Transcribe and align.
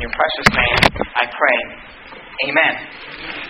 In 0.00 0.08
your 0.08 0.16
precious 0.16 0.48
name, 0.56 0.80
I 1.12 1.28
pray. 1.28 1.60
Amen. 2.48 2.72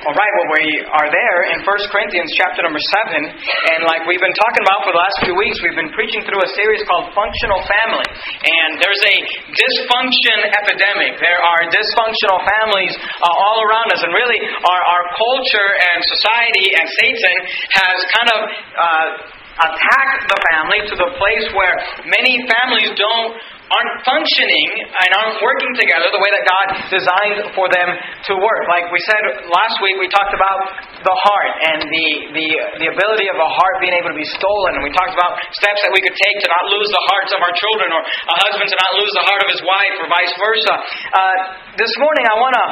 All 0.03 0.17
right, 0.19 0.33
well, 0.35 0.51
we 0.59 0.83
are 0.83 1.07
there 1.07 1.39
in 1.55 1.63
1 1.63 1.95
Corinthians 1.95 2.27
chapter 2.35 2.67
number 2.67 2.83
7, 3.07 3.23
and 3.23 3.87
like 3.87 4.03
we've 4.11 4.19
been 4.19 4.35
talking 4.35 4.67
about 4.67 4.83
for 4.83 4.91
the 4.91 4.99
last 4.99 5.15
few 5.23 5.39
weeks, 5.39 5.63
we've 5.63 5.79
been 5.79 5.95
preaching 5.95 6.27
through 6.27 6.43
a 6.43 6.51
series 6.59 6.83
called 6.91 7.15
Functional 7.15 7.63
Family. 7.71 8.03
And 8.43 8.83
there's 8.83 8.99
a 8.99 9.17
dysfunction 9.47 10.43
epidemic. 10.67 11.23
There 11.23 11.39
are 11.39 11.71
dysfunctional 11.71 12.43
families 12.43 12.99
uh, 12.99 13.31
all 13.31 13.63
around 13.71 13.95
us, 13.95 14.03
and 14.03 14.11
really, 14.11 14.43
our, 14.43 14.83
our 14.91 15.05
culture 15.15 15.71
and 15.71 16.03
society 16.03 16.67
and 16.75 16.87
Satan 16.99 17.37
has 17.79 17.97
kind 18.11 18.29
of. 18.35 18.39
Uh, 18.75 19.39
attacked 19.61 20.25
the 20.25 20.41
family 20.57 20.81
to 20.89 20.95
the 20.97 21.11
place 21.21 21.47
where 21.53 21.75
many 22.09 22.41
families 22.49 22.97
don't 22.97 23.37
aren't 23.71 23.95
functioning 24.03 24.69
and 24.83 25.09
aren't 25.15 25.39
working 25.39 25.73
together 25.79 26.11
the 26.11 26.19
way 26.19 26.31
that 26.35 26.45
God 26.45 26.67
designed 26.91 27.39
for 27.55 27.71
them 27.71 27.89
to 28.27 28.33
work. 28.35 28.63
Like 28.67 28.91
we 28.91 28.99
said 29.07 29.23
last 29.47 29.79
week, 29.79 29.95
we 30.03 30.11
talked 30.11 30.35
about 30.35 30.59
the 31.07 31.17
heart 31.17 31.53
and 31.71 31.79
the, 31.87 32.09
the, 32.35 32.49
the 32.83 32.89
ability 32.91 33.31
of 33.31 33.39
a 33.39 33.51
heart 33.51 33.75
being 33.79 33.95
able 33.95 34.11
to 34.11 34.19
be 34.19 34.27
stolen. 34.27 34.75
And 34.75 34.83
we 34.83 34.91
talked 34.91 35.15
about 35.15 35.39
steps 35.55 35.81
that 35.87 35.95
we 35.95 36.03
could 36.03 36.19
take 36.19 36.37
to 36.43 36.49
not 36.51 36.65
lose 36.67 36.91
the 36.91 37.05
hearts 37.15 37.31
of 37.31 37.41
our 37.41 37.55
children 37.55 37.89
or 37.95 38.03
a 38.03 38.37
husband 38.43 38.69
to 38.69 38.77
not 38.77 38.93
lose 38.99 39.13
the 39.15 39.25
heart 39.25 39.41
of 39.47 39.49
his 39.55 39.63
wife 39.63 39.95
or 40.03 40.07
vice 40.11 40.35
versa. 40.35 40.75
Uh, 41.15 41.37
this 41.79 41.93
morning, 42.03 42.27
I 42.27 42.37
want 42.43 42.55
to 42.59 42.67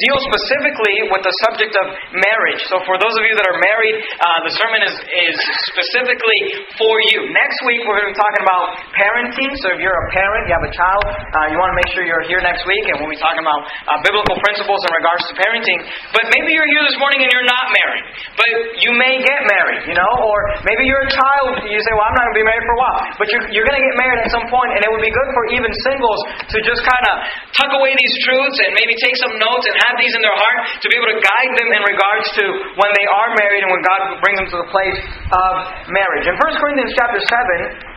deal 0.00 0.18
specifically 0.30 0.96
with 1.10 1.22
the 1.22 1.34
subject 1.46 1.74
of 1.78 1.86
marriage. 2.18 2.62
So, 2.70 2.82
for 2.86 2.98
those 2.98 3.14
of 3.14 3.22
you 3.22 3.34
that 3.38 3.46
are 3.46 3.58
married, 3.62 3.96
uh, 4.00 4.38
the 4.42 4.52
sermon 4.58 4.80
is, 4.82 4.94
is 5.30 5.36
specifically 5.70 6.66
for 6.78 6.94
you. 7.14 7.30
Next 7.30 7.58
week, 7.68 7.86
we're 7.86 8.02
going 8.02 8.10
to 8.10 8.14
be 8.14 8.18
talking 8.18 8.42
about 8.42 8.64
parenting. 8.94 9.50
So, 9.62 9.74
if 9.74 9.78
you're 9.78 9.94
a 9.94 10.08
parent, 10.10 10.50
you 10.50 10.54
have 10.54 10.66
a 10.66 10.74
child, 10.74 11.04
uh, 11.06 11.52
you 11.52 11.56
want 11.58 11.70
to 11.74 11.78
make 11.78 11.88
sure 11.94 12.02
you're 12.02 12.26
here 12.26 12.42
next 12.42 12.66
week, 12.66 12.84
and 12.90 12.98
we'll 12.98 13.12
be 13.12 13.20
talking 13.20 13.42
about 13.42 13.60
uh, 13.86 13.98
biblical 14.02 14.34
principles 14.42 14.82
in 14.82 14.92
regards 14.94 15.22
to 15.30 15.32
parenting. 15.38 15.80
But 16.10 16.30
maybe 16.34 16.54
you're 16.54 16.70
here 16.70 16.82
this 16.82 16.98
morning 16.98 17.22
and 17.22 17.30
you're 17.30 17.46
not 17.46 17.70
married, 17.70 18.04
but 18.34 18.48
you 18.82 18.90
may 18.98 19.22
get 19.22 19.46
married, 19.46 19.86
you 19.86 19.96
know, 19.96 20.12
or 20.26 20.36
maybe 20.66 20.86
you're 20.90 21.06
a 21.06 21.12
child. 21.12 21.70
You 21.70 21.78
say, 21.78 21.92
"Well, 21.94 22.06
I'm 22.06 22.16
not 22.18 22.30
going 22.30 22.34
to 22.34 22.40
be 22.42 22.48
married 22.48 22.64
for 22.66 22.74
a 22.74 22.80
while," 22.80 23.00
but 23.20 23.26
you're, 23.30 23.44
you're 23.54 23.66
going 23.66 23.78
to 23.78 23.84
get 23.84 23.96
married 23.98 24.20
at 24.26 24.30
some 24.34 24.46
point, 24.50 24.74
and 24.74 24.80
it 24.82 24.90
would 24.90 25.04
be 25.04 25.12
good 25.12 25.30
for 25.30 25.42
even 25.54 25.70
singles 25.86 26.20
to 26.50 26.56
just 26.66 26.82
kind 26.82 27.04
of 27.10 27.14
tuck 27.54 27.70
away 27.78 27.94
these 27.94 28.14
truths 28.26 28.58
and 28.66 28.74
maybe 28.74 28.94
take 28.98 29.14
some 29.22 29.38
notes 29.38 29.64
and 29.70 29.76
have 29.88 29.96
these 30.00 30.14
in 30.16 30.22
their 30.24 30.36
heart 30.36 30.58
to 30.80 30.86
be 30.88 30.94
able 30.96 31.10
to 31.12 31.20
guide 31.20 31.52
them 31.56 31.68
in 31.70 31.82
regards 31.84 32.26
to 32.40 32.44
when 32.80 32.90
they 32.96 33.06
are 33.06 33.28
married 33.36 33.62
and 33.64 33.70
when 33.70 33.82
God 33.84 34.00
brings 34.20 34.38
them 34.40 34.48
to 34.52 34.58
the 34.64 34.68
place 34.72 34.98
of 35.30 35.52
marriage. 35.92 36.24
In 36.28 36.36
1 36.36 36.60
Corinthians 36.60 36.92
chapter 36.96 37.20
7, 37.20 37.94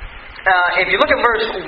uh, 0.48 0.82
if 0.84 0.88
you 0.88 0.98
look 1.00 1.12
at 1.12 1.20
verse 1.20 1.48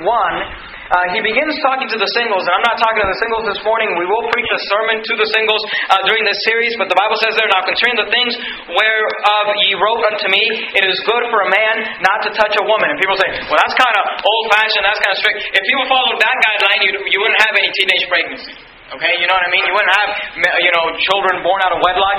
uh, 0.90 1.06
he 1.14 1.22
begins 1.22 1.54
talking 1.62 1.86
to 1.86 1.94
the 1.94 2.10
singles, 2.18 2.42
and 2.42 2.52
I'm 2.58 2.66
not 2.66 2.74
talking 2.82 2.98
to 2.98 3.06
the 3.06 3.20
singles 3.22 3.46
this 3.46 3.62
morning. 3.62 3.94
We 3.94 4.10
will 4.10 4.26
preach 4.34 4.50
a 4.50 4.60
sermon 4.66 4.98
to 4.98 5.14
the 5.22 5.28
singles 5.30 5.62
uh, 5.86 6.02
during 6.10 6.26
this 6.26 6.42
series, 6.42 6.74
but 6.74 6.90
the 6.90 6.98
Bible 6.98 7.14
says 7.22 7.38
there, 7.38 7.46
Now 7.46 7.62
concerning 7.62 7.94
the 7.94 8.10
things 8.10 8.34
whereof 8.74 9.46
ye 9.62 9.78
wrote 9.78 10.02
unto 10.10 10.26
me, 10.26 10.42
it 10.74 10.82
is 10.82 10.98
good 11.06 11.24
for 11.30 11.46
a 11.46 11.48
man 11.52 11.74
not 12.02 12.26
to 12.26 12.34
touch 12.34 12.58
a 12.58 12.64
woman. 12.66 12.90
And 12.90 12.98
people 12.98 13.14
say, 13.22 13.30
well, 13.46 13.60
that's 13.62 13.76
kind 13.78 13.96
of 14.02 14.04
old 14.18 14.44
fashioned, 14.50 14.82
that's 14.82 14.98
kind 14.98 15.14
of 15.14 15.20
strict. 15.22 15.38
If 15.54 15.62
people 15.62 15.86
followed 15.86 16.18
that 16.18 16.36
guideline, 16.42 16.80
you, 16.82 16.90
you 17.06 17.18
wouldn't 17.22 17.38
have 17.38 17.54
any 17.54 17.70
teenage 17.70 18.04
pregnancy. 18.10 18.54
Okay, 18.90 19.14
you 19.22 19.26
know 19.30 19.38
what 19.38 19.46
I 19.46 19.52
mean? 19.54 19.62
You 19.70 19.74
wouldn't 19.78 19.96
have, 20.02 20.10
you 20.66 20.70
know, 20.74 20.84
children 20.98 21.46
born 21.46 21.62
out 21.62 21.70
of 21.70 21.78
wedlock. 21.78 22.18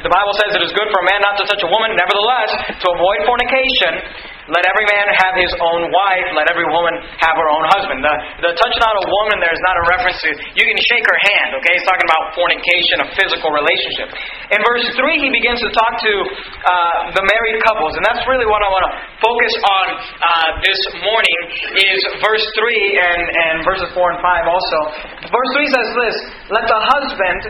The 0.00 0.08
Bible 0.08 0.32
says 0.40 0.56
it 0.56 0.64
is 0.64 0.72
good 0.72 0.88
for 0.88 1.00
a 1.04 1.06
man 1.12 1.20
not 1.20 1.36
to 1.36 1.44
touch 1.44 1.60
a 1.60 1.68
woman. 1.68 1.92
Nevertheless, 1.92 2.50
to 2.72 2.86
avoid 2.96 3.20
fornication, 3.28 4.00
let 4.46 4.62
every 4.62 4.86
man 4.86 5.06
have 5.26 5.34
his 5.34 5.50
own 5.58 5.90
wife. 5.90 6.26
Let 6.38 6.46
every 6.50 6.66
woman 6.70 6.94
have 7.18 7.34
her 7.34 7.48
own 7.50 7.64
husband. 7.74 7.98
The, 7.98 8.14
the 8.46 8.52
touching 8.54 8.82
on 8.82 8.94
a 8.94 9.06
woman 9.10 9.42
there 9.42 9.50
is 9.50 9.64
not 9.66 9.74
a 9.74 9.84
reference 9.90 10.18
to, 10.22 10.30
you 10.54 10.64
can 10.64 10.78
shake 10.86 11.02
her 11.02 11.18
hand, 11.34 11.58
okay? 11.58 11.74
He's 11.74 11.86
talking 11.86 12.06
about 12.06 12.34
fornication, 12.38 12.96
a 13.02 13.08
physical 13.18 13.50
relationship. 13.50 14.14
In 14.54 14.60
verse 14.62 14.86
3, 14.94 15.18
he 15.18 15.30
begins 15.34 15.58
to 15.66 15.70
talk 15.74 15.98
to 15.98 16.12
uh, 16.22 17.18
the 17.18 17.24
married 17.26 17.58
couples. 17.66 17.98
And 17.98 18.06
that's 18.06 18.22
really 18.30 18.46
what 18.46 18.62
I 18.62 18.70
want 18.70 18.84
to 18.86 18.92
focus 19.18 19.52
on 19.66 19.86
uh, 19.98 20.48
this 20.62 20.80
morning 21.02 21.38
is 21.74 21.98
verse 22.22 22.46
3 22.54 23.02
and, 23.02 23.22
and 23.26 23.54
verses 23.66 23.90
4 23.90 23.98
and 24.14 24.20
5 24.22 24.46
also. 24.46 24.78
Verse 25.26 25.50
3 25.58 25.74
says 25.74 25.88
this, 25.90 26.16
Let 26.54 26.64
the 26.70 26.80
husband 26.94 27.42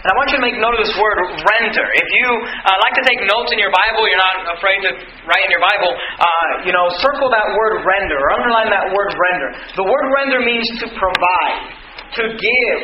and 0.00 0.08
I 0.08 0.14
want 0.16 0.32
you 0.32 0.40
to 0.40 0.44
make 0.44 0.56
note 0.56 0.72
of 0.72 0.80
this 0.80 0.96
word, 0.96 1.18
render. 1.44 1.86
If 1.92 2.08
you 2.08 2.28
uh, 2.64 2.76
like 2.80 2.96
to 2.96 3.04
take 3.04 3.20
notes 3.20 3.52
in 3.52 3.60
your 3.60 3.68
Bible, 3.68 4.08
you're 4.08 4.24
not 4.24 4.56
afraid 4.56 4.80
to 4.88 4.90
write 5.28 5.44
in 5.44 5.52
your 5.52 5.60
Bible, 5.60 5.92
uh, 5.92 6.64
you 6.64 6.72
know, 6.72 6.88
circle 7.04 7.28
that 7.28 7.44
word 7.52 7.84
render, 7.84 8.16
or 8.16 8.28
underline 8.40 8.72
that 8.72 8.88
word 8.96 9.12
render. 9.12 9.48
The 9.76 9.84
word 9.84 10.06
render 10.16 10.40
means 10.40 10.64
to 10.80 10.88
provide, 10.96 11.76
to 12.16 12.22
give, 12.32 12.78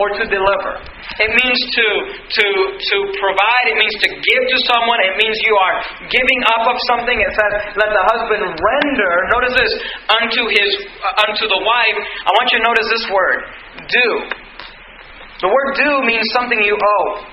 or 0.00 0.08
to 0.16 0.24
deliver. 0.24 0.80
It 1.20 1.30
means 1.36 1.60
to, 1.60 1.86
to, 2.24 2.46
to 2.72 2.96
provide, 3.20 3.64
it 3.68 3.76
means 3.76 3.96
to 4.08 4.08
give 4.16 4.42
to 4.48 4.58
someone, 4.72 4.96
it 5.04 5.20
means 5.20 5.36
you 5.44 5.52
are 5.52 5.76
giving 6.08 6.40
up 6.56 6.72
of 6.72 6.76
something. 6.88 7.20
It 7.20 7.32
says, 7.36 7.52
let 7.76 7.92
the 7.92 8.04
husband 8.16 8.48
render, 8.48 9.12
notice 9.36 9.54
this, 9.60 9.72
unto, 10.08 10.48
his, 10.48 10.70
uh, 11.04 11.28
unto 11.28 11.44
the 11.44 11.60
wife. 11.60 11.98
I 12.00 12.30
want 12.40 12.48
you 12.48 12.58
to 12.60 12.64
notice 12.64 12.88
this 12.88 13.06
word, 13.12 13.38
due. 13.92 14.40
The 15.42 15.50
word 15.50 15.68
due 15.74 15.98
means 16.06 16.22
something 16.30 16.62
you 16.62 16.78
owe, 16.78 17.26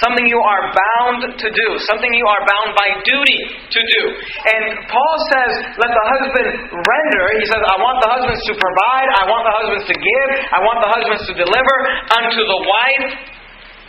something 0.00 0.24
you 0.24 0.40
are 0.40 0.72
bound 0.72 1.36
to 1.36 1.48
do, 1.52 1.68
something 1.84 2.08
you 2.08 2.24
are 2.24 2.42
bound 2.48 2.72
by 2.72 2.96
duty 3.04 3.40
to 3.68 3.80
do. 3.84 4.02
And 4.48 4.88
Paul 4.88 5.14
says, 5.28 5.52
let 5.76 5.92
the 5.92 6.04
husband 6.16 6.48
render. 6.72 7.24
He 7.36 7.44
says, 7.44 7.60
I 7.60 7.76
want 7.76 8.00
the 8.00 8.08
husbands 8.08 8.40
to 8.48 8.56
provide, 8.56 9.08
I 9.20 9.24
want 9.28 9.44
the 9.44 9.54
husbands 9.60 9.84
to 9.84 9.96
give, 10.00 10.28
I 10.48 10.64
want 10.64 10.80
the 10.80 10.90
husbands 10.96 11.22
to 11.28 11.32
deliver 11.36 11.76
unto 12.16 12.40
the 12.40 12.60
wife. 12.64 13.06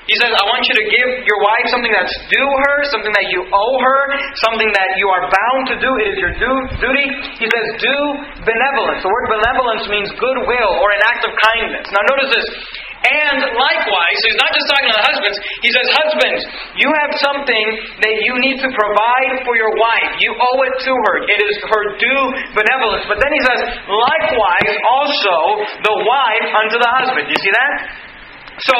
He 0.03 0.19
says, 0.19 0.35
I 0.35 0.44
want 0.51 0.68
you 0.68 0.75
to 0.75 0.85
give 0.91 1.09
your 1.24 1.40
wife 1.40 1.72
something 1.72 1.95
that's 1.95 2.12
due 2.28 2.51
her, 2.68 2.75
something 2.91 3.16
that 3.16 3.31
you 3.31 3.47
owe 3.47 3.78
her, 3.80 4.01
something 4.44 4.68
that 4.68 4.90
you 5.00 5.07
are 5.07 5.31
bound 5.31 5.62
to 5.72 5.75
due. 5.80 5.95
It 6.03 6.07
is 6.12 6.18
your 6.19 6.35
due, 6.35 6.59
duty. 6.84 7.07
He 7.40 7.47
says, 7.47 7.66
do 7.80 7.95
benevolence. 8.44 9.00
The 9.00 9.07
word 9.07 9.40
benevolence 9.40 9.88
means 9.88 10.12
goodwill 10.19 10.72
or 10.84 10.91
an 10.91 11.07
act 11.07 11.24
of 11.24 11.31
kindness. 11.40 11.88
Now, 11.88 12.03
notice 12.12 12.35
this. 12.35 12.47
And 13.03 13.38
likewise, 13.59 14.16
so 14.24 14.25
he's 14.31 14.40
not 14.40 14.52
just 14.56 14.68
talking 14.72 14.88
to 14.88 14.96
the 14.96 15.08
husbands, 15.12 15.38
he 15.59 15.69
says, 15.75 15.88
Husbands, 15.91 16.41
you 16.80 16.88
have 16.88 17.12
something 17.19 17.66
that 18.00 18.16
you 18.24 18.34
need 18.40 18.64
to 18.64 18.69
provide 18.72 19.44
for 19.44 19.59
your 19.59 19.75
wife. 19.75 20.24
You 20.24 20.31
owe 20.31 20.59
it 20.64 20.75
to 20.88 20.94
her. 20.96 21.16
It 21.28 21.40
is 21.44 21.56
her 21.68 21.84
due 22.00 22.24
benevolence. 22.56 23.03
But 23.12 23.19
then 23.19 23.31
he 23.36 23.42
says, 23.44 23.59
Likewise, 23.92 24.74
also 24.88 25.36
the 25.84 25.96
wife 26.00 26.47
unto 26.63 26.78
the 26.80 26.92
husband. 26.96 27.28
You 27.28 27.40
see 27.44 27.52
that? 27.52 27.74
So, 28.63 28.78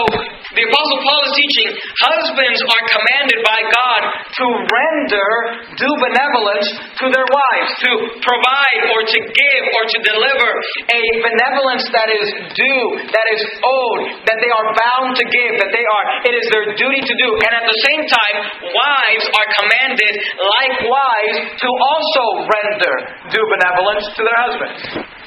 the 0.56 0.64
Apostle 0.64 1.00
Paul 1.04 1.22
is 1.28 1.34
teaching 1.36 1.70
husbands 2.00 2.60
are 2.72 2.84
commanded 2.88 3.40
by 3.44 3.60
God 3.68 4.02
to 4.32 4.46
render 4.64 5.30
due 5.76 5.96
benevolence 6.00 6.68
to 7.04 7.06
their 7.12 7.28
wives, 7.28 7.72
to 7.84 7.92
provide 8.24 8.82
or 8.96 9.04
to 9.04 9.20
give 9.20 9.64
or 9.76 9.84
to 9.84 9.98
deliver 10.08 10.50
a 10.88 11.02
benevolence 11.20 11.84
that 11.92 12.08
is 12.16 12.28
due, 12.56 12.86
that 13.12 13.28
is 13.36 13.42
owed, 13.60 14.24
that 14.24 14.40
they 14.40 14.52
are 14.56 14.68
bound 14.72 15.20
to 15.20 15.26
give, 15.28 15.52
that 15.60 15.72
they 15.76 15.84
are, 15.84 16.06
it 16.32 16.34
is 16.38 16.46
their 16.54 16.72
duty 16.80 17.02
to 17.04 17.16
do. 17.20 17.30
And 17.44 17.52
at 17.52 17.66
the 17.68 17.80
same 17.84 18.04
time, 18.08 18.36
wives 18.72 19.26
are 19.36 19.48
commanded 19.60 20.14
likewise 20.38 21.60
to 21.60 21.68
also 21.68 22.24
render 22.48 22.94
due 23.36 23.48
benevolence 23.52 24.06
to 24.16 24.22
their 24.24 24.40
husbands. 24.48 25.23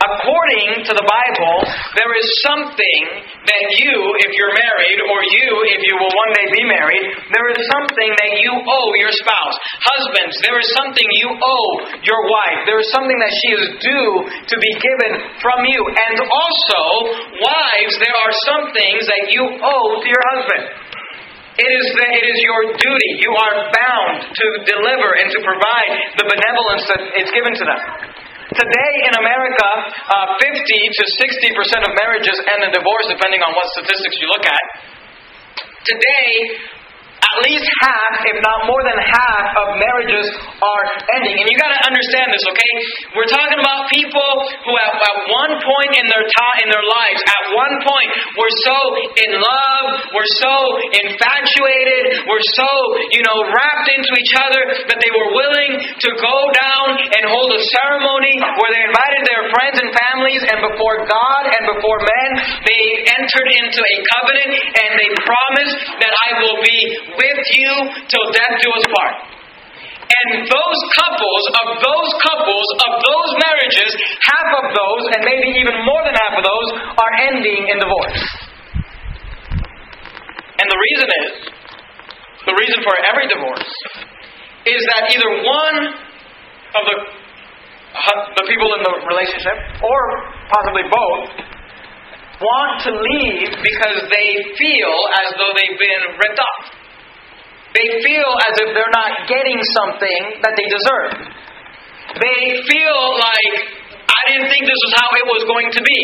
According 0.00 0.88
to 0.88 0.92
the 0.96 1.04
Bible, 1.04 1.56
there 1.92 2.12
is 2.16 2.26
something 2.40 3.00
that 3.20 3.64
you, 3.76 3.94
if 4.24 4.32
you're 4.32 4.56
married, 4.56 4.98
or 5.04 5.18
you, 5.28 5.48
if 5.68 5.80
you 5.84 5.94
will 6.00 6.12
one 6.12 6.32
day 6.40 6.46
be 6.56 6.64
married, 6.64 7.04
there 7.32 7.48
is 7.52 7.60
something 7.68 8.10
that 8.16 8.32
you 8.40 8.52
owe 8.52 8.90
your 8.96 9.12
spouse. 9.12 9.56
Husbands, 9.84 10.34
there 10.40 10.56
is 10.56 10.68
something 10.72 11.04
you 11.04 11.36
owe 11.36 11.72
your 12.00 12.20
wife. 12.32 12.64
There 12.64 12.80
is 12.80 12.88
something 12.92 13.18
that 13.20 13.34
she 13.44 13.50
is 13.60 13.64
due 13.80 14.12
to 14.48 14.56
be 14.56 14.72
given 14.80 15.12
from 15.44 15.68
you. 15.68 15.80
And 15.84 16.16
also, 16.24 16.80
wives, 17.44 17.94
there 18.00 18.16
are 18.16 18.34
some 18.48 18.64
things 18.72 19.04
that 19.04 19.24
you 19.28 19.44
owe 19.44 19.90
to 20.00 20.06
your 20.08 20.24
husband. 20.32 20.64
It 21.60 21.70
is, 21.76 21.86
the, 21.92 22.06
it 22.08 22.24
is 22.24 22.38
your 22.40 22.72
duty. 22.72 23.10
You 23.20 23.36
are 23.36 23.68
bound 23.68 24.32
to 24.32 24.46
deliver 24.64 25.10
and 25.20 25.28
to 25.28 25.40
provide 25.44 25.92
the 26.16 26.24
benevolence 26.24 26.84
that 26.88 27.02
is 27.20 27.28
given 27.36 27.52
to 27.52 27.64
them. 27.68 27.80
Today 28.50 28.92
in 29.06 29.14
America, 29.14 29.68
uh, 30.10 30.26
50 30.42 30.58
to 30.58 31.04
60 31.06 31.54
percent 31.54 31.82
of 31.86 31.94
marriages 32.02 32.34
end 32.50 32.66
in 32.66 32.70
divorce, 32.74 33.06
depending 33.06 33.38
on 33.46 33.54
what 33.54 33.66
statistics 33.78 34.18
you 34.18 34.26
look 34.26 34.42
at. 34.42 34.64
Today, 35.86 36.58
at 37.30 37.36
least 37.46 37.62
half, 37.86 38.26
if 38.26 38.36
not 38.42 38.66
more 38.66 38.82
than 38.82 38.98
half, 38.98 39.44
of 39.54 39.66
marriages 39.78 40.26
are 40.58 40.84
ending. 41.20 41.38
And 41.38 41.46
you 41.46 41.54
got 41.54 41.70
to 41.70 41.82
understand 41.86 42.34
this, 42.34 42.42
okay? 42.42 42.74
We're 43.14 43.30
talking 43.30 43.60
about 43.60 43.86
people 43.92 44.30
who, 44.66 44.72
at, 44.82 44.92
at 44.98 45.16
one 45.30 45.54
point 45.62 45.94
in 45.94 46.10
their 46.10 46.26
in 46.26 46.68
their 46.72 46.82
lives, 46.82 47.20
at 47.22 47.44
one 47.54 47.74
point 47.86 48.10
were 48.34 48.54
so 48.66 48.76
in 49.14 49.30
love, 49.38 49.86
were 50.10 50.30
so 50.42 50.54
infatuated, 51.06 52.26
were 52.26 52.44
so, 52.58 52.68
you 53.14 53.22
know, 53.22 53.46
wrapped 53.46 53.88
into 53.94 54.12
each 54.18 54.34
other 54.34 54.62
that 54.90 54.98
they 54.98 55.12
were 55.14 55.30
willing 55.30 55.72
and 57.20 57.28
hold 57.28 57.52
a 57.52 57.60
ceremony 57.84 58.40
where 58.40 58.72
they 58.72 58.80
invited 58.80 59.22
their 59.28 59.44
friends 59.52 59.76
and 59.76 59.92
families, 59.92 60.40
and 60.48 60.58
before 60.72 61.04
God 61.04 61.42
and 61.52 61.62
before 61.68 62.00
men, 62.00 62.30
they 62.64 62.82
entered 63.12 63.48
into 63.60 63.80
a 63.84 63.96
covenant 64.16 64.50
and 64.56 64.90
they 64.96 65.10
promised 65.20 65.78
that 66.00 66.12
I 66.16 66.28
will 66.40 66.58
be 66.64 66.80
with 67.20 67.40
you 67.52 67.70
till 68.08 68.24
death 68.32 68.56
do 68.64 68.68
us 68.72 68.86
part. 68.88 69.16
And 70.10 70.48
those 70.48 70.80
couples, 70.96 71.42
of 71.60 71.66
those 71.84 72.10
couples, 72.24 72.66
of 72.88 72.92
those 73.04 73.30
marriages, 73.46 73.90
half 74.24 74.48
of 74.64 74.66
those, 74.72 75.02
and 75.14 75.20
maybe 75.22 75.60
even 75.60 75.76
more 75.84 76.02
than 76.02 76.16
half 76.16 76.34
of 76.40 76.42
those, 76.42 76.68
are 76.96 77.12
ending 77.30 77.68
in 77.68 77.76
divorce. 77.78 78.24
And 80.56 80.66
the 80.66 80.80
reason 80.88 81.08
is, 81.08 81.30
the 82.48 82.56
reason 82.56 82.80
for 82.80 82.96
every 83.12 83.28
divorce, 83.28 83.72
is 84.66 84.80
that 84.96 85.14
either 85.14 85.30
one 85.46 86.09
of 86.74 86.82
the 86.86 86.96
the 87.90 88.46
people 88.46 88.70
in 88.78 88.82
the 88.86 88.94
relationship, 89.02 89.56
or 89.82 90.00
possibly 90.46 90.86
both, 90.86 91.26
want 92.38 92.80
to 92.86 92.92
leave 92.94 93.50
because 93.60 93.98
they 94.08 94.28
feel 94.56 94.94
as 95.20 95.28
though 95.36 95.52
they've 95.58 95.78
been 95.78 96.02
ripped 96.16 96.40
off. 96.40 96.64
They 97.74 97.86
feel 98.02 98.30
as 98.50 98.54
if 98.62 98.68
they're 98.74 98.94
not 98.94 99.26
getting 99.26 99.58
something 99.74 100.42
that 100.42 100.54
they 100.58 100.66
deserve. 100.66 101.12
They 102.18 102.40
feel 102.66 103.00
like, 103.14 103.54
I 104.10 104.20
didn't 104.32 104.50
think 104.50 104.66
this 104.66 104.80
was 104.90 104.94
how 104.98 105.08
it 105.14 105.26
was 105.26 105.42
going 105.46 105.70
to 105.70 105.82
be. 105.82 106.00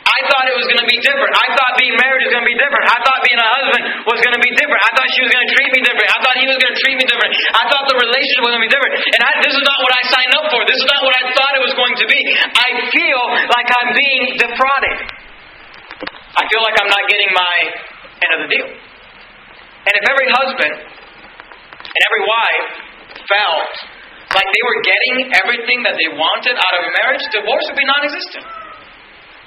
I 0.00 0.18
thought 0.32 0.48
it 0.48 0.56
was 0.56 0.64
going 0.64 0.80
to 0.80 0.88
be 0.88 0.96
different. 1.04 1.32
I 1.36 1.46
thought 1.52 1.72
being 1.76 1.96
married 2.00 2.24
was 2.24 2.32
going 2.32 2.44
to 2.44 2.50
be 2.50 2.56
different. 2.56 2.84
I 2.88 2.98
thought 3.04 3.20
being 3.20 3.40
a 3.40 3.50
husband 3.60 3.82
was 4.08 4.18
going 4.24 4.36
to 4.36 4.42
be 4.42 4.52
different. 4.56 4.80
I 4.80 4.90
thought 4.96 5.08
she 5.12 5.20
was 5.24 5.30
going 5.32 5.44
to 5.44 5.52
treat 5.52 5.70
me 5.76 5.80
different. 5.84 6.08
I 6.08 6.18
thought 6.24 6.36
he 6.40 6.46
was 6.48 6.58
going 6.60 6.72
to 6.72 6.80
treat 6.80 6.96
me 6.96 7.04
different. 7.04 7.32
I 7.52 7.64
thought 7.68 7.84
the 7.84 7.98
relationship 8.00 8.40
was 8.48 8.52
going 8.56 8.64
to 8.64 8.68
be 8.68 8.72
different. 8.72 8.94
And 8.96 9.20
I, 9.20 9.30
this 9.44 9.54
is 9.54 9.64
not 9.64 9.78
what 9.84 9.92
I 9.92 10.02
signed 10.08 10.32
up 10.40 10.46
for. 10.48 10.60
This 10.64 10.78
is 10.80 10.88
not 10.88 11.00
what 11.04 11.14
I 11.20 11.24
thought 11.36 11.52
it 11.52 11.64
was 11.64 11.74
going 11.76 11.96
to 12.00 12.06
be. 12.08 12.20
I 12.48 12.68
feel 12.88 13.22
like 13.52 13.68
I'm 13.68 13.90
being 13.92 14.24
defrauded. 14.40 14.96
I 16.36 16.42
feel 16.48 16.62
like 16.64 16.76
I'm 16.80 16.90
not 16.90 17.04
getting 17.04 17.30
my 17.36 17.56
end 18.24 18.30
of 18.36 18.40
the 18.46 18.48
deal. 18.56 18.68
And 18.72 19.92
if 19.96 20.04
every 20.08 20.28
husband 20.32 20.74
and 20.80 22.00
every 22.08 22.22
wife 22.24 22.68
felt 23.28 23.72
like 24.32 24.48
they 24.48 24.64
were 24.64 24.80
getting 24.86 25.14
everything 25.44 25.78
that 25.84 25.98
they 25.98 26.08
wanted 26.14 26.56
out 26.56 26.74
of 26.78 26.82
a 26.88 26.90
marriage, 27.04 27.24
divorce 27.34 27.64
would 27.68 27.78
be 27.80 27.84
non 27.84 28.00
existent. 28.06 28.59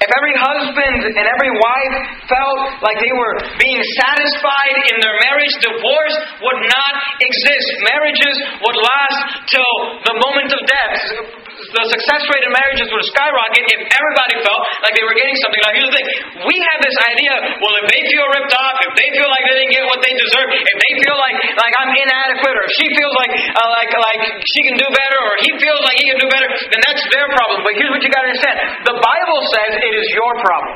If 0.04 0.12
every 0.20 0.36
husband 0.36 1.00
and 1.16 1.26
every 1.32 1.52
wife 1.64 1.96
felt 2.28 2.60
like 2.84 3.00
they 3.00 3.16
were 3.16 3.36
being 3.56 3.80
satisfied 4.04 4.76
in 4.92 5.00
their 5.00 5.16
marriage, 5.24 5.56
divorce 5.64 6.18
would 6.44 6.60
not 6.68 6.94
exist. 7.24 7.68
Marriages 7.88 8.36
would 8.68 8.78
last 8.84 9.48
till 9.48 9.74
the 10.04 10.16
moment 10.20 10.52
of 10.52 10.60
death 10.68 11.43
the 11.74 11.84
success 11.90 12.22
rate 12.30 12.46
in 12.46 12.54
marriages 12.54 12.88
would 12.94 13.06
skyrocket 13.10 13.64
if 13.66 13.80
everybody 13.90 14.36
felt 14.46 14.62
like 14.86 14.94
they 14.94 15.06
were 15.06 15.18
getting 15.18 15.34
something. 15.42 15.62
Now, 15.66 15.74
here's 15.74 15.90
the 15.90 15.98
thing: 15.98 16.10
we 16.46 16.56
have 16.56 16.80
this 16.86 16.98
idea. 17.10 17.34
Well, 17.58 17.76
if 17.82 17.86
they 17.90 18.02
feel 18.14 18.26
ripped 18.30 18.54
off, 18.54 18.76
if 18.86 18.94
they 18.94 19.10
feel 19.18 19.30
like 19.30 19.44
they 19.50 19.56
didn't 19.58 19.74
get 19.74 19.84
what 19.90 20.00
they 20.06 20.14
deserve, 20.14 20.48
if 20.54 20.78
they 20.78 20.94
feel 21.02 21.18
like 21.18 21.38
like 21.58 21.74
I'm 21.82 21.92
inadequate, 21.92 22.56
or 22.56 22.64
if 22.70 22.74
she 22.78 22.86
feels 22.94 23.14
like 23.18 23.34
uh, 23.34 23.70
like 23.82 23.90
like 23.90 24.22
she 24.46 24.62
can 24.70 24.76
do 24.78 24.88
better, 24.88 25.20
or 25.26 25.34
he 25.42 25.50
feels 25.58 25.82
like 25.82 25.98
he 25.98 26.06
can 26.06 26.20
do 26.22 26.30
better, 26.30 26.50
then 26.70 26.80
that's 26.86 27.04
their 27.10 27.28
problem. 27.34 27.66
But 27.66 27.74
here's 27.74 27.90
what 27.90 28.02
you 28.06 28.12
got 28.14 28.22
to 28.22 28.30
understand: 28.30 28.58
the 28.86 28.98
Bible 29.02 29.40
says 29.58 29.72
it 29.82 29.94
is 29.98 30.08
your 30.14 30.32
problem. 30.46 30.74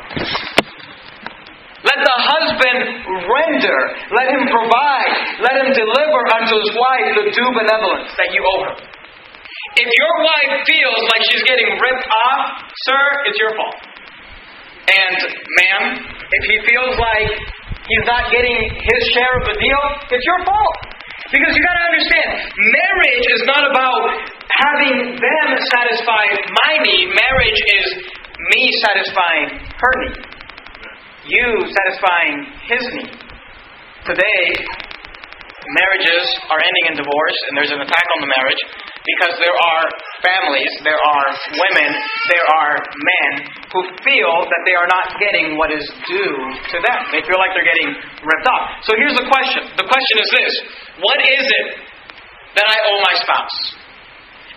Let 1.86 2.04
the 2.04 2.18
husband 2.20 2.80
render, 3.06 3.80
let 4.12 4.28
him 4.34 4.44
provide, 4.50 5.14
let 5.46 5.56
him 5.62 5.70
deliver 5.72 6.20
unto 6.36 6.58
his 6.58 6.72
wife 6.74 7.08
the 7.22 7.26
due 7.32 7.52
benevolence 7.54 8.12
that 8.18 8.34
you 8.34 8.42
owe 8.44 8.62
her. 8.66 8.97
If 9.75 9.90
your 9.92 10.14
wife 10.24 10.54
feels 10.64 11.02
like 11.12 11.22
she's 11.28 11.44
getting 11.44 11.68
ripped 11.68 12.08
off, 12.08 12.64
sir, 12.88 13.04
it's 13.28 13.40
your 13.42 13.52
fault. 13.60 13.75
And, 14.88 15.18
ma'am, 15.28 15.84
if 16.08 16.44
he 16.48 16.56
feels 16.64 16.96
like 16.96 17.30
he's 17.84 18.06
not 18.08 18.31
getting 18.31 18.56
his 18.56 19.02
share 19.12 19.34
of 19.42 19.44
the 19.52 19.58
deal, 19.60 19.84
it's 20.16 20.24
your 20.24 20.42
fault. 20.48 20.75
Because 21.28 21.52
you 21.52 21.60
gotta 21.60 21.86
understand, 21.92 22.31
marriage 22.56 23.25
is 23.36 23.44
not 23.44 23.68
about 23.68 24.02
having 24.64 25.19
them 25.19 25.48
satisfy 25.75 26.24
my 26.63 26.72
need. 26.88 27.12
Marriage 27.12 27.62
is 27.84 27.88
me 28.48 28.63
satisfying 28.88 29.48
her 29.60 29.94
need. 30.08 30.24
You 31.28 31.48
satisfying 31.68 32.36
his 32.72 32.84
need. 32.96 33.12
Today, 34.08 34.44
marriages 35.75 36.24
are 36.48 36.60
ending 36.63 36.86
in 36.88 36.94
divorce, 36.96 37.40
and 37.50 37.60
there's 37.60 37.75
an 37.75 37.84
attack 37.84 38.08
on 38.16 38.20
the 38.24 38.31
marriage 38.40 38.63
because 39.07 39.39
there 39.39 39.56
are 39.56 39.83
families, 40.19 40.71
there 40.83 41.00
are 41.00 41.27
women, 41.56 41.89
there 42.27 42.48
are 42.59 42.74
men 42.75 43.31
who 43.71 43.81
feel 44.04 44.33
that 44.44 44.62
they 44.68 44.75
are 44.75 44.89
not 44.92 45.15
getting 45.15 45.56
what 45.56 45.71
is 45.71 45.83
due 46.06 46.36
to 46.75 46.77
them. 46.83 47.00
They 47.15 47.24
feel 47.24 47.39
like 47.39 47.56
they're 47.56 47.71
getting 47.71 47.95
ripped 48.21 48.48
off. 48.51 48.83
So 48.83 48.94
here's 49.00 49.15
the 49.15 49.27
question. 49.31 49.71
The 49.80 49.88
question 49.88 50.15
is 50.19 50.30
this 50.36 50.54
What 51.00 51.19
is 51.24 51.44
it 51.48 51.68
that 52.59 52.68
I 52.68 52.77
owe 52.92 53.00
my 53.00 53.15
spouse? 53.24 53.87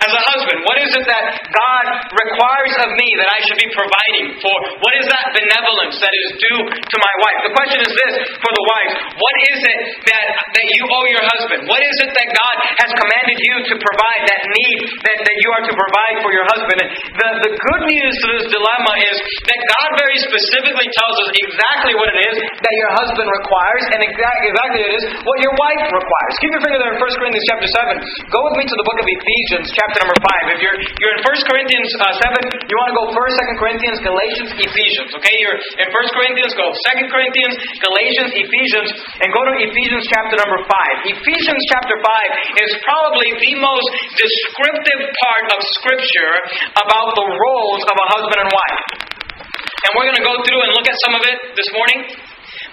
As 0.01 0.17
a 0.17 0.23
husband, 0.33 0.65
what 0.65 0.81
is 0.81 0.89
it 0.97 1.05
that 1.05 1.25
God 1.45 1.85
requires 2.09 2.75
of 2.81 2.89
me 2.97 3.09
that 3.21 3.29
I 3.29 3.39
should 3.45 3.61
be 3.61 3.69
providing 3.69 4.33
for? 4.41 4.57
What 4.81 4.97
is 4.97 5.05
that 5.13 5.29
benevolence 5.37 6.01
that 6.01 6.15
is 6.25 6.41
due 6.41 6.61
to 6.73 6.97
my 6.97 7.15
wife? 7.21 7.39
The 7.45 7.53
question 7.53 7.85
is 7.85 7.93
this 7.93 8.15
for 8.41 8.49
the 8.49 8.65
wives 8.65 8.93
What 9.13 9.37
is 9.53 9.61
it 9.61 9.81
that, 10.09 10.25
that 10.57 10.67
you 10.73 10.89
owe 10.89 11.07
your 11.13 11.21
husband? 11.21 11.69
What 11.69 11.85
is 11.85 11.97
it 12.01 12.17
that 12.17 12.29
God 12.33 12.57
has 12.81 12.91
commanded 12.97 13.45
you 13.45 13.55
to 13.61 13.75
provide, 13.77 14.23
that 14.25 14.41
need 14.49 14.79
that, 15.05 15.19
that 15.21 15.37
you 15.37 15.49
are 15.53 15.65
to 15.69 15.75
provide 15.77 16.17
for 16.25 16.33
your 16.33 16.49
husband? 16.49 16.81
And 16.81 16.89
the, 17.21 17.29
the 17.45 17.53
good 17.53 17.83
news 17.93 18.15
to 18.25 18.27
this 18.41 18.47
dilemma 18.49 18.93
is 19.05 19.17
that 19.21 19.61
God 19.69 19.91
very 20.01 20.17
specifically 20.25 20.89
tells 20.97 21.17
us 21.29 21.31
exactly 21.45 21.93
what 22.01 22.09
it 22.09 22.19
is 22.25 22.37
that 22.41 22.75
your 22.81 22.93
husband 23.05 23.29
requires, 23.29 23.85
and 23.93 24.01
exactly, 24.01 24.49
exactly 24.49 24.81
it 24.81 24.93
is 24.97 25.05
what 25.29 25.39
your 25.45 25.53
wife 25.61 25.93
requires. 25.93 26.35
Keep 26.41 26.57
your 26.57 26.65
finger 26.65 26.81
there 26.81 26.97
in 26.97 26.99
1 27.05 27.21
Corinthians 27.21 27.45
chapter 27.53 27.69
7. 27.69 28.33
Go 28.33 28.41
with 28.49 28.57
me 28.57 28.65
to 28.65 28.77
the 28.81 28.87
book 28.89 28.97
of 28.97 29.05
Ephesians, 29.05 29.69
chapter 29.77 29.90
chapter 29.91 30.07
number 30.07 30.23
5. 30.23 30.55
If 30.55 30.63
you're, 30.63 30.79
you're 31.03 31.15
in 31.19 31.23
1 31.27 31.51
Corinthians 31.51 31.91
uh, 31.99 32.15
7, 32.15 32.71
you 32.71 32.75
want 32.79 32.95
to 32.95 32.97
go 33.03 33.05
1st, 33.11 33.35
2nd 33.43 33.57
Corinthians, 33.59 33.99
Galatians, 34.07 34.51
Ephesians. 34.55 35.11
Okay, 35.19 35.35
you're 35.43 35.59
in 35.83 35.89
1 35.91 36.15
Corinthians, 36.15 36.55
go 36.55 36.71
2nd 36.95 37.11
Corinthians, 37.11 37.55
Galatians, 37.83 38.31
Ephesians, 38.39 38.89
and 39.19 39.29
go 39.35 39.43
to 39.51 39.55
Ephesians 39.67 40.07
chapter 40.07 40.39
number 40.39 40.63
5. 40.63 41.11
Ephesians 41.11 41.63
chapter 41.75 41.97
5 42.07 42.63
is 42.63 42.71
probably 42.87 43.35
the 43.35 43.53
most 43.59 43.89
descriptive 44.15 45.03
part 45.27 45.45
of 45.51 45.59
Scripture 45.83 46.35
about 46.79 47.19
the 47.19 47.27
roles 47.27 47.83
of 47.91 47.97
a 47.99 48.07
husband 48.15 48.39
and 48.47 48.51
wife. 48.55 48.83
And 49.11 49.91
we're 49.99 50.07
going 50.07 50.23
to 50.23 50.27
go 50.27 50.39
through 50.47 50.61
and 50.63 50.71
look 50.71 50.87
at 50.87 50.95
some 51.03 51.19
of 51.19 51.23
it 51.27 51.59
this 51.59 51.67
morning. 51.75 51.99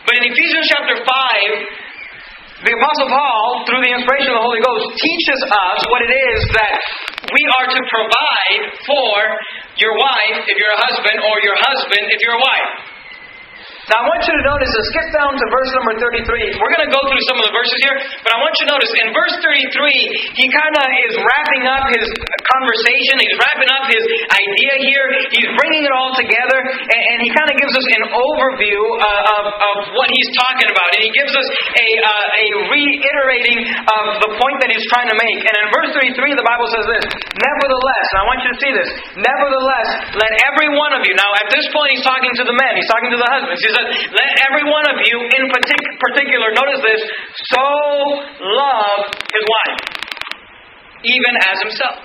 But 0.05 0.21
in 0.21 0.29
Ephesians 0.29 0.69
chapter 0.69 1.01
5, 1.01 1.86
the 2.65 2.73
Apostle 2.73 3.09
Paul, 3.13 3.69
through 3.69 3.85
the 3.85 3.93
inspiration 3.93 4.33
of 4.33 4.41
the 4.41 4.45
Holy 4.49 4.61
Ghost, 4.65 4.97
teaches 4.97 5.39
us 5.45 5.79
what 5.93 6.01
it 6.01 6.09
is 6.09 6.39
that 6.57 6.73
we 7.29 7.41
are 7.61 7.67
to 7.69 7.81
provide 7.85 8.61
for 8.81 9.13
your 9.77 9.93
wife 9.93 10.41
if 10.49 10.57
you're 10.57 10.73
a 10.73 10.81
husband, 10.89 11.21
or 11.21 11.37
your 11.45 11.53
husband 11.53 12.09
if 12.09 12.17
you're 12.25 12.33
a 12.33 12.41
wife. 12.41 12.96
Now, 13.87 14.03
I 14.03 14.05
want 14.11 14.19
you 14.27 14.35
to 14.35 14.43
notice, 14.43 14.67
and 14.67 14.85
skip 14.91 15.07
down 15.15 15.31
to 15.31 15.45
verse 15.47 15.71
number 15.79 15.95
33. 15.95 16.59
We're 16.59 16.73
going 16.75 16.83
to 16.83 16.91
go 16.91 16.99
through 17.07 17.23
some 17.23 17.39
of 17.39 17.47
the 17.47 17.55
verses 17.55 17.79
here, 17.87 17.95
but 18.19 18.35
I 18.35 18.37
want 18.43 18.51
you 18.59 18.67
to 18.67 18.71
notice 18.75 18.91
in 18.99 19.07
verse 19.15 19.35
33, 19.39 20.35
he 20.35 20.45
kind 20.51 20.75
of 20.75 20.87
is 21.07 21.13
wrapping 21.15 21.63
up 21.71 21.87
his 21.95 22.03
conversation. 22.51 23.15
He's 23.23 23.37
wrapping 23.39 23.71
up 23.71 23.87
his 23.87 24.03
idea 24.27 24.73
here. 24.91 25.07
He's 25.31 25.47
bringing 25.55 25.87
it 25.87 25.93
all 25.95 26.11
together, 26.19 26.59
and, 26.67 27.01
and 27.15 27.17
he 27.23 27.31
kind 27.31 27.47
of 27.47 27.55
gives 27.55 27.71
us 27.79 27.87
an 27.95 28.03
overview 28.11 28.75
uh, 28.75 29.35
of, 29.39 29.43
of 29.55 29.75
what 29.95 30.11
he's 30.11 30.29
talking 30.35 30.67
about. 30.67 30.91
And 30.91 31.07
he 31.07 31.11
gives 31.15 31.31
us 31.31 31.47
a, 31.79 31.87
uh, 32.03 32.41
a 32.43 32.45
reiterating 32.67 33.71
of 33.71 34.03
the 34.19 34.29
point 34.35 34.67
that 34.67 34.69
he's 34.71 34.83
trying 34.91 35.07
to 35.07 35.15
make. 35.15 35.39
And 35.47 35.55
in 35.63 35.67
verse 35.71 35.95
33, 35.95 36.35
the 36.35 36.43
Bible 36.43 36.67
says 36.75 36.85
this 36.91 37.03
Nevertheless, 37.39 38.05
and 38.11 38.17
I 38.19 38.25
want 38.27 38.39
you 38.43 38.49
to 38.51 38.59
see 38.59 38.73
this, 38.75 38.89
nevertheless, 39.15 39.89
let 40.19 40.31
every 40.51 40.75
one 40.75 40.91
of 40.91 41.07
you, 41.07 41.15
now 41.15 41.31
at 41.39 41.47
this 41.55 41.63
point, 41.71 41.95
he's 41.95 42.03
talking 42.03 42.35
to 42.35 42.43
the 42.43 42.51
men, 42.51 42.75
he's 42.75 42.91
talking 42.91 43.15
to 43.15 43.19
the 43.19 43.31
husbands. 43.31 43.63
He 43.63 43.76
says, 43.77 43.87
Let 44.09 44.29
every 44.49 44.65
one 44.65 44.85
of 44.89 44.97
you, 45.05 45.15
in 45.37 45.43
particular, 45.53 46.49
notice 46.57 46.81
this, 46.81 47.01
so 47.53 47.65
love 48.41 49.01
his 49.29 49.45
wife, 49.45 49.77
even 51.05 51.33
as 51.45 51.57
himself. 51.61 51.97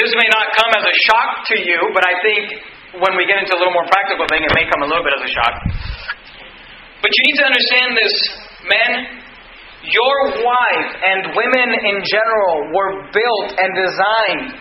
This 0.00 0.10
may 0.16 0.26
not 0.32 0.50
come 0.58 0.72
as 0.74 0.84
a 0.88 0.94
shock 1.06 1.46
to 1.52 1.56
you, 1.60 1.78
but 1.94 2.02
I 2.02 2.18
think 2.24 2.42
when 2.98 3.14
we 3.14 3.28
get 3.28 3.38
into 3.38 3.54
a 3.54 3.58
little 3.60 3.74
more 3.74 3.86
practical 3.86 4.26
thing, 4.26 4.42
it 4.42 4.52
may 4.56 4.66
come 4.66 4.82
a 4.82 4.88
little 4.88 5.04
bit 5.04 5.14
as 5.14 5.22
a 5.22 5.32
shock. 5.32 5.54
But 6.98 7.10
you 7.12 7.22
need 7.30 7.38
to 7.38 7.46
understand 7.46 7.88
this, 7.94 8.14
men. 8.64 8.90
Your 9.84 10.40
wife 10.40 10.90
and 10.96 11.36
women 11.36 11.68
in 11.76 12.00
general 12.00 12.72
were 12.72 13.04
built 13.12 13.48
and 13.60 13.70
designed 13.76 14.56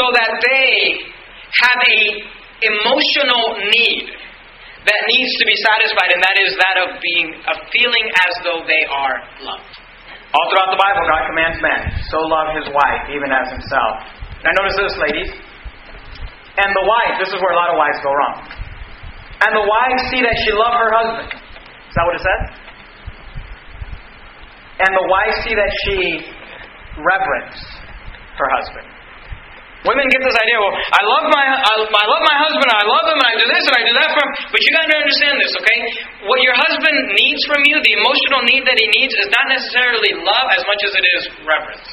so 0.00 0.04
that 0.16 0.40
they 0.40 1.04
have 1.68 1.80
a 1.84 2.00
emotional 2.64 3.60
need 3.68 4.19
that 4.88 5.00
needs 5.12 5.32
to 5.36 5.44
be 5.44 5.56
satisfied, 5.60 6.10
and 6.16 6.22
that 6.24 6.36
is 6.40 6.50
that 6.56 6.76
of 6.88 6.88
being 7.04 7.28
of 7.52 7.56
feeling 7.68 8.06
as 8.24 8.32
though 8.44 8.60
they 8.64 8.84
are 8.88 9.14
loved. 9.44 9.74
All 10.30 10.46
throughout 10.48 10.70
the 10.70 10.80
Bible, 10.80 11.02
God 11.10 11.26
commands 11.26 11.58
men, 11.58 11.80
so 12.06 12.22
love 12.22 12.54
his 12.54 12.70
wife, 12.70 13.02
even 13.10 13.28
as 13.34 13.50
himself. 13.50 13.92
Now 14.46 14.54
notice 14.56 14.78
this, 14.78 14.96
ladies. 15.02 15.30
And 16.60 16.70
the 16.70 16.86
wife, 16.86 17.14
this 17.18 17.30
is 17.34 17.38
where 17.42 17.52
a 17.52 17.58
lot 17.58 17.70
of 17.72 17.76
wives 17.76 17.98
go 18.04 18.12
wrong. 18.14 18.38
And 19.42 19.50
the 19.56 19.66
wife 19.66 19.98
see 20.12 20.20
that 20.22 20.36
she 20.44 20.52
love 20.52 20.74
her 20.76 20.90
husband. 20.92 21.28
Is 21.34 21.94
that 21.96 22.04
what 22.06 22.14
it 22.14 22.24
says? 22.24 22.42
And 24.80 24.90
the 24.96 25.06
wife 25.08 25.34
see 25.44 25.54
that 25.56 25.72
she 25.84 25.96
reverence 27.00 27.58
her 28.38 28.48
husband. 28.48 28.88
Women 29.80 30.04
get 30.12 30.20
this 30.20 30.36
idea, 30.36 30.60
well, 30.60 30.76
I 30.76 31.02
love 31.08 31.24
my 31.32 31.40
I, 31.40 31.72
I 31.72 32.04
love 32.04 32.22
my 32.28 32.36
husband, 32.36 32.68
I 32.68 32.84
love 32.84 33.06
him, 33.08 33.16
and 33.16 33.28
I 33.32 33.34
do 33.40 33.46
this 33.48 33.64
and 33.64 33.74
I 33.80 33.82
do 33.88 33.94
that 33.96 34.12
for 34.12 34.20
him. 34.20 34.30
But 34.52 34.60
you 34.60 34.70
got 34.76 34.84
to 34.84 34.96
understand 35.00 35.40
this, 35.40 35.52
okay? 35.56 35.78
What 36.28 36.44
your 36.44 36.52
husband 36.52 37.16
needs 37.16 37.40
from 37.48 37.64
you, 37.64 37.80
the 37.80 37.96
emotional 37.96 38.44
need 38.44 38.68
that 38.68 38.76
he 38.76 38.86
needs, 38.92 39.16
is 39.16 39.32
not 39.32 39.48
necessarily 39.48 40.20
love 40.20 40.48
as 40.52 40.62
much 40.68 40.84
as 40.84 40.92
it 40.92 41.06
is 41.16 41.22
reverence. 41.48 41.88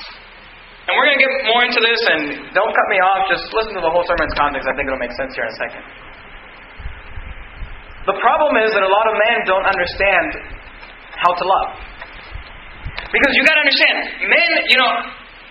And 0.88 1.00
we're 1.00 1.08
going 1.08 1.20
to 1.20 1.24
get 1.24 1.32
more 1.48 1.64
into 1.64 1.80
this, 1.80 2.00
and 2.12 2.52
don't 2.56 2.72
cut 2.72 2.88
me 2.92 3.00
off. 3.04 3.28
Just 3.32 3.48
listen 3.56 3.76
to 3.76 3.84
the 3.84 3.92
whole 3.92 4.04
sermon's 4.08 4.36
context. 4.36 4.68
I 4.68 4.76
think 4.76 4.88
it'll 4.88 5.00
make 5.00 5.16
sense 5.16 5.36
here 5.36 5.48
in 5.48 5.52
a 5.52 5.60
second. 5.60 5.84
The 8.08 8.16
problem 8.24 8.56
is 8.64 8.72
that 8.72 8.84
a 8.84 8.92
lot 8.92 9.08
of 9.12 9.16
men 9.32 9.38
don't 9.48 9.68
understand 9.68 10.32
how 11.12 11.36
to 11.36 11.44
love. 11.44 11.70
Because 13.12 13.32
you 13.36 13.44
got 13.44 13.60
to 13.60 13.64
understand, 13.68 13.96
men, 14.32 14.52
you 14.72 14.80
know, 14.80 14.92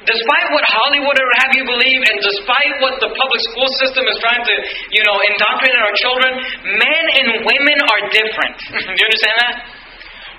despite 0.06 0.46
what 0.54 0.64
Hollywood 0.70 1.18
would 1.18 1.38
have 1.42 1.52
you 1.52 1.64
believe, 1.66 2.00
and 2.06 2.16
despite 2.22 2.74
what 2.80 2.94
the 3.02 3.10
public 3.10 3.40
school 3.52 3.68
system 3.82 4.06
is 4.06 4.16
trying 4.22 4.42
to, 4.46 4.54
you 4.94 5.02
know, 5.02 5.18
indoctrinate 5.18 5.82
our 5.82 5.96
children, 5.98 6.32
men 6.78 7.04
and 7.18 7.26
women 7.42 7.78
are 7.82 8.02
different. 8.14 8.56
Do 8.86 8.98
you 8.98 9.06
understand 9.10 9.38
that? 9.42 9.54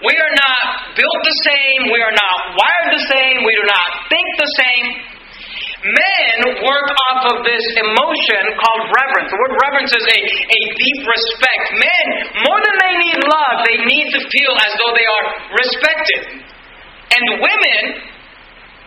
We 0.06 0.14
are 0.14 0.36
not 0.38 0.94
built 0.94 1.20
the 1.26 1.38
same. 1.42 1.90
We 1.90 2.00
are 2.06 2.14
not 2.14 2.38
wired 2.54 2.90
the 2.94 3.04
same. 3.10 3.42
We 3.42 3.50
do 3.58 3.66
not 3.66 3.88
think 4.14 4.28
the 4.38 4.52
same. 4.62 4.86
Men 5.90 6.62
work 6.62 6.90
off 7.10 7.22
of 7.34 7.38
this 7.42 7.66
emotion 7.82 8.44
called 8.62 8.84
reverence. 8.94 9.30
The 9.34 9.40
word 9.42 9.56
reverence 9.58 9.94
is 9.98 10.06
a, 10.06 10.20
a 10.22 10.62
deep 10.78 11.00
respect. 11.02 11.66
Men, 11.82 12.06
more 12.46 12.62
than 12.62 12.76
they 12.78 12.94
need 13.10 13.18
love, 13.26 13.56
they 13.66 13.80
need 13.90 14.08
to 14.14 14.20
feel 14.22 14.54
as 14.54 14.72
though 14.78 14.94
they 14.94 15.08
are 15.10 15.26
respected. 15.66 16.22
And 17.18 17.24
women 17.42 17.82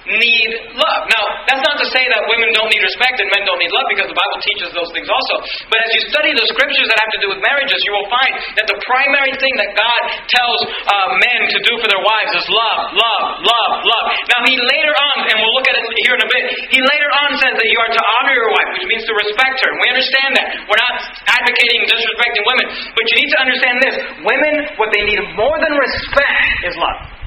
need 0.08 0.50
love. 0.76 1.00
Now, 1.12 1.24
that's 1.44 1.60
not 1.60 1.76
to 1.76 1.86
say 1.92 2.00
that 2.00 2.20
women 2.30 2.48
don't 2.56 2.70
need 2.72 2.80
respect 2.80 3.20
and 3.20 3.28
men 3.28 3.44
don't 3.44 3.60
need 3.60 3.72
love 3.72 3.88
because 3.92 4.08
the 4.08 4.16
Bible 4.16 4.38
teaches 4.40 4.68
those 4.72 4.90
things 4.96 5.08
also. 5.10 5.34
But 5.68 5.78
as 5.84 5.90
you 5.92 6.02
study 6.08 6.32
the 6.32 6.46
scriptures 6.56 6.88
that 6.88 6.98
have 7.00 7.12
to 7.18 7.20
do 7.20 7.28
with 7.34 7.40
marriages, 7.44 7.78
you 7.84 7.92
will 7.92 8.08
find 8.08 8.32
that 8.56 8.66
the 8.70 8.78
primary 8.88 9.34
thing 9.36 9.54
that 9.60 9.70
God 9.76 10.00
tells 10.32 10.60
uh, 10.88 11.08
men 11.20 11.40
to 11.52 11.58
do 11.68 11.72
for 11.84 11.88
their 11.92 12.00
wives 12.00 12.32
is 12.32 12.46
love, 12.48 12.80
love, 12.96 13.24
love, 13.44 13.72
love. 13.84 14.06
Now, 14.32 14.40
he 14.48 14.56
later 14.56 14.94
on, 14.94 15.16
and 15.28 15.36
we'll 15.36 15.54
look 15.56 15.68
at 15.68 15.76
it 15.76 15.84
here 16.08 16.16
in 16.16 16.22
a 16.24 16.30
bit, 16.30 16.44
he 16.72 16.80
later 16.80 17.10
on 17.26 17.36
says 17.36 17.54
that 17.56 17.68
you 17.68 17.78
are 17.80 17.92
to 17.92 18.02
honor 18.20 18.34
your 18.34 18.50
wife, 18.56 18.68
which 18.80 18.86
means 18.88 19.04
to 19.04 19.14
respect 19.20 19.60
her. 19.60 19.70
We 19.84 19.88
understand 19.92 20.30
that. 20.40 20.46
We're 20.64 20.80
not 20.80 20.94
advocating 21.28 21.84
disrespecting 21.90 22.44
women. 22.46 22.66
But 22.96 23.04
you 23.10 23.14
need 23.20 23.30
to 23.30 23.40
understand 23.42 23.76
this 23.84 23.96
women, 24.24 24.54
what 24.80 24.90
they 24.94 25.02
need 25.04 25.20
more 25.36 25.56
than 25.60 25.72
respect 25.76 26.64
is 26.64 26.74
love. 26.78 27.19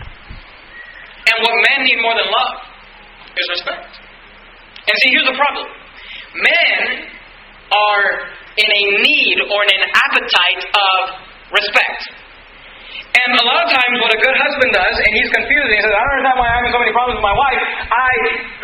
And 1.34 1.40
what 1.42 1.56
men 1.74 1.80
need 1.90 2.00
more 2.06 2.14
than 2.14 2.30
love 2.30 2.54
is 3.34 3.46
respect. 3.58 3.90
And 4.86 4.96
see, 5.02 5.10
here's 5.18 5.30
the 5.34 5.38
problem 5.40 5.66
men 6.38 7.10
are 7.74 8.08
in 8.58 8.70
a 8.70 8.84
need 9.02 9.38
or 9.50 9.60
in 9.66 9.72
an 9.82 9.86
appetite 9.90 10.62
of 10.70 11.00
respect. 11.54 12.22
And 13.14 13.30
a 13.38 13.46
lot 13.46 13.62
of 13.62 13.70
times, 13.70 14.02
what 14.02 14.10
a 14.10 14.18
good 14.18 14.34
husband 14.34 14.74
does, 14.74 14.96
and 14.98 15.12
he's 15.14 15.30
confused, 15.30 15.70
and 15.70 15.78
he 15.78 15.84
says, 15.86 15.94
I 15.94 16.02
don't 16.02 16.14
understand 16.18 16.34
why 16.34 16.50
I'm 16.50 16.58
having 16.66 16.74
so 16.74 16.82
many 16.82 16.94
problems 16.98 17.22
with 17.22 17.28
my 17.30 17.38
wife. 17.38 17.62
I 17.94 18.14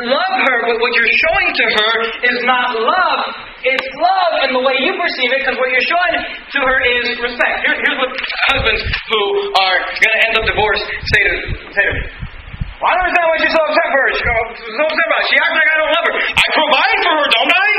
love 0.10 0.34
her, 0.42 0.56
but 0.74 0.76
what 0.82 0.90
you're 0.98 1.14
showing 1.22 1.50
to 1.54 1.66
her 1.70 1.92
is 2.34 2.38
not 2.50 2.74
love. 2.74 3.22
It's 3.62 3.90
love 4.02 4.34
in 4.50 4.58
the 4.58 4.64
way 4.66 4.74
you 4.82 4.98
perceive 4.98 5.30
it, 5.38 5.46
because 5.46 5.58
what 5.62 5.70
you're 5.70 5.86
showing 5.86 6.14
to 6.18 6.60
her 6.66 6.78
is 6.82 7.06
respect. 7.30 7.62
Here, 7.62 7.78
here's 7.78 8.00
what 8.02 8.10
husbands 8.50 8.82
who 8.90 9.22
are 9.54 9.78
going 9.86 10.14
to 10.18 10.22
end 10.26 10.34
up 10.42 10.46
divorced 10.50 10.86
say 10.98 11.22
to, 11.30 11.34
say 11.70 11.84
to 11.86 11.94
me. 11.94 12.29
I 12.80 12.96
don't 12.96 13.04
understand 13.04 13.28
why 13.28 13.38
she's 13.44 13.52
so 13.52 13.64
upset 13.68 13.88
for 13.92 14.00
her. 14.00 14.10
She's 14.16 14.24
uh, 14.24 14.80
so 14.80 14.84
upset 14.88 15.08
about 15.12 15.20
it. 15.20 15.28
She 15.28 15.36
acts 15.36 15.56
like 15.60 15.68
I 15.68 15.78
don't 15.84 15.94
love 16.00 16.06
her. 16.08 16.14
I 16.16 16.46
provide 16.56 16.98
for 17.04 17.14
her, 17.20 17.28
don't 17.28 17.52
I? 17.52 17.70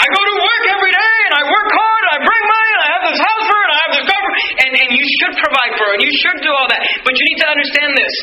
I 0.00 0.04
go 0.04 0.20
to 0.20 0.34
work 0.36 0.62
every 0.68 0.92
day 0.92 1.16
and 1.28 1.34
I 1.40 1.42
work 1.48 1.68
hard 1.72 2.02
and 2.04 2.12
I 2.12 2.18
bring 2.20 2.42
money 2.44 2.70
and 2.76 2.80
I 2.80 2.88
have 2.92 3.04
this 3.08 3.20
house 3.24 3.44
for 3.48 3.56
her 3.56 3.64
and 3.64 3.72
I 3.72 3.78
have 3.80 3.92
this 3.96 4.04
car 4.04 4.20
for 4.20 4.30
her. 4.30 4.36
And, 4.60 4.70
and 4.84 4.88
you 4.92 5.06
should 5.16 5.34
provide 5.40 5.72
for 5.80 5.84
her 5.88 5.92
and 5.96 6.02
you 6.04 6.12
should 6.20 6.38
do 6.44 6.52
all 6.52 6.68
that. 6.68 6.82
But 7.08 7.12
you 7.16 7.24
need 7.24 7.40
to 7.40 7.48
understand 7.48 7.90
this. 7.96 8.14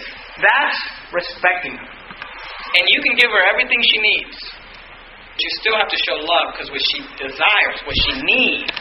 That's 0.46 0.78
respecting 1.10 1.74
her. 1.74 1.90
And 1.90 2.84
you 2.94 3.00
can 3.02 3.18
give 3.18 3.34
her 3.34 3.44
everything 3.50 3.82
she 3.82 3.98
needs. 3.98 4.38
But 4.38 5.42
you 5.42 5.50
still 5.58 5.78
have 5.82 5.90
to 5.90 6.00
show 6.06 6.18
love 6.22 6.54
because 6.54 6.70
what 6.70 6.84
she 6.86 7.02
desires, 7.18 7.78
what 7.82 7.98
she 7.98 8.14
needs, 8.22 8.78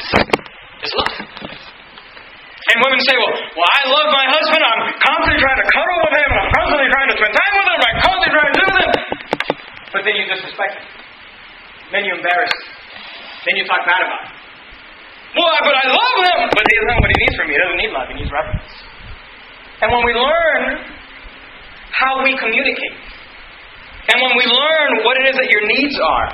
is 0.84 0.92
love. 0.92 1.75
And 2.66 2.76
women 2.82 2.98
say, 3.06 3.14
well, 3.14 3.30
well, 3.30 3.70
I 3.78 3.82
love 3.86 4.08
my 4.10 4.26
husband. 4.26 4.58
I'm 4.58 4.82
constantly 4.98 5.38
trying 5.38 5.60
to 5.62 5.66
cuddle 5.70 5.98
with 6.02 6.14
him. 6.18 6.30
I'm 6.34 6.50
constantly 6.50 6.88
trying 6.90 7.08
to 7.08 7.16
spend 7.16 7.32
time 7.38 7.52
with 7.54 7.66
him. 7.70 7.78
I'm 7.78 7.98
constantly 8.02 8.32
trying 8.34 8.50
to 8.50 8.56
do 8.58 8.66
this. 8.74 8.90
But 9.94 10.00
then 10.02 10.14
you 10.18 10.24
disrespect 10.26 10.74
him. 10.82 10.86
Then 11.94 12.02
you 12.02 12.12
embarrass 12.18 12.50
him. 12.50 12.66
Then 13.46 13.54
you 13.62 13.64
talk 13.70 13.86
bad 13.86 14.02
about 14.02 14.20
him. 14.26 14.34
Well, 15.38 15.54
but 15.62 15.74
I 15.78 15.86
love 15.94 16.16
him. 16.26 16.38
But 16.50 16.64
he 16.66 16.72
doesn't 16.74 16.90
know 16.90 17.00
what 17.06 17.10
he 17.14 17.18
needs 17.22 17.36
from 17.38 17.46
you. 17.46 17.54
He 17.54 17.62
doesn't 17.62 17.80
need 17.86 17.92
love. 17.94 18.06
He 18.10 18.14
needs 18.18 18.32
reverence. 18.34 18.74
And 19.78 19.88
when 19.94 20.02
we 20.02 20.14
learn 20.18 20.62
how 21.94 22.24
we 22.26 22.34
communicate, 22.34 22.98
and 24.10 24.16
when 24.26 24.34
we 24.34 24.46
learn 24.50 24.90
what 25.06 25.14
it 25.22 25.30
is 25.30 25.36
that 25.38 25.50
your 25.54 25.62
needs 25.70 25.94
are, 26.02 26.28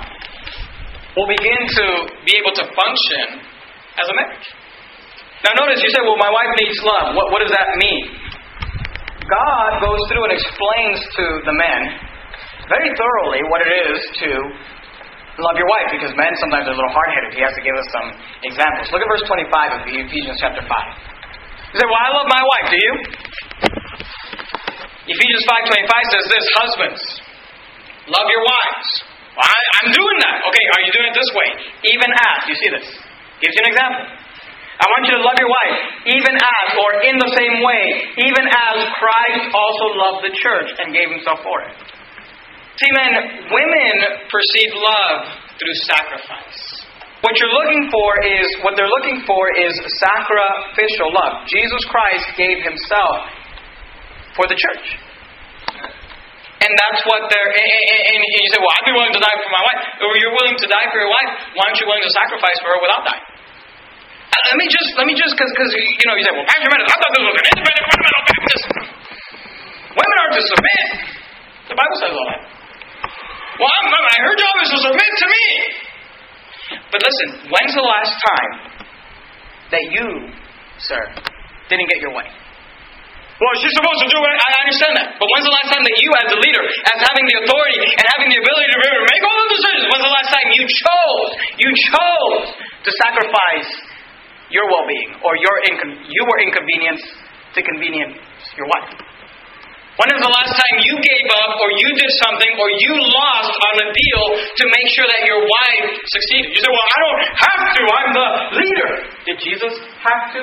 we'll 1.13 1.29
begin 1.29 1.61
to 1.61 1.85
be 2.25 2.33
able 2.41 2.57
to 2.57 2.65
function 2.73 3.45
as 4.01 4.07
a 4.09 4.15
marriage. 4.17 4.49
Now, 5.43 5.59
notice 5.59 5.83
you 5.83 5.91
say, 5.91 6.03
well, 6.07 6.19
my 6.23 6.31
wife 6.31 6.53
needs 6.63 6.79
love. 6.87 7.19
What, 7.19 7.35
what 7.35 7.41
does 7.43 7.51
that 7.51 7.75
mean? 7.75 8.15
God 9.27 9.83
goes 9.83 9.99
through 10.07 10.23
and 10.31 10.35
explains 10.35 10.99
to 11.19 11.25
the 11.47 11.55
men 11.55 11.81
very 12.71 12.95
thoroughly 12.95 13.43
what 13.51 13.59
it 13.67 13.71
is 13.91 13.99
to 14.23 14.31
love 15.43 15.59
your 15.59 15.67
wife 15.67 15.89
because 15.91 16.15
men 16.15 16.31
sometimes 16.39 16.71
are 16.71 16.75
a 16.75 16.79
little 16.79 16.95
hard 16.95 17.11
headed. 17.11 17.35
He 17.35 17.43
has 17.43 17.55
to 17.59 17.65
give 17.65 17.75
us 17.75 17.89
some 17.91 18.09
examples. 18.47 18.87
Look 18.95 19.03
at 19.03 19.11
verse 19.11 19.27
25 19.27 19.79
of 19.79 19.81
Ephesians 19.91 20.39
chapter 20.39 20.63
5. 20.63 20.69
You 20.71 21.77
say, 21.81 21.87
well, 21.91 22.03
I 22.03 22.11
love 22.15 22.29
my 22.31 22.43
wife. 22.45 22.67
Do 22.71 22.79
you? 22.79 22.95
Ephesians 25.11 25.43
5.25 25.43 26.15
says 26.15 26.25
this, 26.31 26.45
Husbands, 26.63 27.03
love 28.07 28.27
your 28.31 28.45
wives. 28.47 28.89
Well, 29.35 29.49
I, 29.49 29.59
I'm 29.83 29.91
doing 29.91 30.19
that. 30.23 30.37
Okay, 30.47 30.65
are 30.77 30.83
you 30.87 30.93
doing 30.95 31.09
it 31.11 31.17
this 31.19 31.31
way? 31.35 31.49
Even 31.91 32.09
as, 32.15 32.39
you 32.47 32.55
see 32.55 32.71
this? 32.71 32.87
Gives 33.43 33.57
you 33.59 33.63
an 33.67 33.71
example. 33.75 34.22
I 34.83 34.87
want 34.91 35.07
you 35.07 35.15
to 35.15 35.23
love 35.23 35.39
your 35.39 35.47
wife, 35.47 35.79
even 36.11 36.35
as, 36.35 36.67
or 36.75 36.91
in 37.07 37.15
the 37.15 37.31
same 37.39 37.63
way, 37.63 37.85
even 38.19 38.45
as 38.51 38.77
Christ 38.99 39.45
also 39.55 39.87
loved 39.95 40.27
the 40.27 40.35
church 40.35 40.75
and 40.83 40.91
gave 40.91 41.07
himself 41.07 41.39
for 41.47 41.63
it. 41.71 41.75
See, 42.83 42.91
men, 42.91 43.47
women 43.47 43.95
perceive 44.27 44.75
love 44.75 45.39
through 45.55 45.77
sacrifice. 45.87 46.83
What 47.23 47.39
you're 47.39 47.55
looking 47.55 47.87
for 47.95 48.09
is, 48.27 48.43
what 48.67 48.75
they're 48.75 48.91
looking 48.91 49.23
for 49.23 49.55
is 49.55 49.71
sacrificial 50.03 51.15
love. 51.15 51.47
Jesus 51.47 51.79
Christ 51.87 52.27
gave 52.35 52.59
himself 52.67 53.31
for 54.35 54.51
the 54.51 54.59
church. 54.59 54.87
And 56.59 56.71
that's 56.75 57.07
what 57.07 57.31
they're, 57.31 57.51
and, 57.55 58.19
you 58.19 58.51
say, 58.51 58.59
well, 58.59 58.75
I'd 58.75 58.87
be 58.91 58.95
willing 58.99 59.15
to 59.15 59.23
die 59.23 59.39
for 59.47 59.51
my 59.55 59.63
wife. 59.63 59.83
Or 60.03 60.11
you're 60.19 60.35
willing 60.35 60.59
to 60.59 60.67
die 60.67 60.91
for 60.91 60.99
your 60.99 61.11
wife, 61.11 61.31
why 61.55 61.71
aren't 61.71 61.79
you 61.79 61.87
willing 61.87 62.03
to 62.03 62.15
sacrifice 62.19 62.59
for 62.59 62.75
her 62.75 62.81
without 62.83 63.07
dying? 63.07 63.32
Let 64.33 64.57
me 64.61 64.67
just, 64.69 64.89
let 64.97 65.07
me 65.09 65.15
just, 65.17 65.33
because, 65.37 65.73
you 65.73 66.07
know, 66.09 66.17
you 66.17 66.25
say, 66.25 66.33
well, 66.33 66.49
Pastor 66.49 66.69
Menace, 66.69 66.89
I 66.89 66.97
thought 66.97 67.13
this 67.13 67.25
was 67.25 67.37
an 67.37 67.47
independent 67.53 67.85
fundamental 67.89 68.23
Baptist. 68.33 68.67
Women 69.93 70.17
are 70.25 70.33
to 70.33 70.43
submit. 70.43 70.87
The 71.69 71.77
Bible 71.77 71.99
says 72.01 72.13
all 72.13 72.29
that. 72.33 72.43
Well, 73.61 73.69
I'm, 73.69 73.87
I'm, 73.93 74.07
her 74.25 74.37
job 74.37 74.55
is 74.65 74.69
to 74.73 74.79
submit 74.89 75.11
to 75.21 75.27
me. 75.29 75.45
But 76.89 77.01
listen, 77.05 77.29
when's 77.53 77.75
the 77.77 77.85
last 77.85 78.15
time 78.17 78.51
that 79.73 79.85
you, 79.93 80.07
sir, 80.81 81.01
didn't 81.69 81.89
get 81.93 82.01
your 82.01 82.17
way? 82.17 82.29
Well, 83.43 83.55
she's 83.59 83.75
supposed 83.75 84.01
to 84.07 84.09
do 84.09 84.21
it. 84.23 84.37
I 84.39 84.51
understand 84.65 84.93
that. 84.97 85.09
But 85.19 85.27
when's 85.27 85.45
the 85.45 85.53
last 85.53 85.69
time 85.73 85.83
that 85.83 85.97
you, 85.99 86.09
as 86.15 86.29
a 86.31 86.39
leader, 86.39 86.63
as 86.63 86.99
having 87.03 87.25
the 87.27 87.37
authority 87.43 87.81
and 87.81 88.05
having 88.17 88.29
the 88.31 88.39
ability 88.39 88.69
to 88.71 88.79
make 88.81 89.23
all 89.27 89.39
the 89.45 89.51
decisions, 89.57 89.85
when's 89.91 90.07
the 90.07 90.15
last 90.15 90.31
time 90.31 90.47
you 90.55 90.65
chose, 90.65 91.31
you 91.59 91.71
chose 91.91 92.45
to 92.87 92.91
sacrifice 93.03 93.92
your 94.53 94.69
well 94.69 94.87
being 94.87 95.11
or 95.25 95.33
your 95.41 95.57
incon- 95.73 96.05
you 96.07 96.23
were 96.29 96.39
inconvenienced 96.45 97.09
to 97.57 97.61
convenience 97.65 98.21
your 98.55 98.69
wife? 98.69 98.93
When 100.01 100.09
is 100.09 100.25
the 100.25 100.33
last 100.33 100.53
time 100.57 100.77
you 100.81 100.97
gave 101.05 101.27
up 101.45 101.53
or 101.61 101.69
you 101.69 101.91
did 101.93 102.13
something 102.25 102.53
or 102.57 102.69
you 102.81 102.93
lost 102.97 103.53
on 103.53 103.75
a 103.85 103.89
deal 103.93 104.23
to 104.41 104.65
make 104.73 104.89
sure 104.97 105.05
that 105.05 105.29
your 105.29 105.45
wife 105.45 105.85
succeeded? 106.09 106.57
You 106.57 106.61
say, 106.65 106.73
Well, 106.73 106.89
I 106.89 106.99
don't 107.05 107.21
have 107.29 107.61
to, 107.77 107.83
I'm 107.93 108.11
the 108.17 108.29
leader. 108.57 108.91
Did 109.29 109.37
Jesus 109.45 109.75
have 110.01 110.23
to? 110.33 110.41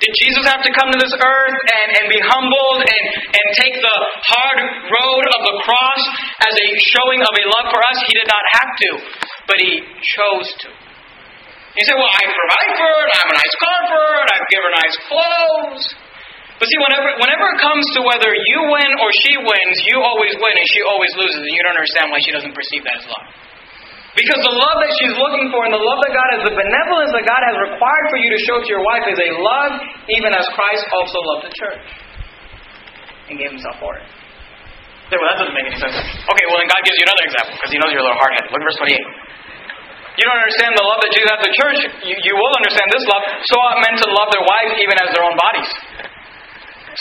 Did 0.00 0.12
Jesus 0.16 0.44
have 0.48 0.64
to 0.64 0.72
come 0.72 0.88
to 0.94 0.98
this 1.02 1.12
earth 1.12 1.58
and, 1.60 1.88
and 2.00 2.04
be 2.08 2.16
humbled 2.24 2.80
and, 2.80 3.04
and 3.28 3.46
take 3.60 3.76
the 3.76 3.96
hard 4.32 4.58
road 4.88 5.24
of 5.36 5.40
the 5.44 5.54
cross 5.60 6.02
as 6.48 6.54
a 6.56 6.68
showing 6.96 7.20
of 7.20 7.32
a 7.34 7.44
love 7.50 7.66
for 7.68 7.82
us? 7.84 7.98
He 8.08 8.14
did 8.16 8.28
not 8.30 8.44
have 8.56 8.70
to, 8.78 8.90
but 9.44 9.56
he 9.60 9.84
chose 10.16 10.48
to. 10.64 10.89
He 11.78 11.82
said, 11.86 11.94
Well, 11.94 12.10
I 12.10 12.22
provide 12.26 12.70
for 12.74 12.88
her, 12.90 13.02
I 13.06 13.16
have 13.22 13.30
a 13.30 13.38
nice 13.38 13.54
her, 13.60 14.10
I 14.26 14.36
give 14.50 14.62
her 14.62 14.74
nice 14.74 14.96
clothes. 15.06 15.84
But 16.60 16.68
see, 16.68 16.76
whenever, 16.76 17.08
whenever 17.16 17.46
it 17.56 17.58
comes 17.62 17.88
to 17.96 18.04
whether 18.04 18.28
you 18.36 18.58
win 18.68 18.90
or 19.00 19.08
she 19.24 19.32
wins, 19.40 19.76
you 19.88 20.04
always 20.04 20.36
win 20.36 20.52
and 20.52 20.68
she 20.76 20.84
always 20.84 21.08
loses, 21.16 21.40
and 21.40 21.52
you 21.56 21.62
don't 21.64 21.72
understand 21.72 22.12
why 22.12 22.20
she 22.20 22.36
doesn't 22.36 22.52
perceive 22.52 22.84
that 22.84 23.00
as 23.00 23.06
love. 23.08 23.26
Because 24.12 24.42
the 24.42 24.52
love 24.52 24.76
that 24.82 24.92
she's 24.98 25.14
looking 25.16 25.48
for 25.54 25.64
and 25.64 25.72
the 25.72 25.80
love 25.80 26.02
that 26.04 26.12
God 26.12 26.28
has, 26.34 26.40
the 26.42 26.52
benevolence 26.52 27.14
that 27.14 27.24
God 27.24 27.42
has 27.46 27.56
required 27.62 28.06
for 28.10 28.18
you 28.18 28.28
to 28.34 28.40
show 28.42 28.58
to 28.58 28.68
your 28.68 28.82
wife 28.82 29.06
is 29.06 29.16
a 29.16 29.30
love 29.38 29.72
even 30.10 30.34
as 30.34 30.44
Christ 30.52 30.84
also 30.92 31.18
loved 31.32 31.46
the 31.46 31.54
church 31.54 31.86
and 33.30 33.38
gave 33.38 33.54
himself 33.54 33.78
for 33.78 33.94
it. 33.96 34.04
Say, 35.08 35.16
well, 35.16 35.30
that 35.30 35.38
doesn't 35.42 35.54
make 35.54 35.70
any 35.70 35.78
sense. 35.78 35.94
Okay, 35.94 36.44
well, 36.50 36.58
then 36.58 36.68
God 36.68 36.82
gives 36.82 36.98
you 36.98 37.06
another 37.06 37.24
example 37.24 37.54
because 37.54 37.70
he 37.70 37.78
knows 37.78 37.90
you're 37.94 38.02
a 38.02 38.08
little 38.10 38.18
hard 38.18 38.34
headed. 38.34 38.50
Look 38.50 38.62
at 38.62 38.66
verse 38.66 38.78
28. 38.82 39.00
You 40.18 40.24
don't 40.26 40.40
understand 40.42 40.74
the 40.74 40.82
love 40.82 40.98
that 41.02 41.12
Jesus 41.14 41.28
has 41.30 41.38
for 41.38 41.48
the 41.48 41.56
church. 41.56 41.80
You, 42.02 42.14
you 42.18 42.34
will 42.34 42.54
understand 42.58 42.88
this 42.90 43.06
love. 43.06 43.22
So 43.46 43.54
ought 43.62 43.78
men 43.82 43.94
to 44.00 44.06
love 44.10 44.28
their 44.34 44.44
wives 44.44 44.74
even 44.82 44.96
as 44.98 45.08
their 45.14 45.22
own 45.22 45.36
bodies. 45.38 45.70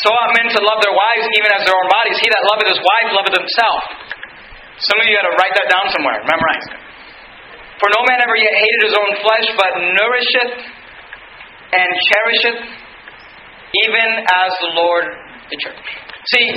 So 0.05 0.13
ought 0.13 0.31
men 0.37 0.47
to 0.53 0.61
love 0.61 0.79
their 0.85 0.93
wives 0.93 1.25
even 1.33 1.49
as 1.57 1.65
their 1.65 1.73
own 1.73 1.89
bodies. 1.89 2.15
He 2.21 2.29
that 2.29 2.43
loveth 2.53 2.69
his 2.69 2.81
wife 2.81 3.09
loveth 3.17 3.35
himself. 3.35 3.81
Some 4.79 4.97
of 5.01 5.05
you 5.09 5.13
got 5.17 5.27
to 5.27 5.35
write 5.35 5.53
that 5.57 5.67
down 5.67 5.85
somewhere. 5.91 6.21
Memorize 6.23 6.65
it. 6.69 6.79
For 7.81 7.89
no 7.95 8.01
man 8.07 8.19
ever 8.21 8.35
yet 8.35 8.53
hated 8.53 8.81
his 8.91 8.95
own 8.95 9.11
flesh, 9.23 9.47
but 9.55 9.71
nourisheth 9.79 10.55
and 11.73 11.89
cherisheth, 11.95 12.59
even 13.87 14.09
as 14.23 14.51
the 14.59 14.71
Lord 14.75 15.05
the 15.49 15.57
church. 15.57 15.87
See, 16.27 16.47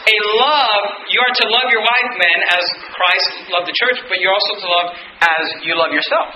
a 0.00 0.16
love, 0.40 0.82
you 1.12 1.20
are 1.20 1.34
to 1.34 1.46
love 1.52 1.68
your 1.68 1.84
wife, 1.84 2.10
men, 2.16 2.38
as 2.56 2.64
Christ 2.92 3.30
loved 3.52 3.68
the 3.68 3.76
church, 3.76 3.98
but 4.08 4.20
you're 4.20 4.32
also 4.32 4.54
to 4.60 4.68
love 4.68 4.88
as 5.20 5.44
you 5.66 5.76
love 5.76 5.92
yourself. 5.92 6.32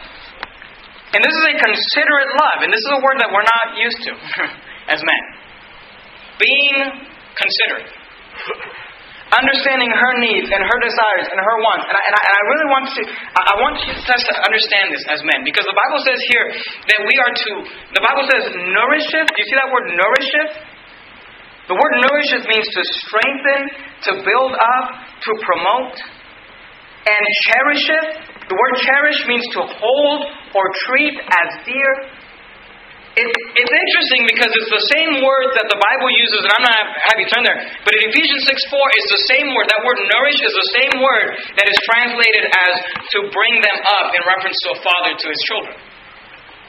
And 1.16 1.23
this 1.23 1.33
is 1.33 1.44
a 1.49 1.54
considerate 1.56 2.30
love, 2.37 2.59
and 2.66 2.71
this 2.75 2.83
is 2.83 2.92
a 2.92 3.00
word 3.00 3.23
that 3.23 3.30
we're 3.30 3.47
not 3.47 3.78
used 3.78 4.00
to 4.04 4.12
as 4.94 5.00
men. 5.00 5.23
Being 6.37 7.09
considerate 7.38 7.88
understanding 9.33 9.90
her 9.90 10.12
needs 10.23 10.47
and 10.47 10.62
her 10.62 10.78
desires 10.78 11.26
and 11.26 11.38
her 11.40 11.56
wants. 11.64 11.85
And 11.90 11.97
I, 11.97 12.02
and 12.06 12.14
I, 12.14 12.23
and 12.23 12.35
I 12.35 12.42
really 12.54 12.68
want 12.71 12.87
to, 12.87 13.02
I 13.35 13.54
want 13.59 13.75
us 13.83 14.23
to 14.30 14.35
understand 14.47 14.94
this 14.94 15.02
as 15.11 15.21
men 15.26 15.42
because 15.42 15.66
the 15.66 15.75
Bible 15.75 16.00
says 16.06 16.21
here 16.30 16.47
that 16.54 17.00
we 17.02 17.14
are 17.18 17.33
to, 17.33 17.52
the 17.99 18.02
Bible 18.04 18.25
says 18.30 18.44
nourisheth. 18.52 19.28
Do 19.33 19.38
you 19.40 19.49
see 19.49 19.59
that 19.59 19.71
word 19.73 19.87
nourisheth? 19.90 20.52
The 21.68 21.76
word 21.76 21.92
nourisheth 22.04 22.44
means 22.49 22.68
to 22.68 22.83
strengthen, 23.04 23.61
to 24.09 24.12
build 24.21 24.52
up, 24.52 24.87
to 25.25 25.30
promote. 25.40 25.97
And 27.04 27.23
cherisheth, 27.49 28.49
the 28.49 28.56
word 28.56 28.75
cherish 28.85 29.21
means 29.28 29.44
to 29.56 29.62
hold 29.64 30.21
or 30.56 30.64
treat 30.88 31.16
as 31.21 31.49
dear 31.64 31.90
it, 33.14 33.30
it's 33.30 33.71
interesting 33.71 34.26
because 34.26 34.50
it's 34.59 34.73
the 34.75 34.87
same 34.90 35.23
word 35.23 35.54
that 35.54 35.71
the 35.71 35.78
Bible 35.78 36.11
uses, 36.18 36.42
and 36.42 36.50
I'm 36.50 36.66
not 36.66 36.83
have 37.06 37.18
you 37.23 37.30
turn 37.30 37.47
there, 37.47 37.62
but 37.87 37.94
in 37.94 38.11
Ephesians 38.11 38.42
6 38.42 38.75
4, 38.75 38.99
it's 38.99 39.11
the 39.14 39.25
same 39.30 39.54
word. 39.54 39.71
That 39.71 39.87
word 39.87 40.02
nourish 40.18 40.42
is 40.42 40.50
the 40.50 40.71
same 40.75 40.94
word 40.99 41.38
that 41.54 41.66
is 41.71 41.78
translated 41.94 42.50
as 42.50 42.75
to 43.14 43.18
bring 43.30 43.62
them 43.62 43.78
up 43.87 44.18
in 44.18 44.21
reference 44.26 44.59
to 44.66 44.68
a 44.75 44.78
father 44.83 45.12
to 45.14 45.26
his 45.30 45.40
children. 45.47 45.75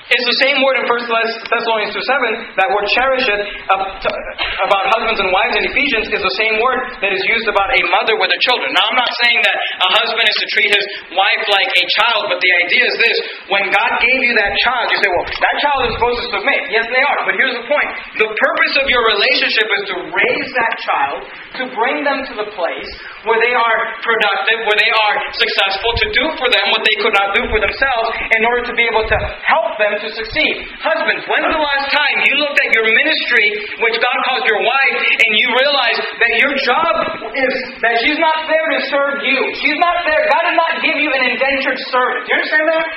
It's 0.05 0.21
the 0.21 0.38
same 0.45 0.62
word 0.62 0.77
in 0.77 0.85
1 0.85 1.50
Thessalonians 1.50 1.89
2 1.89 1.97
7, 1.97 2.62
that 2.62 2.69
word 2.69 2.85
cherish 2.93 3.25
it, 3.25 3.41
uh, 3.41 4.69
about 4.69 4.83
husbands 4.93 5.17
and 5.17 5.33
wives 5.33 5.57
in 5.57 5.65
Ephesians, 5.65 6.13
is 6.13 6.21
the 6.21 6.35
same 6.38 6.62
word 6.62 7.01
that 7.01 7.09
is 7.09 7.25
used 7.25 7.50
about 7.50 7.74
a 7.74 7.81
mother 7.89 8.13
with 8.21 8.29
her 8.29 8.41
children. 8.45 8.69
Now, 8.77 8.85
I'm 8.85 9.01
not 9.01 9.09
saying 9.25 9.41
that 9.41 9.55
a 9.57 9.89
husband 9.97 10.29
is 10.29 10.38
to 10.38 10.47
treat 10.53 10.69
his 10.69 10.85
wife 11.09 11.43
like 11.50 11.69
a 11.74 11.83
child, 11.97 12.21
but 12.29 12.38
the 12.38 12.51
idea 12.69 12.85
is 12.85 12.95
this 13.01 13.17
when 13.50 13.65
God 13.74 13.91
gave 13.97 14.19
you 14.29 14.33
that 14.38 14.53
child, 14.62 14.93
you 14.93 14.97
say, 15.01 15.09
well, 15.09 15.25
that 15.25 15.55
child 15.57 15.79
is 15.89 15.91
supposed 15.97 16.19
to 16.21 16.27
submit. 16.38 16.62
Yes, 16.69 16.85
they 16.93 17.01
are, 17.01 17.19
but 17.25 17.33
here's 17.41 17.57
the 17.57 17.65
point 17.65 17.89
the 18.21 18.30
purpose 18.30 18.73
of 18.77 18.86
your 18.86 19.01
relationship 19.10 19.67
is 19.73 19.84
to 19.89 19.95
raise 20.13 20.49
that 20.53 20.73
child, 20.86 21.17
to 21.58 21.63
bring 21.73 22.06
them 22.06 22.21
to 22.30 22.34
the 22.45 22.47
place 22.53 22.89
where 23.25 23.41
they 23.41 23.58
are 23.58 23.77
productive, 24.06 24.69
where 24.69 24.77
they 24.77 24.93
are 25.10 25.15
successful, 25.34 25.89
to 25.97 26.08
do 26.13 26.25
for 26.38 26.45
them 26.53 26.69
what 26.69 26.86
they 26.86 26.93
could 27.01 27.15
not 27.17 27.34
do 27.34 27.41
for 27.49 27.58
themselves 27.58 28.08
in 28.38 28.45
order 28.45 28.69
to 28.69 28.73
be 28.77 28.86
able 28.86 29.01
to 29.01 29.17
help 29.41 29.73
them 29.82 29.94
to 30.01 30.10
succeed. 30.12 30.55
Husbands, 30.81 31.23
when's 31.29 31.51
the 31.51 31.62
last 31.62 31.88
time 31.93 32.15
you 32.25 32.34
looked 32.41 32.60
at 32.60 32.69
your 32.73 32.86
ministry, 32.88 33.47
which 33.84 33.97
God 34.01 34.17
calls 34.27 34.43
your 34.49 34.62
wife, 34.63 34.97
and 35.05 35.31
you 35.36 35.47
realized 35.55 36.01
that 36.19 36.31
your 36.41 36.53
job 36.65 36.93
is 37.36 37.53
that 37.79 37.95
she's 38.03 38.19
not 38.19 38.49
there 38.49 38.67
to 38.75 38.79
serve 38.91 39.15
you? 39.23 39.39
She's 39.62 39.79
not 39.79 40.03
there. 40.03 40.25
God 40.27 40.43
did 40.49 40.58
not 40.58 40.73
give 40.81 40.97
you 40.99 41.10
an 41.13 41.23
indentured 41.36 41.79
servant. 41.91 42.25
Do 42.25 42.29
you 42.31 42.38
understand 42.41 42.67
that? 42.71 42.88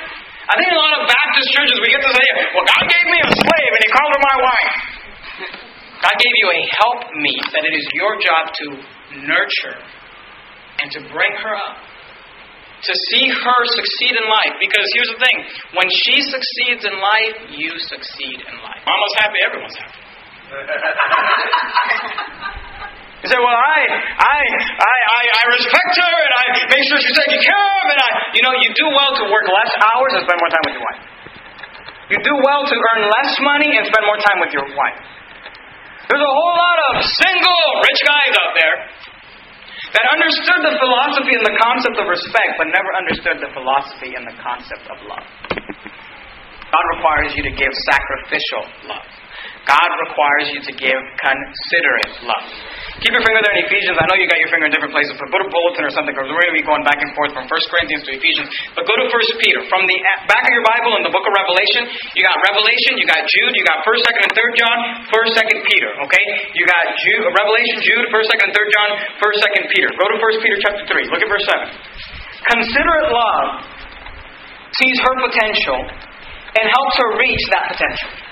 I 0.49 0.53
think 0.57 0.69
a 0.73 0.81
lot 0.81 0.93
of 0.97 1.01
Baptist 1.05 1.47
churches, 1.53 1.77
we 1.77 1.93
get 1.93 2.01
this 2.01 2.15
idea, 2.15 2.33
well, 2.57 2.65
God 2.65 2.83
gave 2.89 3.05
me 3.05 3.17
a 3.21 3.29
slave 3.29 3.71
and 3.77 3.81
He 3.85 3.89
called 3.93 4.11
her 4.11 4.21
my 4.25 4.37
wife. 4.41 4.73
God 6.09 6.15
gave 6.17 6.35
you 6.41 6.47
a 6.49 6.61
helpmeet 6.81 7.45
that 7.53 7.63
it 7.69 7.73
is 7.77 7.85
your 7.93 8.17
job 8.17 8.43
to 8.49 8.65
nurture 9.29 9.77
and 10.81 10.87
to 10.95 10.99
bring 11.13 11.33
her 11.37 11.53
up 11.53 11.88
to 12.83 12.93
see 13.11 13.27
her 13.27 13.61
succeed 13.75 14.15
in 14.15 14.23
life. 14.29 14.55
Because 14.59 14.87
here's 14.95 15.09
the 15.11 15.19
thing 15.19 15.37
when 15.75 15.89
she 16.05 16.21
succeeds 16.23 16.85
in 16.87 16.95
life, 16.95 17.35
you 17.55 17.77
succeed 17.79 18.39
in 18.39 18.55
life. 18.63 18.81
Mama's 18.87 19.15
happy, 19.19 19.39
everyone's 19.43 19.77
happy. 19.77 19.99
You 23.19 23.27
say, 23.27 23.35
well, 23.35 23.51
I, 23.51 23.79
I, 24.15 24.39
I, 24.79 24.97
I, 25.11 25.21
I 25.27 25.43
respect 25.51 25.91
her 25.91 26.15
and 26.23 26.33
I 26.39 26.43
make 26.71 26.87
sure 26.87 26.95
she's 27.03 27.19
taken 27.19 27.43
care 27.43 27.67
of 27.83 27.91
and 27.91 27.99
I, 27.99 28.31
you 28.31 28.39
know, 28.47 28.55
you 28.63 28.71
do 28.71 28.87
well 28.95 29.11
to 29.11 29.27
work 29.27 29.43
less 29.43 29.71
hours 29.91 30.15
and 30.15 30.23
spend 30.23 30.39
more 30.39 30.47
time 30.47 30.63
with 30.71 30.79
your 30.79 30.85
wife. 30.87 31.03
You 32.15 32.17
do 32.23 32.31
well 32.47 32.63
to 32.63 32.75
earn 32.79 33.11
less 33.11 33.35
money 33.43 33.75
and 33.75 33.83
spend 33.83 34.07
more 34.07 34.23
time 34.23 34.39
with 34.39 34.55
your 34.55 34.63
wife. 34.71 35.03
There's 36.07 36.23
a 36.23 36.31
whole 36.31 36.55
lot 36.55 36.79
of 36.89 36.93
single 37.05 37.61
rich 37.83 38.01
guys 38.07 38.31
out 38.39 38.55
there 38.55 38.75
that 39.95 40.05
understood 40.13 40.59
the 40.61 40.75
philosophy 40.77 41.33
and 41.33 41.45
the 41.45 41.57
concept 41.57 41.97
of 41.97 42.05
respect, 42.05 42.51
but 42.61 42.67
never 42.69 42.91
understood 42.93 43.37
the 43.41 43.51
philosophy 43.57 44.13
and 44.13 44.23
the 44.29 44.37
concept 44.37 44.85
of 44.85 44.97
love. 45.09 45.25
God 46.69 46.85
requires 46.97 47.33
you 47.33 47.41
to 47.49 47.53
give 47.57 47.71
sacrificial 47.89 48.63
love. 48.85 49.09
God 49.67 49.89
requires 50.07 50.47
you 50.55 50.59
to 50.63 50.73
give 50.75 50.99
considerate 51.19 52.13
love. 52.23 52.45
Keep 52.99 53.15
your 53.15 53.23
finger 53.23 53.39
there 53.39 53.55
in 53.55 53.63
Ephesians. 53.63 53.95
I 53.95 54.03
know 54.11 54.19
you 54.19 54.27
got 54.27 54.39
your 54.43 54.51
finger 54.51 54.67
in 54.67 54.73
different 54.75 54.91
places, 54.91 55.15
but 55.15 55.31
put 55.31 55.39
a 55.39 55.47
bulletin 55.47 55.87
or 55.87 55.93
something 55.95 56.11
because 56.11 56.27
we're 56.27 56.43
going 56.43 56.51
to 56.51 56.59
be 56.59 56.67
going 56.67 56.83
back 56.83 56.99
and 56.99 57.11
forth 57.15 57.31
from 57.31 57.47
1 57.47 57.71
Corinthians 57.71 58.03
to 58.03 58.11
Ephesians. 58.11 58.51
But 58.75 58.83
go 58.83 58.95
to 58.99 59.07
1 59.07 59.39
Peter. 59.39 59.63
From 59.71 59.87
the 59.87 59.97
back 60.27 60.43
of 60.43 60.51
your 60.51 60.65
Bible 60.67 60.99
in 60.99 61.03
the 61.07 61.13
book 61.13 61.23
of 61.23 61.31
Revelation, 61.31 61.87
you 62.17 62.27
got 62.27 62.35
Revelation, 62.43 62.99
you 62.99 63.07
got 63.07 63.23
Jude, 63.23 63.55
you 63.55 63.63
got 63.63 63.83
1st, 63.87 64.01
2nd, 64.03 64.21
and 64.27 64.33
3rd 64.35 64.53
John, 64.59 64.77
1st, 65.15 65.31
2nd 65.37 65.59
Peter. 65.63 65.91
Okay? 66.07 66.23
You 66.59 66.63
got 66.67 66.83
Jude, 66.99 67.23
Revelation, 67.29 67.75
Jude, 67.79 68.05
1st, 68.11 68.27
2nd, 68.35 68.43
and 68.49 68.53
3rd 68.55 68.69
John, 68.75 68.89
1st, 69.21 69.37
2nd 69.47 69.63
Peter. 69.71 69.89
Go 69.95 70.05
to 70.11 70.17
1 70.19 70.43
Peter 70.43 70.57
chapter 70.59 70.83
3. 70.87 71.11
Look 71.13 71.23
at 71.23 71.29
verse 71.31 71.47
7. 71.47 71.71
Considerate 72.51 73.09
love 73.15 73.47
sees 74.75 74.97
her 75.03 75.15
potential 75.23 75.79
and 76.57 76.65
helps 76.67 76.95
her 76.99 77.09
reach 77.19 77.43
that 77.53 77.75
potential. 77.75 78.28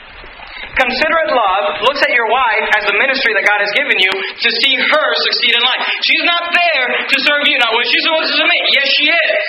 Considerate 0.78 1.32
love 1.34 1.66
looks 1.90 2.02
at 2.06 2.14
your 2.14 2.30
wife 2.30 2.66
as 2.78 2.86
the 2.86 2.96
ministry 3.02 3.34
that 3.34 3.46
God 3.50 3.60
has 3.66 3.72
given 3.74 3.98
you 3.98 4.14
to 4.14 4.50
see 4.62 4.74
her 4.78 5.08
succeed 5.26 5.58
in 5.58 5.62
life. 5.66 5.82
She's 6.06 6.26
not 6.30 6.54
there 6.54 6.86
to 7.02 7.18
serve 7.26 7.50
you. 7.50 7.58
Now, 7.58 7.74
was 7.74 7.90
she 7.90 7.98
supposed 8.06 8.30
to 8.30 8.38
submit? 8.38 8.62
Yes, 8.78 8.88
she 8.94 9.06
is. 9.10 9.44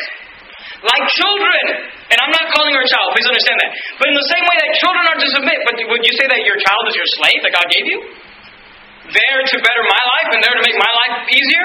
Like 0.89 1.05
children. 1.21 1.93
And 2.09 2.17
I'm 2.17 2.33
not 2.33 2.49
calling 2.57 2.73
her 2.73 2.81
a 2.81 2.89
child, 2.89 3.13
please 3.13 3.29
understand 3.29 3.61
that. 3.61 3.71
But 4.01 4.09
in 4.09 4.17
the 4.17 4.29
same 4.33 4.45
way 4.49 4.57
that 4.57 4.71
children 4.81 5.05
are 5.05 5.19
to 5.21 5.29
submit, 5.37 5.59
but 5.69 5.77
would 5.77 6.01
you 6.01 6.15
say 6.17 6.25
that 6.33 6.41
your 6.49 6.57
child 6.57 6.85
is 6.89 6.97
your 6.97 7.09
slave 7.21 7.41
that 7.45 7.53
God 7.53 7.67
gave 7.69 7.85
you? 7.85 7.99
There 9.13 9.41
to 9.45 9.57
better 9.61 9.85
my 9.85 10.03
life 10.17 10.29
and 10.33 10.41
there 10.41 10.57
to 10.57 10.65
make 10.65 10.77
my 10.81 10.93
life 11.05 11.29
easier? 11.29 11.65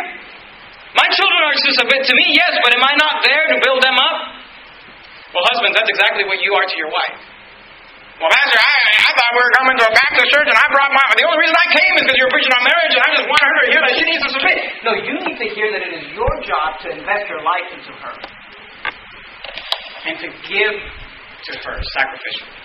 My 0.99 1.07
children 1.15 1.39
are 1.47 1.55
to 1.55 1.71
submit 1.79 2.03
to 2.03 2.13
me, 2.19 2.35
yes, 2.35 2.59
but 2.59 2.75
am 2.75 2.83
I 2.83 2.93
not 2.99 3.23
there 3.23 3.55
to 3.55 3.57
build 3.63 3.79
them 3.79 3.95
up? 3.95 4.43
Well, 5.31 5.45
husbands, 5.49 5.73
that's 5.79 5.89
exactly 5.89 6.27
what 6.27 6.43
you 6.43 6.51
are 6.53 6.67
to 6.67 6.77
your 6.77 6.91
wife. 6.91 7.17
Well, 8.23 8.31
Pastor, 8.31 8.55
I, 8.55 8.71
I 9.03 9.11
thought 9.19 9.31
we 9.35 9.41
were 9.43 9.55
coming 9.59 9.75
to 9.83 9.85
a 9.91 9.93
Baptist 9.99 10.27
church, 10.31 10.47
and 10.47 10.55
I 10.55 10.63
brought 10.71 10.95
my. 10.95 11.03
The 11.11 11.27
only 11.27 11.43
reason 11.43 11.59
I 11.59 11.67
came 11.75 11.91
is 11.99 12.07
because 12.07 12.15
you 12.15 12.23
were 12.23 12.31
preaching 12.31 12.55
on 12.55 12.63
marriage, 12.63 12.93
and 12.95 13.03
I 13.03 13.09
just 13.19 13.27
wanted 13.27 13.49
her 13.51 13.59
to 13.67 13.69
hear 13.75 13.81
that 13.83 13.93
she 13.99 14.05
needs 14.07 14.23
to 14.23 14.31
submit. 14.31 14.57
No, 14.87 14.91
you 14.95 15.15
need 15.27 15.37
to 15.43 15.47
hear 15.51 15.67
that 15.75 15.83
it 15.83 15.91
is 15.91 16.03
your 16.15 16.31
job 16.47 16.79
to 16.87 16.95
invest 16.95 17.27
your 17.27 17.43
life 17.43 17.67
into 17.75 17.91
her 17.99 18.15
and 20.07 20.15
to 20.23 20.27
give 20.47 20.71
to 20.71 21.51
her 21.67 21.75
sacrificially 21.99 22.55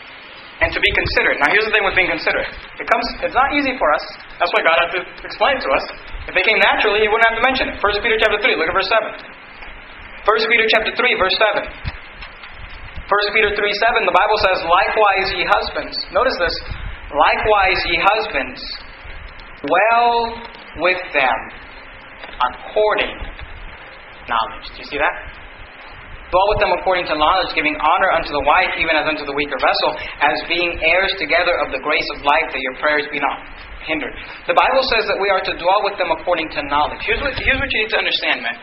and 0.62 0.70
to 0.70 0.78
be 0.78 0.90
considerate. 0.94 1.42
Now, 1.42 1.50
here's 1.50 1.66
the 1.66 1.74
thing 1.74 1.82
with 1.82 1.98
being 1.98 2.14
considerate. 2.14 2.54
It 2.78 2.86
comes. 2.86 3.06
It's 3.26 3.34
not 3.34 3.50
easy 3.58 3.74
for 3.82 3.90
us. 3.90 4.04
That's 4.38 4.54
why 4.54 4.62
God 4.62 4.78
had 4.78 4.90
to 4.94 5.00
explain 5.26 5.58
it 5.58 5.62
to 5.66 5.70
us. 5.74 5.84
If 6.30 6.38
it 6.38 6.46
came 6.46 6.62
naturally, 6.62 7.02
He 7.02 7.10
wouldn't 7.10 7.26
have 7.26 7.34
to 7.34 7.42
mention 7.42 7.74
it. 7.74 7.82
First 7.82 7.98
Peter 7.98 8.14
chapter 8.14 8.38
three. 8.46 8.54
Look 8.54 8.70
at 8.70 8.78
verse 8.78 8.86
seven. 8.94 9.10
First 10.22 10.46
Peter 10.46 10.70
chapter 10.70 10.94
three, 10.94 11.18
verse 11.18 11.34
seven. 11.34 11.97
1 13.08 13.32
Peter 13.32 13.56
3 13.56 13.56
7, 13.56 14.04
the 14.04 14.12
Bible 14.12 14.38
says, 14.44 14.60
Likewise, 14.68 15.28
ye 15.32 15.42
husbands. 15.48 15.96
Notice 16.12 16.36
this. 16.36 16.54
Likewise, 17.08 17.80
ye 17.88 17.96
husbands, 18.04 18.60
dwell 19.64 20.36
with 20.84 21.00
them 21.16 21.38
according 22.36 23.16
knowledge. 24.28 24.66
Do 24.76 24.84
you 24.84 24.88
see 24.92 25.00
that? 25.00 25.14
Dwell 26.28 26.48
with 26.52 26.60
them 26.60 26.72
according 26.76 27.08
to 27.08 27.16
knowledge, 27.16 27.48
giving 27.56 27.72
honor 27.80 28.12
unto 28.12 28.28
the 28.28 28.44
wife, 28.44 28.76
even 28.76 28.92
as 28.92 29.08
unto 29.08 29.24
the 29.24 29.32
weaker 29.32 29.56
vessel, 29.56 29.96
as 30.20 30.36
being 30.44 30.76
heirs 30.84 31.16
together 31.16 31.56
of 31.64 31.72
the 31.72 31.80
grace 31.80 32.04
of 32.12 32.28
life, 32.28 32.52
that 32.52 32.60
your 32.60 32.76
prayers 32.76 33.08
be 33.08 33.16
not 33.16 33.40
hindered. 33.88 34.12
The 34.44 34.52
Bible 34.52 34.84
says 34.92 35.08
that 35.08 35.16
we 35.16 35.32
are 35.32 35.40
to 35.40 35.56
dwell 35.56 35.80
with 35.88 35.96
them 35.96 36.12
according 36.12 36.52
to 36.52 36.60
knowledge. 36.68 37.00
Here's 37.08 37.24
what, 37.24 37.32
here's 37.40 37.56
what 37.56 37.72
you 37.72 37.88
need 37.88 37.92
to 37.96 38.00
understand, 38.04 38.44
man. 38.44 38.56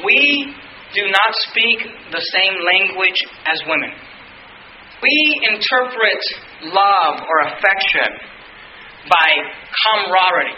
We 0.00 0.56
do 0.96 1.04
not 1.12 1.30
speak 1.52 1.78
the 2.08 2.22
same 2.32 2.54
language 2.64 3.20
as 3.44 3.60
women. 3.68 3.92
We 5.04 5.16
interpret 5.52 6.22
love 6.72 7.20
or 7.20 7.36
affection 7.52 8.08
by 9.12 9.28
camaraderie. 9.84 10.56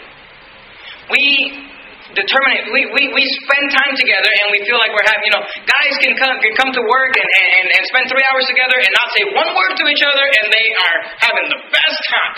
We 1.11 1.67
determine. 2.15 2.71
We, 2.71 2.87
we, 2.95 3.03
we 3.11 3.23
spend 3.43 3.65
time 3.69 3.93
together 3.99 4.31
and 4.31 4.47
we 4.55 4.63
feel 4.63 4.79
like 4.79 4.95
we're 4.95 5.05
having, 5.05 5.27
you 5.27 5.35
know, 5.35 5.43
guys 5.43 5.93
can 5.99 6.15
come, 6.15 6.33
can 6.39 6.55
come 6.55 6.71
to 6.71 6.83
work 6.87 7.13
and, 7.19 7.29
and, 7.29 7.65
and 7.75 7.83
spend 7.91 8.07
three 8.07 8.23
hours 8.31 8.47
together 8.47 8.77
and 8.79 8.91
not 8.95 9.07
say 9.11 9.23
one 9.35 9.51
word 9.53 9.73
to 9.75 9.85
each 9.91 10.01
other 10.07 10.23
and 10.23 10.45
they 10.49 10.67
are 10.71 10.97
having 11.19 11.47
the 11.51 11.61
best 11.69 11.99
time. 12.07 12.33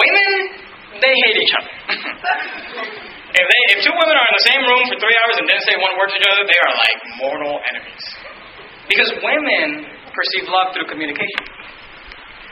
Women, 0.00 0.32
they 1.04 1.14
hate 1.14 1.36
each 1.36 1.54
other. 1.54 1.72
if, 3.36 3.44
they, 3.44 3.60
if 3.76 3.78
two 3.84 3.92
women 3.92 4.14
are 4.16 4.28
in 4.28 4.36
the 4.36 4.46
same 4.48 4.62
room 4.64 4.82
for 4.88 4.96
three 4.96 5.16
hours 5.24 5.36
and 5.36 5.44
didn't 5.44 5.66
say 5.68 5.76
one 5.76 5.94
word 6.00 6.08
to 6.08 6.16
each 6.16 6.28
other, 6.28 6.44
they 6.48 6.60
are 6.60 6.72
like 6.80 7.00
mortal 7.20 7.54
enemies. 7.74 8.04
Because 8.88 9.10
women 9.20 9.84
perceive 10.16 10.48
love 10.48 10.72
through 10.72 10.88
communication. 10.88 11.44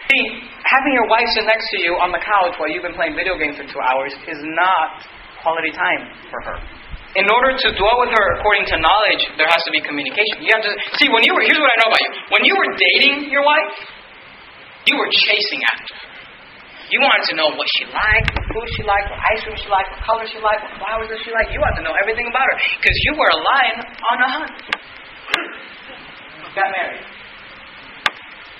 See, 0.06 0.24
having 0.62 0.92
your 0.94 1.08
wife 1.10 1.26
sit 1.34 1.48
next 1.48 1.66
to 1.74 1.78
you 1.82 1.98
on 1.98 2.14
the 2.14 2.22
couch 2.22 2.54
while 2.60 2.70
you've 2.70 2.84
been 2.84 2.94
playing 2.94 3.18
video 3.18 3.34
games 3.34 3.58
for 3.58 3.66
two 3.66 3.82
hours 3.82 4.14
is 4.30 4.38
not 4.54 5.02
quality 5.42 5.74
time 5.74 6.14
for 6.30 6.38
her. 6.46 6.58
In 7.16 7.26
order 7.32 7.56
to 7.56 7.68
dwell 7.74 8.04
with 8.04 8.12
her 8.12 8.26
according 8.38 8.68
to 8.70 8.76
knowledge, 8.76 9.24
there 9.40 9.48
has 9.48 9.64
to 9.64 9.72
be 9.72 9.80
communication. 9.80 10.44
You 10.44 10.52
have 10.52 10.62
to 10.62 10.74
see 11.00 11.08
when 11.08 11.24
you 11.24 11.32
were. 11.32 11.42
Here's 11.42 11.58
what 11.58 11.72
I 11.72 11.76
know 11.80 11.90
about 11.90 12.02
you. 12.04 12.12
When 12.28 12.42
you 12.44 12.54
were 12.54 12.70
dating 12.76 13.32
your 13.32 13.40
wife, 13.40 13.72
you 14.84 14.94
were 15.00 15.08
chasing 15.08 15.64
after 15.64 15.96
her. 15.96 16.15
You 16.86 17.02
wanted 17.02 17.26
to 17.26 17.34
know 17.34 17.50
what 17.50 17.66
she 17.74 17.82
liked, 17.90 18.30
what 18.30 18.46
food 18.46 18.68
she 18.78 18.86
liked, 18.86 19.10
what 19.10 19.18
ice 19.34 19.42
cream 19.42 19.58
she 19.58 19.66
liked, 19.66 19.90
what 19.90 20.06
color 20.06 20.22
she 20.30 20.38
liked, 20.38 20.62
what 20.70 20.78
flowers 20.78 21.10
does 21.10 21.18
she 21.26 21.34
like. 21.34 21.50
You 21.50 21.58
wanted 21.58 21.82
to 21.82 21.90
know 21.90 21.98
everything 21.98 22.30
about 22.30 22.46
her 22.46 22.54
because 22.78 22.94
you 23.10 23.18
were 23.18 23.26
a 23.26 23.40
lion 23.42 23.76
on 23.82 24.16
a 24.22 24.28
hunt. 24.30 24.54
Got 26.54 26.70
married, 26.70 27.02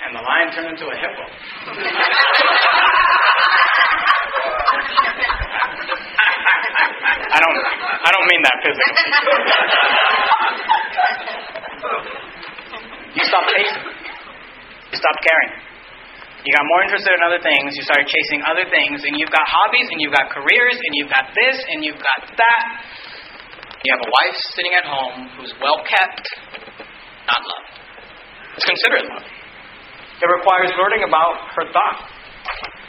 and 0.03 0.11
the 0.11 0.19
lion 0.19 0.51
turned 0.51 0.75
into 0.75 0.91
a 0.91 0.95
hippo. 0.99 1.23
I 7.31 7.39
don't. 7.39 7.57
I 7.57 8.09
don't 8.11 8.27
mean 8.27 8.43
that 8.43 8.59
physically. 8.59 9.07
you 13.15 13.23
stop 13.23 13.47
chasing. 13.55 13.87
You 14.91 14.97
stopped 14.99 15.23
caring. 15.23 15.66
You 16.47 16.55
got 16.55 16.63
more 16.63 16.79
interested 16.87 17.11
in 17.11 17.19
other 17.27 17.43
things. 17.43 17.75
You 17.75 17.83
started 17.83 18.07
chasing 18.07 18.39
other 18.47 18.63
things, 18.71 19.03
and 19.03 19.19
you've 19.19 19.35
got 19.35 19.43
hobbies, 19.51 19.91
and 19.91 19.99
you've 19.99 20.15
got 20.15 20.31
careers, 20.31 20.79
and 20.79 20.91
you've 20.95 21.11
got 21.11 21.27
this, 21.35 21.59
and 21.75 21.83
you've 21.83 21.99
got 21.99 22.23
that. 22.23 22.63
You 23.83 23.91
have 23.91 23.99
a 23.99 24.07
wife 24.07 24.37
sitting 24.55 24.71
at 24.71 24.87
home 24.87 25.27
who's 25.35 25.51
well 25.59 25.83
kept, 25.83 26.23
not 27.27 27.43
loved. 27.43 27.71
It's 28.55 28.63
considered 28.63 29.11
love. 29.11 29.27
It 30.23 30.29
requires 30.39 30.71
learning 30.79 31.03
about 31.03 31.51
her 31.51 31.67
thoughts, 31.67 32.15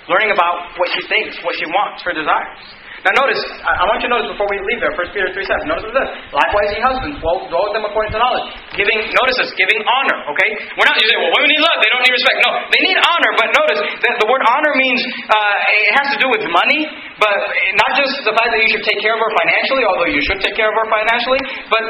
learning 0.06 0.30
about 0.30 0.78
what 0.78 0.94
she 0.94 1.02
thinks, 1.10 1.42
what 1.42 1.58
she 1.58 1.66
wants, 1.66 2.06
her 2.06 2.14
desires. 2.14 2.62
Now 3.06 3.14
notice, 3.14 3.38
I 3.62 3.84
want 3.86 4.02
you 4.02 4.10
to 4.10 4.14
notice 4.18 4.28
before 4.34 4.50
we 4.50 4.58
leave 4.66 4.82
there, 4.82 4.90
1 4.90 5.14
Peter 5.14 5.30
3 5.30 5.38
7. 5.38 5.70
Notice 5.70 5.86
says. 5.86 6.10
Likewise, 6.34 6.68
ye 6.74 6.80
husbands, 6.82 7.16
dwell, 7.22 7.46
dwell 7.46 7.70
with 7.70 7.74
them 7.78 7.86
according 7.86 8.10
to 8.10 8.18
knowledge. 8.18 8.50
Giving, 8.74 8.98
notice 9.14 9.38
this, 9.38 9.54
giving 9.54 9.78
honor, 9.86 10.18
okay? 10.34 10.50
We're 10.74 10.88
not, 10.90 10.98
you 10.98 11.06
say, 11.06 11.14
well, 11.14 11.30
women 11.30 11.46
need 11.46 11.62
love, 11.62 11.78
they 11.78 11.90
don't 11.94 12.02
need 12.02 12.14
respect. 12.14 12.38
No, 12.42 12.50
they 12.74 12.82
need 12.82 12.98
honor, 12.98 13.32
but 13.38 13.48
notice 13.54 13.80
that 14.02 14.14
the 14.18 14.26
word 14.26 14.42
honor 14.50 14.74
means, 14.74 15.00
uh, 15.30 15.56
it 15.86 15.92
has 15.94 16.06
to 16.14 16.18
do 16.18 16.26
with 16.26 16.42
money, 16.50 16.90
but 17.22 17.38
not 17.86 17.90
just 17.94 18.18
the 18.26 18.34
fact 18.34 18.50
that 18.50 18.60
you 18.66 18.70
should 18.74 18.82
take 18.82 18.98
care 18.98 19.14
of 19.14 19.22
her 19.22 19.32
financially, 19.46 19.84
although 19.86 20.10
you 20.10 20.22
should 20.26 20.42
take 20.42 20.58
care 20.58 20.66
of 20.66 20.74
her 20.74 20.86
financially, 20.90 21.42
but 21.70 21.82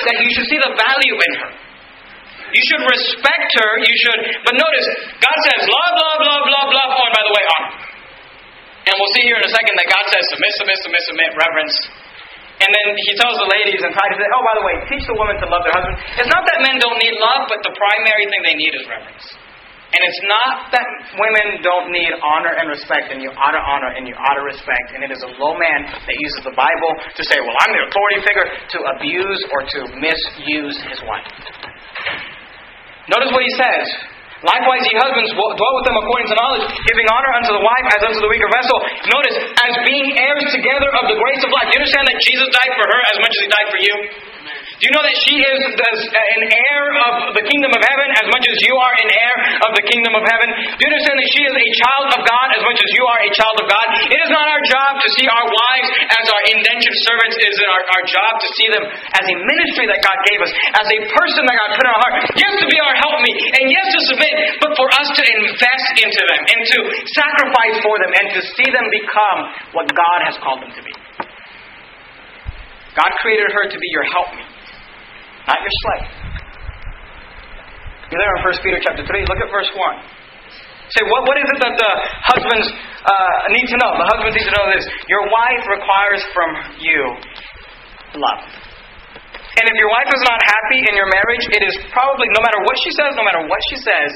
that 0.00 0.16
you 0.16 0.28
should 0.32 0.48
see 0.48 0.60
the 0.64 0.72
value 0.80 1.16
in 1.20 1.32
her. 1.44 1.52
You 2.54 2.62
should 2.70 2.82
respect 2.86 3.50
her. 3.58 3.70
You 3.82 3.94
should. 3.98 4.20
But 4.46 4.54
notice, 4.54 4.86
God 5.18 5.38
says, 5.50 5.66
love, 5.66 5.94
love, 5.98 6.20
love, 6.22 6.44
love, 6.46 6.68
love. 6.70 6.90
Oh, 6.94 7.02
and 7.02 7.14
by 7.14 7.22
the 7.26 7.34
way, 7.34 7.44
honor. 7.50 7.70
And 8.84 8.92
we'll 9.00 9.14
see 9.16 9.24
here 9.24 9.40
in 9.40 9.44
a 9.44 9.52
second 9.52 9.74
that 9.80 9.88
God 9.88 10.04
says, 10.12 10.22
submit, 10.28 10.52
submit, 10.60 10.78
submit, 10.84 11.02
submit, 11.08 11.30
reverence. 11.40 11.76
And 12.60 12.70
then 12.70 12.86
he 12.94 13.12
tells 13.18 13.34
the 13.40 13.50
ladies 13.50 13.82
and 13.82 13.90
Titus, 13.90 14.20
oh, 14.20 14.42
by 14.44 14.54
the 14.60 14.64
way, 14.64 14.74
teach 14.86 15.04
the 15.08 15.16
women 15.18 15.40
to 15.42 15.46
love 15.50 15.66
their 15.66 15.74
husband. 15.74 15.96
It's 16.20 16.30
not 16.30 16.46
that 16.46 16.62
men 16.62 16.78
don't 16.78 17.00
need 17.02 17.16
love, 17.18 17.50
but 17.50 17.64
the 17.66 17.74
primary 17.74 18.28
thing 18.30 18.40
they 18.46 18.56
need 18.56 18.72
is 18.78 18.84
reverence. 18.86 19.26
And 19.94 20.02
it's 20.02 20.22
not 20.26 20.74
that 20.74 20.86
women 21.18 21.62
don't 21.62 21.94
need 21.94 22.10
honor 22.18 22.50
and 22.50 22.66
respect, 22.66 23.14
and 23.14 23.22
you 23.22 23.30
ought 23.30 23.54
to 23.54 23.62
honor 23.62 23.94
and 23.94 24.10
you 24.10 24.14
ought 24.18 24.34
to 24.34 24.42
respect. 24.42 24.90
And 24.90 25.06
it 25.06 25.14
is 25.14 25.22
a 25.22 25.30
low 25.38 25.54
man 25.54 25.86
that 25.86 26.16
uses 26.18 26.42
the 26.42 26.54
Bible 26.54 26.92
to 27.14 27.22
say, 27.22 27.38
well, 27.38 27.54
I'm 27.62 27.72
the 27.74 27.82
authority 27.86 28.18
figure, 28.26 28.46
to 28.74 28.78
abuse 28.98 29.40
or 29.54 29.60
to 29.62 29.80
misuse 29.98 30.76
his 30.90 30.98
wife. 31.06 31.30
Notice 33.06 33.30
what 33.30 33.46
he 33.46 33.52
says. 33.54 34.13
Likewise, 34.44 34.84
ye 34.84 34.94
husbands, 35.00 35.32
dwell 35.32 35.74
with 35.80 35.86
them 35.88 35.96
according 35.96 36.28
to 36.28 36.36
knowledge, 36.36 36.64
giving 36.68 37.06
honor 37.08 37.32
unto 37.40 37.52
the 37.56 37.64
wife 37.64 37.86
as 37.96 38.00
unto 38.12 38.20
the 38.20 38.28
weaker 38.28 38.50
vessel. 38.52 38.76
Notice, 39.08 39.36
as 39.56 39.72
being 39.88 40.06
heirs 40.20 40.44
together 40.52 40.88
of 41.00 41.08
the 41.08 41.16
grace 41.16 41.42
of 41.44 41.50
life. 41.50 41.72
Do 41.72 41.76
you 41.76 41.80
understand 41.80 42.06
that 42.12 42.18
Jesus 42.20 42.48
died 42.52 42.72
for 42.76 42.84
her 42.84 43.00
as 43.08 43.16
much 43.24 43.32
as 43.32 43.40
he 43.40 43.48
died 43.48 43.68
for 43.72 43.80
you? 43.80 43.94
Do 44.74 44.82
you 44.90 44.92
know 44.98 45.06
that 45.06 45.18
she 45.22 45.38
is 45.38 45.60
an 45.70 46.42
heir 46.50 46.84
of 47.06 47.14
the 47.30 47.46
kingdom 47.46 47.70
of 47.70 47.78
heaven 47.78 48.08
as 48.18 48.26
much 48.26 48.42
as 48.42 48.58
you 48.58 48.74
are 48.74 48.94
an 49.06 49.10
heir 49.14 49.36
of 49.62 49.70
the 49.78 49.84
kingdom 49.86 50.18
of 50.18 50.26
heaven? 50.26 50.50
Do 50.50 50.80
you 50.82 50.90
understand 50.90 51.14
that 51.14 51.30
she 51.30 51.42
is 51.46 51.54
a 51.54 51.68
child 51.78 52.06
of 52.18 52.20
God 52.26 52.48
as 52.58 52.62
much 52.66 52.78
as 52.82 52.90
you 52.90 53.04
are 53.06 53.20
a 53.22 53.30
child 53.38 53.56
of 53.62 53.66
God? 53.70 53.86
It 54.10 54.18
is 54.18 54.30
not 54.34 54.50
our 54.50 54.62
job 54.66 54.98
to 54.98 55.08
see 55.14 55.30
our 55.30 55.46
wives 55.46 55.88
as 56.18 56.24
our 56.26 56.42
indentured 56.58 56.98
servants. 57.06 57.34
It 57.38 57.54
is 57.54 57.58
our, 57.70 57.82
our 57.86 58.04
job 58.10 58.32
to 58.42 58.48
see 58.58 58.68
them 58.74 58.84
as 58.90 59.24
a 59.30 59.36
ministry 59.46 59.86
that 59.94 60.02
God 60.02 60.18
gave 60.26 60.42
us, 60.42 60.50
as 60.50 60.86
a 60.90 60.98
person 61.06 61.42
that 61.46 61.54
God 61.54 61.70
put 61.78 61.84
in 61.86 61.90
our 61.94 62.00
heart. 62.02 62.14
Yes, 62.34 62.52
to 62.58 62.66
be 62.66 62.78
our 62.82 62.96
helpmeet, 62.98 63.36
and 63.54 63.70
yes, 63.70 63.86
to 63.94 64.00
submit, 64.10 64.34
but 64.58 64.74
for 64.74 64.90
us 64.90 65.08
to 65.14 65.22
invest 65.22 65.94
into 66.02 66.22
them 66.34 66.40
and 66.50 66.60
to 66.66 66.78
sacrifice 67.14 67.78
for 67.78 67.94
them 68.02 68.10
and 68.10 68.26
to 68.34 68.40
see 68.58 68.68
them 68.74 68.86
become 68.90 69.38
what 69.70 69.86
God 69.86 70.18
has 70.26 70.34
called 70.42 70.66
them 70.66 70.74
to 70.74 70.82
be. 70.82 70.94
God 72.98 73.10
created 73.22 73.54
her 73.54 73.70
to 73.70 73.78
be 73.78 73.88
your 73.94 74.06
helpmeet 74.10 74.53
not 75.48 75.58
your 75.60 75.74
slave. 75.84 76.06
You're 78.12 78.20
there 78.20 78.34
in 78.36 78.42
1 78.44 78.64
Peter 78.64 78.80
chapter 78.84 79.02
3. 79.04 79.30
Look 79.30 79.40
at 79.40 79.50
verse 79.50 79.70
1. 79.72 80.24
Say, 80.92 81.02
what, 81.08 81.24
what 81.24 81.40
is 81.40 81.48
it 81.48 81.58
that 81.64 81.74
the 81.80 81.92
husbands 82.28 82.66
uh, 83.08 83.50
need 83.56 83.66
to 83.72 83.76
know? 83.80 83.90
The 83.96 84.08
husbands 84.12 84.36
need 84.36 84.46
to 84.46 84.54
know 84.54 84.66
this. 84.68 84.84
Your 85.08 85.24
wife 85.32 85.64
requires 85.64 86.22
from 86.36 86.50
you 86.78 87.00
love. 88.20 88.44
And 89.54 89.64
if 89.70 89.76
your 89.80 89.88
wife 89.88 90.10
is 90.12 90.22
not 90.28 90.38
happy 90.44 90.84
in 90.84 90.94
your 90.98 91.08
marriage, 91.08 91.44
it 91.56 91.62
is 91.64 91.74
probably, 91.94 92.28
no 92.36 92.42
matter 92.44 92.60
what 92.68 92.76
she 92.84 92.90
says, 92.92 93.16
no 93.16 93.24
matter 93.24 93.42
what 93.48 93.60
she 93.72 93.76
says, 93.80 94.10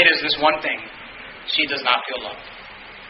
it 0.00 0.10
is 0.10 0.18
this 0.24 0.34
one 0.42 0.58
thing. 0.58 0.80
She 1.46 1.68
does 1.70 1.84
not 1.86 2.02
feel 2.08 2.24
loved. 2.24 2.40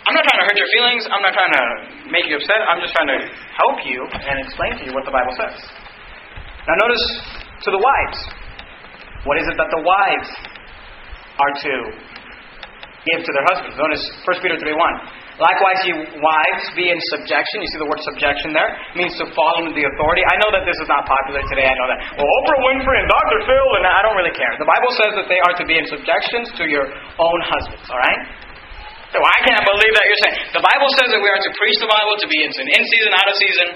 I'm 0.04 0.12
not 0.12 0.26
trying 0.28 0.40
to 0.44 0.46
hurt 0.52 0.58
your 0.60 0.68
feelings. 0.68 1.08
I'm 1.08 1.24
not 1.24 1.32
trying 1.32 1.54
to 1.56 1.64
make 2.12 2.28
you 2.28 2.36
upset. 2.36 2.60
I'm 2.68 2.82
just 2.84 2.92
trying 2.92 3.08
to 3.08 3.20
help 3.56 3.78
you 3.88 4.04
and 4.04 4.36
explain 4.44 4.76
to 4.76 4.82
you 4.84 4.92
what 4.92 5.08
the 5.08 5.14
Bible 5.14 5.32
says. 5.40 5.56
Now, 6.64 6.74
notice 6.80 7.04
to 7.64 7.70
the 7.72 7.80
wives. 7.80 8.18
What 9.28 9.36
is 9.36 9.44
it 9.48 9.56
that 9.60 9.68
the 9.68 9.82
wives 9.84 10.30
are 11.36 11.52
to 11.52 11.72
give 13.04 13.20
to 13.20 13.30
their 13.36 13.46
husbands? 13.52 13.76
Notice 13.76 14.04
1 14.24 14.44
Peter 14.44 14.56
3 14.56 14.72
1. 14.72 15.24
Likewise, 15.34 15.80
you 15.82 15.98
wives, 16.22 16.64
be 16.78 16.88
in 16.88 16.98
subjection. 17.10 17.58
You 17.58 17.68
see 17.74 17.80
the 17.82 17.90
word 17.90 18.00
subjection 18.06 18.54
there? 18.54 18.70
It 18.94 18.96
means 18.96 19.12
to 19.18 19.26
fall 19.34 19.60
under 19.60 19.74
the 19.74 19.82
authority. 19.82 20.22
I 20.30 20.38
know 20.38 20.54
that 20.54 20.62
this 20.62 20.78
is 20.78 20.86
not 20.86 21.02
popular 21.04 21.42
today. 21.50 21.66
I 21.66 21.74
know 21.74 21.88
that. 21.90 21.98
Well, 22.16 22.28
Oprah 22.38 22.60
Winfrey 22.62 22.96
and 23.02 23.08
Dr. 23.10 23.38
Phil, 23.44 23.68
and 23.76 23.84
I 23.84 24.00
don't 24.06 24.14
really 24.14 24.32
care. 24.32 24.54
The 24.56 24.68
Bible 24.68 24.92
says 24.94 25.12
that 25.18 25.26
they 25.26 25.42
are 25.42 25.54
to 25.58 25.64
be 25.66 25.74
in 25.74 25.84
subjection 25.90 26.46
to 26.54 26.64
your 26.70 26.86
own 27.18 27.38
husbands, 27.50 27.82
all 27.90 27.98
right? 27.98 28.20
So 29.10 29.18
I 29.18 29.38
can't 29.42 29.64
believe 29.66 29.92
that 29.98 30.04
you're 30.06 30.22
saying. 30.22 30.36
The 30.54 30.64
Bible 30.64 30.90
says 31.02 31.08
that 31.12 31.20
we 31.20 31.28
are 31.28 31.42
to 31.42 31.50
preach 31.58 31.78
the 31.82 31.90
Bible, 31.90 32.14
to 32.14 32.28
be 32.30 32.38
in, 32.38 32.50
in 32.54 32.82
season, 32.94 33.10
out 33.10 33.26
of 33.26 33.36
season, 33.36 33.68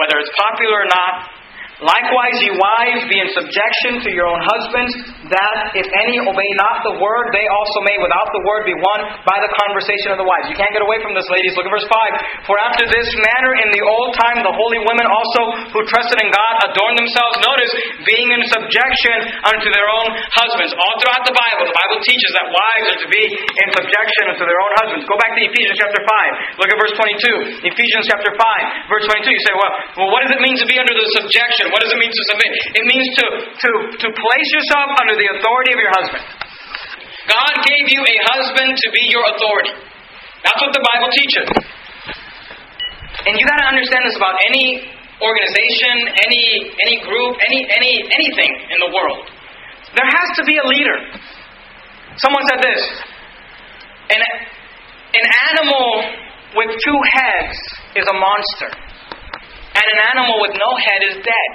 whether 0.00 0.16
it's 0.16 0.32
popular 0.32 0.80
or 0.80 0.88
not, 0.88 1.39
Likewise, 1.80 2.36
ye 2.44 2.52
wives, 2.52 3.08
be 3.08 3.16
in 3.16 3.28
subjection 3.32 4.04
to 4.04 4.12
your 4.12 4.28
own 4.28 4.40
husbands, 4.44 4.92
that 5.32 5.72
if 5.72 5.88
any 5.96 6.20
obey 6.20 6.50
not 6.60 6.84
the 6.84 7.00
word, 7.00 7.32
they 7.32 7.48
also 7.48 7.78
may 7.88 7.96
without 8.04 8.28
the 8.36 8.42
word 8.44 8.68
be 8.68 8.76
won 8.76 9.00
by 9.24 9.36
the 9.40 9.48
conversation 9.64 10.12
of 10.12 10.20
the 10.20 10.28
wives. 10.28 10.52
You 10.52 10.60
can't 10.60 10.76
get 10.76 10.84
away 10.84 11.00
from 11.00 11.16
this, 11.16 11.24
ladies. 11.32 11.56
Look 11.56 11.64
at 11.64 11.72
verse 11.72 11.88
5. 11.88 12.44
For 12.44 12.60
after 12.60 12.84
this 12.84 13.08
manner 13.16 13.64
in 13.64 13.72
the 13.72 13.80
old 13.80 14.12
time, 14.12 14.44
the 14.44 14.52
holy 14.52 14.84
women 14.84 15.08
also 15.08 15.72
who 15.72 15.80
trusted 15.88 16.20
in 16.20 16.28
God 16.28 16.52
adorned 16.68 17.00
themselves, 17.00 17.40
notice, 17.48 17.72
being 18.04 18.28
in 18.28 18.44
subjection 18.44 19.40
unto 19.48 19.72
their 19.72 19.88
own 19.88 20.12
husbands. 20.36 20.76
All 20.76 20.94
throughout 21.00 21.24
the 21.24 21.32
Bible, 21.32 21.64
the 21.64 21.78
Bible 21.80 21.98
teaches 22.04 22.30
that 22.36 22.44
wives 22.52 22.86
are 22.92 23.00
to 23.00 23.08
be 23.08 23.24
in 23.24 23.68
subjection 23.72 24.36
unto 24.36 24.44
their 24.44 24.60
own 24.60 24.72
husbands. 24.84 25.08
Go 25.08 25.16
back 25.16 25.32
to 25.32 25.40
Ephesians 25.48 25.80
chapter 25.80 26.04
5. 26.04 26.60
Look 26.60 26.68
at 26.68 26.76
verse 26.76 26.92
22. 26.92 27.72
Ephesians 27.72 28.04
chapter 28.04 28.36
5, 28.36 28.92
verse 28.92 29.08
22. 29.08 29.32
You 29.32 29.42
say, 29.48 29.54
well, 29.56 29.72
well 29.96 30.10
what 30.12 30.28
does 30.28 30.36
it 30.36 30.44
mean 30.44 30.60
to 30.60 30.68
be 30.68 30.76
under 30.76 30.92
the 30.92 31.08
subjection? 31.16 31.69
What 31.70 31.80
does 31.86 31.92
it 31.94 32.00
mean 32.02 32.10
to 32.10 32.24
submit? 32.34 32.50
It 32.74 32.84
means 32.86 33.06
to, 33.18 33.26
to, 33.46 33.70
to 34.02 34.08
place 34.10 34.48
yourself 34.54 34.90
under 34.98 35.14
the 35.14 35.28
authority 35.38 35.70
of 35.74 35.78
your 35.78 35.92
husband. 35.94 36.24
God 37.30 37.52
gave 37.62 37.84
you 37.94 38.02
a 38.02 38.16
husband 38.34 38.74
to 38.74 38.88
be 38.90 39.06
your 39.06 39.22
authority. 39.30 39.74
That's 40.42 40.60
what 40.60 40.72
the 40.74 40.82
Bible 40.82 41.10
teaches. 41.14 41.46
And 43.26 43.38
you 43.38 43.44
got 43.46 43.60
to 43.62 43.68
understand 43.70 44.02
this 44.08 44.16
about 44.16 44.34
any 44.48 44.88
organization, 45.20 46.08
any 46.24 46.72
any 46.80 46.96
group, 47.04 47.36
any 47.44 47.60
any 47.68 47.92
anything 48.08 48.52
in 48.72 48.78
the 48.80 48.90
world. 48.96 49.28
There 49.92 50.08
has 50.08 50.28
to 50.40 50.42
be 50.48 50.56
a 50.56 50.66
leader. 50.66 50.98
Someone 52.16 52.42
said 52.48 52.64
this. 52.64 52.82
An, 54.10 54.18
an 54.18 55.26
animal 55.52 55.86
with 56.56 56.70
two 56.82 56.98
heads 57.14 57.56
is 57.94 58.06
a 58.08 58.16
monster. 58.16 58.89
And 59.76 59.86
an 59.86 59.98
animal 60.16 60.42
with 60.42 60.54
no 60.58 60.70
head 60.80 61.00
is 61.14 61.16
dead. 61.22 61.50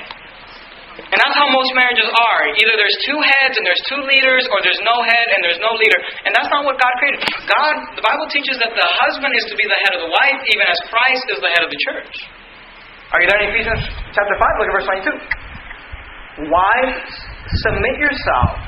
And 0.95 1.17
that's 1.19 1.35
how 1.35 1.51
most 1.51 1.75
marriages 1.75 2.07
are. 2.07 2.41
Either 2.55 2.73
there's 2.79 2.97
two 3.03 3.19
heads 3.19 3.59
and 3.59 3.67
there's 3.67 3.83
two 3.91 3.99
leaders, 4.07 4.47
or 4.47 4.63
there's 4.63 4.79
no 4.87 5.03
head 5.03 5.27
and 5.35 5.43
there's 5.43 5.59
no 5.59 5.75
leader. 5.75 5.99
And 6.23 6.31
that's 6.31 6.47
not 6.47 6.63
what 6.63 6.79
God 6.79 6.93
created. 7.03 7.19
God, 7.51 7.75
the 7.99 8.03
Bible 8.03 8.31
teaches 8.31 8.55
that 8.63 8.71
the 8.71 8.87
husband 9.03 9.35
is 9.35 9.43
to 9.51 9.55
be 9.59 9.67
the 9.67 9.79
head 9.83 9.93
of 9.99 10.07
the 10.07 10.11
wife, 10.11 10.39
even 10.55 10.65
as 10.65 10.79
Christ 10.87 11.25
is 11.35 11.39
the 11.43 11.51
head 11.51 11.67
of 11.67 11.69
the 11.69 11.79
church. 11.91 12.15
Are 13.11 13.19
you 13.19 13.27
there 13.27 13.43
in 13.43 13.51
Ephesians 13.51 13.83
chapter 14.15 14.35
5? 14.39 14.59
Look 14.59 14.67
at 14.71 14.75
verse 14.75 14.87
22. 16.39 16.51
Wives, 16.51 17.11
submit 17.67 17.95
yourselves 17.99 18.63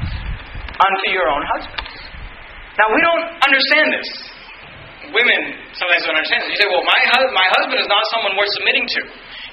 unto 0.77 1.07
your 1.15 1.31
own 1.31 1.43
husbands. 1.47 1.95
Now, 2.75 2.91
we 2.91 3.01
don't 3.01 3.23
understand 3.43 3.87
this. 3.95 4.09
Women 5.15 5.39
sometimes 5.73 6.03
don't 6.03 6.15
understand 6.19 6.43
this. 6.45 6.53
You 6.53 6.59
say, 6.63 6.69
well, 6.69 6.85
my, 6.85 6.99
hu- 7.15 7.33
my 7.33 7.47
husband 7.55 7.79
is 7.81 7.89
not 7.89 8.03
someone 8.11 8.35
worth 8.35 8.51
submitting 8.59 8.85
to. 8.85 9.01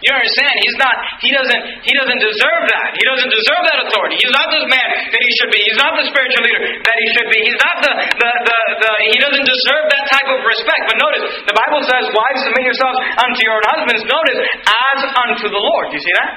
You 0.05 0.13
understand? 0.13 0.53
He's 0.61 0.77
not, 0.77 0.95
he 1.25 1.33
doesn't, 1.33 1.63
he 1.81 1.93
doesn't 1.97 2.21
deserve 2.21 2.63
that. 2.69 2.93
He 2.93 3.05
doesn't 3.09 3.33
deserve 3.33 3.63
that 3.73 3.79
authority. 3.89 4.21
He's 4.21 4.35
not 4.37 4.53
the 4.53 4.69
man 4.69 4.89
that 5.09 5.23
he 5.25 5.31
should 5.41 5.49
be. 5.49 5.65
He's 5.65 5.81
not 5.81 5.97
the 5.97 6.05
spiritual 6.13 6.45
leader 6.45 6.61
that 6.61 6.97
he 7.01 7.07
should 7.17 7.29
be. 7.33 7.41
He's 7.41 7.57
not 7.57 7.77
the, 7.81 7.93
the, 8.21 8.31
the, 8.45 8.59
the 8.85 8.91
he 9.09 9.19
doesn't 9.19 9.49
deserve 9.49 9.85
that 9.97 10.05
type 10.13 10.29
of 10.29 10.45
respect. 10.45 10.93
But 10.93 11.01
notice, 11.01 11.25
the 11.49 11.57
Bible 11.57 11.81
says, 11.89 12.05
wives, 12.13 12.41
submit 12.45 12.69
yourselves 12.69 13.01
unto 13.17 13.41
your 13.41 13.57
own 13.57 13.65
husbands. 13.73 14.01
Notice, 14.05 14.39
as 14.69 14.99
unto 15.25 15.47
the 15.49 15.63
Lord. 15.63 15.89
Do 15.89 15.97
you 15.97 16.05
see 16.05 16.17
that? 16.21 16.31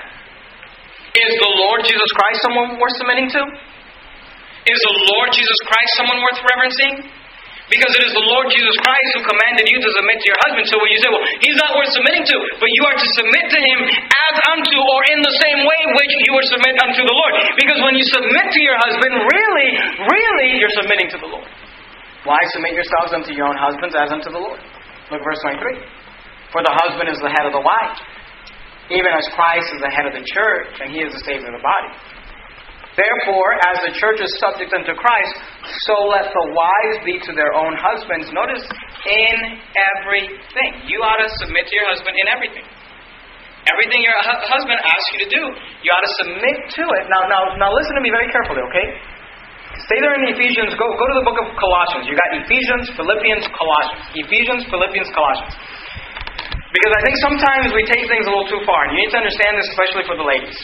Is 1.27 1.33
the 1.43 1.51
Lord 1.67 1.83
Jesus 1.83 2.09
Christ 2.15 2.39
someone 2.47 2.79
worth 2.79 2.95
submitting 3.03 3.27
to? 3.35 3.41
Is 4.67 4.79
the 4.79 4.95
Lord 5.11 5.35
Jesus 5.35 5.59
Christ 5.67 5.91
someone 5.99 6.23
worth 6.23 6.39
reverencing? 6.39 6.93
Because 7.67 7.91
it 7.99 8.03
is 8.07 8.15
the 8.15 8.27
Lord 8.31 8.47
Jesus 8.47 8.75
Christ 8.79 9.09
who 9.19 9.27
commanded 9.27 9.67
you 9.67 9.75
to 9.75 9.89
submit 9.99 10.23
to 10.23 10.27
your 10.31 10.39
husband. 10.47 10.65
So 10.71 10.79
when 10.79 10.87
you 10.87 10.99
say, 11.03 11.11
well, 11.11 11.25
he's 11.43 11.59
not 11.59 11.75
worth 11.75 11.91
submitting 11.91 12.23
to, 12.23 12.37
but 12.63 12.69
you 12.71 12.83
are 12.87 12.95
to 12.95 13.07
submit 13.19 13.45
to 13.51 13.59
him 13.59 13.79
as 14.07 14.35
unto 14.55 14.77
or 14.79 15.01
in 15.11 15.19
the 15.19 15.35
same 15.43 15.67
way 15.67 15.81
which 15.99 16.13
you 16.23 16.31
would 16.31 16.47
submit 16.47 16.79
unto 16.79 17.03
the 17.03 17.11
Lord. 17.11 17.33
Because 17.59 17.79
when 17.83 17.99
you 17.99 18.07
submit 18.07 18.55
to 18.55 18.61
your 18.63 18.79
husband, 18.87 19.11
really, 19.19 19.69
really, 19.99 20.49
you're 20.63 20.77
submitting 20.79 21.11
to 21.11 21.19
the 21.19 21.27
Lord. 21.27 21.47
Why 22.23 22.39
submit 22.55 22.71
yourselves 22.71 23.11
unto 23.11 23.35
your 23.35 23.51
own 23.51 23.59
husbands 23.59 23.99
as 23.99 24.15
unto 24.15 24.31
the 24.31 24.39
Lord? 24.39 24.63
Look 25.11 25.23
verse 25.27 25.39
23. 25.43 25.79
For 26.55 26.63
the 26.63 26.71
husband 26.71 27.11
is 27.11 27.19
the 27.19 27.31
head 27.35 27.43
of 27.43 27.51
the 27.51 27.63
wife, 27.63 27.99
even 28.95 29.11
as 29.11 29.27
Christ 29.35 29.67
is 29.75 29.83
the 29.83 29.91
head 29.91 30.07
of 30.07 30.15
the 30.15 30.23
church, 30.23 30.71
and 30.79 30.95
he 30.95 31.03
is 31.03 31.11
the 31.11 31.23
Savior 31.27 31.51
of 31.51 31.59
the 31.59 31.63
body. 31.63 31.91
Therefore, 32.97 33.49
as 33.69 33.77
the 33.85 33.93
church 33.93 34.17
is 34.25 34.31
subject 34.41 34.73
unto 34.73 34.97
Christ, 34.97 35.33
so 35.85 36.09
let 36.09 36.33
the 36.33 36.45
wives 36.49 36.97
be 37.05 37.21
to 37.21 37.31
their 37.37 37.53
own 37.53 37.77
husbands. 37.77 38.33
Notice, 38.33 38.65
in 39.05 39.37
everything. 39.77 40.71
You 40.89 40.99
ought 41.05 41.21
to 41.21 41.29
submit 41.45 41.69
to 41.69 41.73
your 41.77 41.87
husband 41.87 42.17
in 42.17 42.27
everything. 42.27 42.65
Everything 43.67 43.99
your 44.01 44.15
hu- 44.15 44.43
husband 44.47 44.79
asks 44.79 45.07
you 45.13 45.19
to 45.27 45.29
do, 45.29 45.43
you 45.83 45.89
ought 45.91 46.03
to 46.03 46.13
submit 46.23 46.57
to 46.73 46.83
it. 46.99 47.03
Now, 47.11 47.27
now, 47.27 47.41
now 47.59 47.69
listen 47.75 47.93
to 47.99 48.03
me 48.03 48.09
very 48.09 48.31
carefully, 48.31 48.63
okay? 48.71 48.87
Stay 49.91 49.99
there 50.01 50.15
in 50.17 50.33
Ephesians. 50.33 50.73
Go, 50.79 50.87
go 50.95 51.05
to 51.05 51.15
the 51.19 51.25
book 51.27 51.37
of 51.37 51.53
Colossians. 51.59 52.07
You 52.09 52.15
got 52.15 52.31
Ephesians, 52.33 52.89
Philippians, 52.95 53.45
Colossians. 53.53 54.03
Ephesians, 54.15 54.61
Philippians, 54.71 55.09
Colossians. 55.13 55.53
Because 56.73 56.93
I 56.95 57.01
think 57.05 57.15
sometimes 57.21 57.65
we 57.75 57.83
take 57.85 58.03
things 58.09 58.25
a 58.25 58.31
little 58.31 58.49
too 58.49 58.63
far. 58.65 58.87
And 58.87 58.95
you 58.95 59.05
need 59.05 59.11
to 59.13 59.19
understand 59.21 59.53
this, 59.59 59.67
especially 59.75 60.03
for 60.07 60.15
the 60.17 60.25
ladies. 60.25 60.57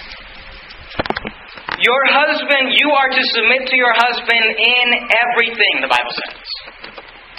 Your 1.81 2.03
husband, 2.13 2.69
you 2.77 2.89
are 2.93 3.09
to 3.09 3.23
submit 3.33 3.65
to 3.65 3.75
your 3.75 3.93
husband 3.97 4.45
in 4.62 4.88
everything, 5.09 5.81
the 5.81 5.89
Bible 5.89 6.13
says. 6.13 6.38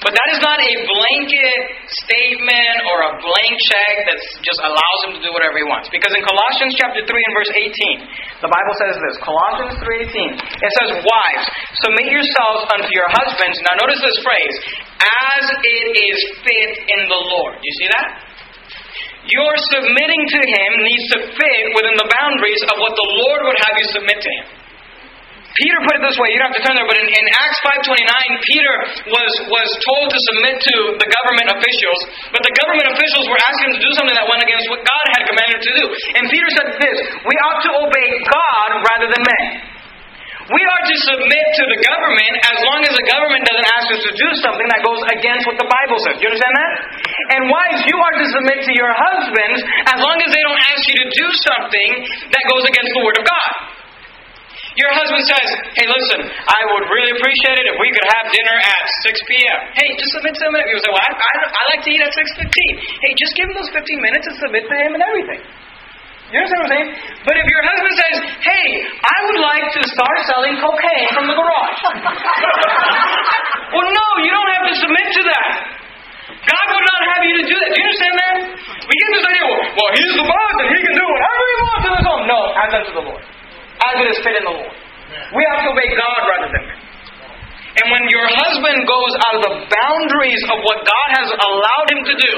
But 0.03 0.13
that 0.13 0.29
is 0.37 0.41
not 0.45 0.61
a 0.61 0.73
blanket 0.85 1.61
statement 1.89 2.77
or 2.85 3.09
a 3.09 3.13
blank 3.25 3.55
check 3.73 4.05
that 4.05 4.19
just 4.45 4.61
allows 4.61 5.01
him 5.09 5.13
to 5.17 5.21
do 5.25 5.33
whatever 5.33 5.57
he 5.57 5.65
wants. 5.65 5.89
Because 5.89 6.13
in 6.13 6.21
Colossians 6.21 6.77
chapter 6.77 7.01
3 7.01 7.09
and 7.09 7.33
verse 7.33 7.53
18, 7.57 8.45
the 8.45 8.51
Bible 8.53 8.75
says 8.85 9.01
this. 9.01 9.17
Colossians 9.25 9.81
3.18, 9.81 10.37
it 10.61 10.73
says, 10.77 10.89
Wives, 11.01 11.45
submit 11.81 12.13
yourselves 12.13 12.69
unto 12.77 12.91
your 12.93 13.09
husbands. 13.17 13.57
Now 13.65 13.81
notice 13.81 14.03
this 14.05 14.19
phrase, 14.21 14.57
as 15.01 15.45
it 15.63 15.87
is 15.97 16.19
fit 16.45 16.73
in 16.85 17.01
the 17.09 17.21
Lord. 17.25 17.57
Do 17.57 17.65
you 17.65 17.77
see 17.81 17.89
that? 17.97 18.09
Your 19.33 19.53
submitting 19.73 20.23
to 20.29 20.41
Him 20.45 20.71
needs 20.85 21.07
to 21.17 21.19
fit 21.33 21.63
within 21.73 21.97
the 21.97 22.09
boundaries 22.21 22.63
of 22.69 22.77
what 22.77 22.93
the 22.93 23.09
Lord 23.25 23.41
would 23.49 23.61
have 23.65 23.75
you 23.81 23.87
submit 23.97 24.21
to 24.21 24.31
Him. 24.31 24.47
Peter 25.55 25.79
put 25.87 25.95
it 25.95 26.03
this 26.03 26.19
way, 26.19 26.35
you 26.35 26.39
don't 26.43 26.51
have 26.51 26.59
to 26.59 26.67
turn 26.67 26.75
there, 26.75 26.89
but 26.91 26.99
in, 26.99 27.07
in 27.07 27.25
Acts 27.39 27.63
5.29, 27.87 27.95
Peter 28.51 28.75
was, 29.07 29.33
was 29.47 29.69
told 29.87 30.11
to 30.11 30.19
submit 30.35 30.59
to 30.59 30.75
the 30.99 31.07
government 31.07 31.55
officials, 31.55 32.01
but 32.35 32.43
the 32.43 32.55
government 32.59 32.91
officials 32.91 33.31
were 33.31 33.39
asking 33.39 33.71
him 33.71 33.75
to 33.79 33.83
do 33.87 33.93
something 33.95 34.19
that 34.19 34.27
went 34.27 34.43
against 34.43 34.67
what 34.67 34.83
God 34.83 35.05
had 35.15 35.23
commanded 35.31 35.63
him 35.63 35.65
to 35.71 35.75
do. 35.79 35.85
And 36.19 36.23
Peter 36.27 36.51
said 36.59 36.69
this, 36.83 36.97
we 37.23 37.35
ought 37.47 37.63
to 37.63 37.73
obey 37.87 38.11
God 38.27 38.69
rather 38.83 39.07
than 39.15 39.23
men. 39.23 39.74
We 40.45 40.61
are 40.61 40.83
to 40.85 40.97
submit 41.09 41.47
to 41.57 41.65
the 41.73 41.79
government 41.89 42.35
as 42.53 42.59
long 42.69 42.85
as 42.85 42.93
the 42.93 43.07
government 43.09 43.49
doesn't 43.49 43.69
ask 43.81 43.87
us 43.97 44.03
to 44.05 44.13
do 44.13 44.29
something 44.45 44.69
that 44.69 44.85
goes 44.85 45.01
against 45.17 45.49
what 45.49 45.57
the 45.57 45.65
Bible 45.65 45.97
says. 46.05 46.21
You 46.21 46.29
understand 46.29 46.53
that? 46.53 46.73
And 47.33 47.41
wives, 47.49 47.81
you 47.89 47.97
are 47.97 48.15
to 48.21 48.27
submit 48.29 48.61
to 48.69 48.73
your 48.77 48.93
husbands 48.93 49.59
as 49.89 49.99
long 50.05 50.21
as 50.21 50.29
they 50.37 50.45
don't 50.45 50.61
ask 50.69 50.85
you 50.85 50.97
to 51.01 51.09
do 51.17 51.27
something 51.49 51.91
that 52.29 52.45
goes 52.53 52.65
against 52.69 52.93
the 52.93 53.03
Word 53.09 53.17
of 53.17 53.25
God. 53.25 53.51
Your 54.77 54.93
husband 54.93 55.25
says, 55.25 55.49
Hey, 55.81 55.89
listen, 55.89 56.21
I 56.29 56.61
would 56.77 56.93
really 56.93 57.17
appreciate 57.17 57.65
it 57.65 57.67
if 57.71 57.77
we 57.81 57.89
could 57.95 58.09
have 58.21 58.29
dinner 58.29 58.57
at 58.59 58.85
6 59.07 59.31
p.m. 59.31 59.59
Hey, 59.81 59.89
just 59.97 60.13
submit 60.13 60.35
to 60.37 60.45
him. 60.45 60.61
You 60.61 60.77
say, 60.83 60.93
Well, 60.93 61.01
I, 61.01 61.13
I, 61.15 61.33
I 61.47 61.63
like 61.73 61.83
to 61.87 61.91
eat 61.95 62.03
at 62.05 62.13
6.15. 62.13 62.53
Hey, 63.01 63.17
just 63.17 63.33
give 63.33 63.49
him 63.49 63.57
those 63.57 63.73
15 63.73 63.81
minutes 63.81 64.29
and 64.29 64.37
submit 64.45 64.69
to 64.69 64.77
him 64.77 64.93
and 64.99 65.03
everything. 65.09 65.41
You 66.33 66.41
understand 66.41 66.61
what 66.65 66.73
I'm 66.73 66.73
saying? 66.73 66.89
But 67.29 67.35
if 67.37 67.47
your 67.47 67.63
husband 67.69 67.95
says, 68.01 68.17
hey, 68.41 68.67
I 69.05 69.17
would 69.29 69.41
like 69.45 69.67
to 69.77 69.81
start 69.93 70.17
selling 70.25 70.57
cocaine 70.57 71.09
from 71.13 71.29
the 71.29 71.37
garage. 71.37 71.79
well, 73.77 73.89
no, 73.93 74.07
you 74.25 74.33
don't 74.33 74.53
have 74.57 74.65
to 74.73 74.75
submit 74.81 75.07
to 75.21 75.23
that. 75.29 75.49
God 76.49 76.67
would 76.73 76.87
not 76.89 77.01
have 77.13 77.23
you 77.29 77.35
to 77.41 77.45
do 77.45 77.57
that. 77.61 77.69
Do 77.73 77.77
you 77.77 77.87
understand 77.89 78.17
that? 78.17 78.37
We 78.89 78.95
get 78.97 79.09
this 79.21 79.25
idea, 79.29 79.45
well, 79.49 79.65
well 79.77 79.91
he's 79.97 80.13
the 80.17 80.27
boss 80.29 80.55
and 80.65 80.69
he 80.73 80.79
can 80.81 80.95
do 80.97 81.05
whatever 81.05 81.43
he 81.45 81.57
wants 81.61 81.85
in 81.85 81.93
his 81.93 82.07
home. 82.09 82.25
No, 82.25 82.41
as 82.57 82.71
unto 82.73 82.93
the 82.97 83.05
Lord. 83.05 83.23
As 83.85 83.95
it 84.01 84.07
is 84.13 84.19
fit 84.25 84.37
in 84.41 84.45
the 84.49 84.57
Lord. 84.65 84.75
We 85.37 85.41
have 85.45 85.61
to 85.61 85.69
obey 85.77 85.89
God 85.93 86.21
rather 86.25 86.49
than 86.57 86.65
men. 86.73 86.81
And 87.75 87.87
when 87.91 88.05
your 88.09 88.27
husband 88.33 88.87
goes 88.87 89.13
out 89.29 89.35
of 89.39 89.43
the 89.45 89.55
boundaries 89.67 90.43
of 90.47 90.63
what 90.63 90.79
God 90.87 91.09
has 91.21 91.29
allowed 91.29 91.87
him 91.91 92.03
to 92.07 92.15
do, 92.17 92.33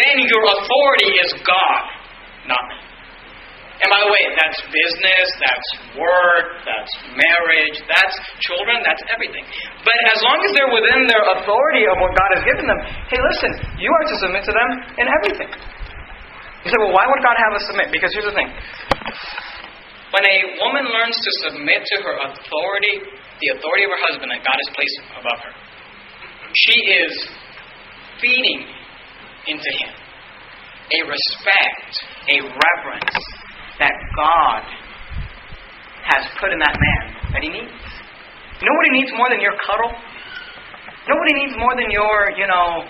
then 0.00 0.14
your 0.22 0.42
authority 0.54 1.10
is 1.18 1.28
God, 1.42 1.82
not 2.48 2.62
man. 2.72 2.87
And 3.78 3.88
by 3.94 4.00
the 4.02 4.10
way, 4.10 4.22
that's 4.34 4.58
business, 4.74 5.26
that's 5.38 5.68
work, 5.94 6.66
that's 6.66 6.92
marriage, 7.14 7.78
that's 7.86 8.14
children, 8.42 8.82
that's 8.82 9.02
everything. 9.14 9.46
But 9.86 9.94
as 10.10 10.18
long 10.26 10.42
as 10.42 10.50
they're 10.50 10.74
within 10.74 11.06
their 11.06 11.22
authority 11.38 11.86
of 11.86 11.96
what 12.02 12.10
God 12.18 12.30
has 12.34 12.42
given 12.42 12.66
them, 12.66 12.80
hey, 13.06 13.22
listen, 13.22 13.54
you 13.78 13.86
are 13.86 14.04
to 14.10 14.16
submit 14.18 14.42
to 14.50 14.52
them 14.54 14.70
in 14.98 15.06
everything. 15.06 15.50
You 16.66 16.68
say, 16.74 16.78
well, 16.82 16.90
why 16.90 17.06
would 17.06 17.22
God 17.22 17.38
have 17.38 17.54
us 17.54 17.64
submit? 17.70 17.94
Because 17.94 18.10
here's 18.10 18.26
the 18.26 18.34
thing. 18.34 18.50
When 20.10 20.24
a 20.26 20.38
woman 20.58 20.90
learns 20.90 21.14
to 21.14 21.30
submit 21.46 21.86
to 21.86 21.96
her 22.02 22.14
authority, 22.34 22.94
the 23.14 23.48
authority 23.54 23.86
of 23.86 23.94
her 23.94 24.02
husband 24.10 24.34
that 24.34 24.42
God 24.42 24.58
has 24.58 24.68
placed 24.74 24.96
above 25.22 25.38
her, 25.38 25.54
she 26.66 26.76
is 26.98 27.12
feeding 28.18 28.66
into 29.46 29.70
him 29.86 29.92
a 30.88 31.00
respect, 31.04 31.92
a 32.32 32.36
reverence, 32.40 33.16
that 33.78 33.94
God 34.14 34.62
has 36.08 36.22
put 36.40 36.50
in 36.50 36.58
that 36.58 36.74
man 36.74 37.04
that 37.34 37.42
he 37.42 37.50
needs. 37.50 37.82
Nobody 38.58 38.90
needs 38.90 39.10
more 39.14 39.30
than 39.30 39.38
your 39.38 39.54
cuddle. 39.62 39.92
Nobody 41.06 41.32
needs 41.46 41.54
more 41.56 41.74
than 41.78 41.88
your, 41.94 42.34
you 42.34 42.48
know, 42.50 42.84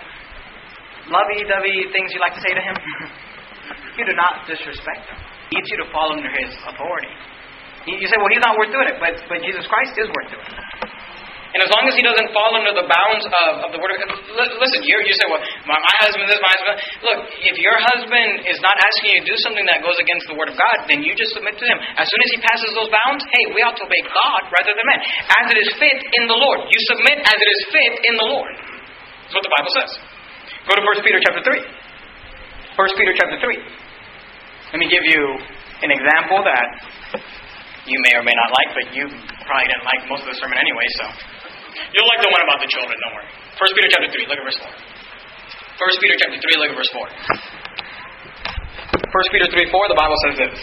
lovey-dovey 1.12 1.92
things 1.92 2.09
you 2.12 2.20
like 2.20 2.35
to 2.35 2.42
say 2.42 2.57
to 2.57 2.62
him. 2.62 2.77
you 4.01 4.05
do 4.09 4.14
not 4.16 4.48
disrespect 4.48 5.07
him. 5.07 5.18
He 5.51 5.61
needs 5.61 5.68
you 5.68 5.79
to 5.85 5.88
fall 5.92 6.12
under 6.12 6.29
his 6.29 6.51
authority. 6.66 7.12
You 7.88 8.05
say, 8.05 8.16
well, 8.20 8.33
he's 8.33 8.44
not 8.44 8.57
worth 8.57 8.68
doing 8.68 8.88
it, 8.88 9.01
but, 9.01 9.16
but 9.33 9.40
Jesus 9.40 9.64
Christ 9.64 9.96
is 9.96 10.09
worth 10.12 10.29
doing 10.29 10.44
it. 10.44 10.88
And 11.48 11.64
as 11.64 11.70
long 11.72 11.88
as 11.88 11.96
he 11.96 12.04
doesn't 12.04 12.28
fall 12.37 12.52
under 12.52 12.76
the 12.76 12.84
bounds 12.84 13.24
of, 13.24 13.52
of 13.64 13.70
the 13.72 13.80
word 13.80 13.96
of 13.96 14.04
God, 14.04 14.12
listen, 14.37 14.84
you 14.84 15.00
you 15.00 15.16
say, 15.16 15.26
well, 15.32 15.40
my, 15.64 15.80
my 15.80 15.94
husband 16.04 16.28
this, 16.28 16.37
my 16.44 16.52
husband 16.52 16.76
Look, 17.00 17.18
if 17.40 17.56
your 17.56 17.78
husband 17.78 18.44
is 18.44 18.58
not 18.61 18.76
asking 18.76 19.16
you 19.16 19.18
to 19.22 19.26
do 19.32 19.37
something 19.46 19.64
that 19.70 19.80
goes 19.80 19.96
against 19.96 20.28
the 20.28 20.37
word 20.37 20.52
of 20.52 20.56
God, 20.58 20.84
then 20.90 21.00
you 21.00 21.16
just 21.16 21.32
submit 21.32 21.56
to 21.56 21.64
him. 21.64 21.78
As 21.96 22.04
soon 22.04 22.20
as 22.26 22.30
he 22.34 22.38
passes 22.42 22.70
those 22.74 22.90
bounds, 22.90 23.22
hey, 23.32 23.44
we 23.54 23.62
ought 23.62 23.78
to 23.78 23.87
obey 23.87 24.02
God 24.04 24.42
rather 24.50 24.72
than 24.74 24.84
men. 24.84 25.00
As 25.30 25.44
it 25.48 25.58
is 25.62 25.70
fit 25.78 25.98
in 26.20 26.28
the 26.28 26.37
Lord. 26.37 26.68
You 26.68 26.80
submit 26.90 27.22
as 27.22 27.38
it 27.38 27.48
is 27.48 27.61
fit 27.72 27.94
in 28.12 28.14
the 28.18 28.28
Lord. 28.28 28.54
That's 28.58 29.37
what 29.38 29.46
the 29.46 29.54
Bible 29.56 29.72
says. 29.78 29.90
Go 30.68 30.72
to 30.76 30.84
1 30.84 31.06
Peter 31.06 31.20
chapter 31.24 31.42
3. 31.48 31.64
1 32.76 33.00
Peter 33.00 33.14
chapter 33.16 33.38
3. 33.40 33.56
Let 34.74 34.78
me 34.84 34.88
give 34.90 35.04
you 35.06 35.22
an 35.80 35.90
example 35.94 36.44
that 36.44 36.68
you 37.88 37.96
may 38.04 38.12
or 38.18 38.24
may 38.26 38.37
not 38.37 38.50
like, 38.52 38.70
but 38.76 38.87
you 38.92 39.08
probably 39.48 39.68
didn't 39.70 39.87
like 39.88 40.02
most 40.12 40.22
of 40.26 40.30
the 40.34 40.37
sermon 40.37 40.61
anyway, 40.61 40.84
so. 41.00 41.06
You'll 41.92 42.09
like 42.09 42.22
the 42.24 42.33
one 42.33 42.42
about 42.44 42.61
the 42.61 42.70
children, 42.70 42.96
don't 42.96 43.14
worry. 43.16 43.31
1 43.59 43.76
Peter 43.76 43.88
chapter 43.92 44.11
3, 44.12 44.28
look 44.28 44.38
at 44.38 44.46
verse 44.46 44.61
4. 44.61 44.68
1 44.68 46.02
Peter 46.02 46.16
chapter 46.18 46.38
3, 46.38 46.61
look 46.62 46.70
at 46.72 46.78
verse 46.78 46.92
4. 46.94 47.07
1 49.09 49.33
Peter 49.33 49.48
3 49.48 49.72
4, 49.72 49.92
the 49.92 49.98
Bible 49.98 50.18
says 50.28 50.37
this. 50.37 50.57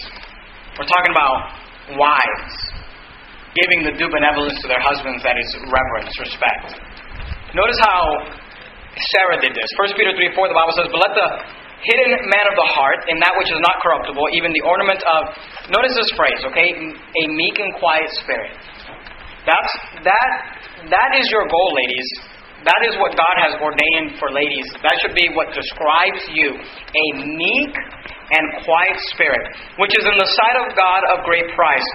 We're 0.78 0.90
talking 0.92 1.14
about 1.16 1.36
wives 1.98 2.56
giving 3.56 3.88
the 3.88 3.94
due 3.96 4.12
benevolence 4.12 4.60
to 4.60 4.68
their 4.68 4.84
husbands 4.84 5.24
that 5.24 5.40
is 5.40 5.50
reverence, 5.72 6.12
respect. 6.20 6.76
Notice 7.56 7.80
how 7.80 8.04
Sarah 9.16 9.40
did 9.40 9.56
this. 9.56 9.70
1 9.80 9.96
Peter 9.96 10.12
3 10.12 10.36
4, 10.36 10.52
the 10.52 10.58
Bible 10.58 10.76
says, 10.76 10.88
But 10.92 11.00
let 11.00 11.14
the 11.16 11.30
hidden 11.88 12.12
man 12.28 12.46
of 12.52 12.56
the 12.60 12.68
heart 12.76 13.08
in 13.08 13.18
that 13.24 13.32
which 13.40 13.48
is 13.48 13.60
not 13.64 13.80
corruptible, 13.80 14.28
even 14.36 14.52
the 14.52 14.64
ornament 14.68 15.00
of, 15.08 15.22
notice 15.72 15.96
this 15.96 16.12
phrase, 16.20 16.42
okay? 16.52 16.76
A 16.76 17.24
meek 17.32 17.56
and 17.60 17.72
quiet 17.80 18.10
spirit. 18.20 18.52
That's, 19.46 19.72
that, 20.04 20.30
that 20.90 21.10
is 21.22 21.30
your 21.30 21.46
goal, 21.48 21.72
ladies. 21.78 22.10
That 22.66 22.82
is 22.82 22.98
what 22.98 23.14
God 23.14 23.36
has 23.46 23.54
ordained 23.62 24.18
for 24.18 24.34
ladies. 24.34 24.66
That 24.82 24.98
should 25.02 25.14
be 25.14 25.30
what 25.38 25.54
describes 25.54 26.26
you. 26.34 26.58
A 26.58 27.06
meek 27.14 27.74
and 28.34 28.46
quiet 28.66 28.98
spirit, 29.14 29.46
which 29.78 29.94
is 29.94 30.02
in 30.02 30.18
the 30.18 30.30
sight 30.34 30.58
of 30.66 30.74
God 30.74 31.02
of 31.14 31.26
great 31.30 31.46
price. 31.54 31.86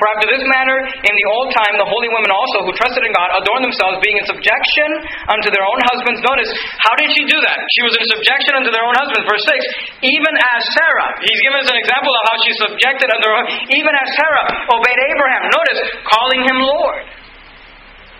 For 0.00 0.08
after 0.16 0.32
this 0.32 0.40
manner, 0.48 0.80
in 0.80 1.12
the 1.12 1.26
old 1.28 1.52
time, 1.52 1.76
the 1.76 1.84
holy 1.84 2.08
women 2.08 2.32
also, 2.32 2.64
who 2.64 2.72
trusted 2.72 3.04
in 3.04 3.12
God, 3.12 3.28
adorned 3.36 3.68
themselves, 3.68 4.00
being 4.00 4.16
in 4.16 4.24
subjection 4.24 4.88
unto 5.28 5.52
their 5.52 5.60
own 5.60 5.76
husbands. 5.92 6.24
Notice, 6.24 6.48
how 6.80 6.96
did 6.96 7.12
she 7.12 7.28
do 7.28 7.36
that? 7.36 7.58
She 7.76 7.84
was 7.84 7.92
in 8.00 8.04
subjection 8.08 8.56
unto 8.56 8.72
their 8.72 8.80
own 8.80 8.96
husbands. 8.96 9.28
Verse 9.28 9.44
6, 9.44 10.08
even 10.08 10.34
as 10.56 10.60
Sarah, 10.72 11.10
he's 11.20 11.40
given 11.44 11.60
us 11.60 11.68
an 11.68 11.76
example 11.76 12.16
of 12.16 12.22
how 12.32 12.36
she 12.40 12.50
subjected 12.64 13.12
unto 13.12 13.28
her, 13.28 13.42
even 13.76 13.92
as 13.92 14.08
Sarah 14.16 14.46
obeyed 14.72 15.00
Abraham. 15.12 15.42
Notice, 15.52 15.80
calling 16.08 16.40
him 16.48 16.58
Lord. 16.64 17.04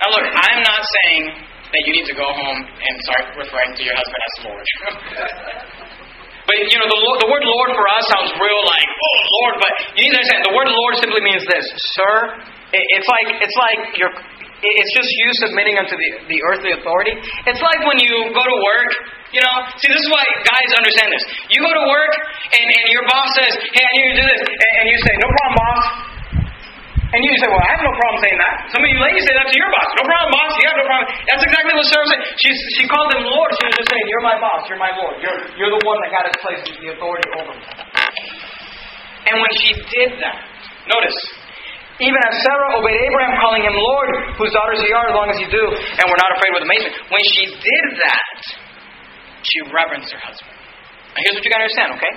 Now 0.04 0.08
look, 0.20 0.26
I'm 0.36 0.60
not 0.60 0.84
saying 0.84 1.48
that 1.48 1.80
you 1.88 1.92
need 1.96 2.08
to 2.12 2.16
go 2.16 2.28
home 2.28 2.60
and 2.60 2.94
start 3.08 3.40
referring 3.40 3.72
to 3.72 3.82
your 3.88 3.96
husband 3.96 4.20
as 4.20 4.34
Lord. 4.44 4.66
But 6.50 6.66
you 6.66 6.82
know, 6.82 6.90
the, 6.90 6.98
the 6.98 7.30
word 7.30 7.46
Lord 7.46 7.70
for 7.78 7.86
us 7.94 8.02
sounds 8.10 8.34
real 8.42 8.60
like, 8.66 8.88
oh 8.90 9.18
Lord, 9.38 9.54
but 9.62 9.70
you 9.94 10.10
need 10.10 10.18
to 10.18 10.18
understand 10.18 10.42
the 10.50 10.54
word 10.58 10.66
Lord 10.66 10.98
simply 10.98 11.22
means 11.22 11.46
this, 11.46 11.62
sir. 11.94 12.42
It's 12.74 13.06
like 13.06 13.38
it's 13.38 13.54
like 13.54 13.80
you're. 13.94 14.10
It's 14.60 14.92
just 14.92 15.08
you 15.08 15.28
submitting 15.40 15.80
unto 15.80 15.96
the, 15.96 16.08
the 16.28 16.38
earthly 16.52 16.76
authority. 16.76 17.16
It's 17.48 17.62
like 17.64 17.80
when 17.88 17.96
you 17.96 18.28
go 18.28 18.44
to 18.44 18.56
work, 18.60 18.92
you 19.32 19.40
know. 19.40 19.56
See, 19.80 19.88
this 19.88 20.02
is 20.04 20.10
why 20.12 20.20
guys 20.44 20.68
understand 20.76 21.08
this. 21.16 21.24
You 21.48 21.64
go 21.64 21.72
to 21.72 21.86
work, 21.88 22.12
and, 22.52 22.66
and 22.68 22.86
your 22.92 23.06
boss 23.08 23.30
says, 23.40 23.56
"Hey, 23.72 23.80
I 23.80 23.90
need 23.94 24.04
you 24.04 24.12
to 24.12 24.20
do 24.20 24.26
this," 24.26 24.42
and, 24.44 24.72
and 24.82 24.86
you 24.90 24.98
say, 25.06 25.12
"No 25.22 25.28
problem, 25.32 25.54
boss." 25.54 26.09
And 27.10 27.26
you 27.26 27.34
say, 27.42 27.50
well, 27.50 27.58
I 27.58 27.74
have 27.74 27.82
no 27.82 27.90
problem 27.90 28.18
saying 28.22 28.38
that. 28.38 28.54
Some 28.70 28.86
of 28.86 28.88
you 28.90 28.98
ladies 29.02 29.26
say 29.26 29.34
that 29.34 29.50
to 29.50 29.56
your 29.58 29.66
boss. 29.74 29.88
No 29.98 30.06
problem, 30.06 30.30
boss. 30.30 30.54
You 30.62 30.66
have 30.70 30.78
no 30.78 30.86
problem. 30.86 31.06
That's 31.26 31.42
exactly 31.42 31.74
what 31.74 31.86
Sarah 31.90 32.06
said. 32.06 32.20
She, 32.38 32.50
she 32.78 32.84
called 32.86 33.10
him 33.10 33.26
Lord. 33.26 33.50
She 33.58 33.66
was 33.66 33.74
just 33.82 33.90
saying, 33.90 34.06
you're 34.06 34.22
my 34.22 34.38
boss. 34.38 34.62
You're 34.70 34.78
my 34.78 34.94
Lord. 34.94 35.18
You're, 35.18 35.38
you're 35.58 35.74
the 35.74 35.82
one 35.82 35.98
that 36.06 36.14
got 36.14 36.24
to 36.30 36.34
place 36.38 36.62
the 36.70 36.94
authority 36.94 37.26
over 37.34 37.50
me. 37.50 37.66
And 39.26 39.42
when 39.42 39.52
she 39.58 39.74
did 39.90 40.22
that, 40.22 40.38
notice, 40.86 41.18
even 41.98 42.14
as 42.30 42.34
Sarah 42.46 42.78
obeyed 42.78 43.02
Abraham, 43.02 43.34
calling 43.42 43.66
him 43.66 43.74
Lord, 43.74 44.38
whose 44.38 44.54
daughters 44.54 44.78
ye 44.78 44.94
are, 44.94 45.10
as 45.10 45.16
long 45.18 45.34
as 45.34 45.38
you 45.42 45.50
do, 45.50 45.64
and 45.66 46.04
we're 46.06 46.22
not 46.22 46.30
afraid 46.38 46.54
with 46.54 46.62
amazement. 46.62 46.94
When 47.10 47.24
she 47.34 47.50
did 47.58 47.86
that, 48.06 48.38
she 49.42 49.58
reverenced 49.66 50.14
her 50.14 50.22
husband. 50.22 50.54
Here's 51.18 51.34
what 51.34 51.42
you 51.42 51.50
got 51.50 51.58
to 51.58 51.66
understand, 51.66 51.90
okay? 51.98 52.14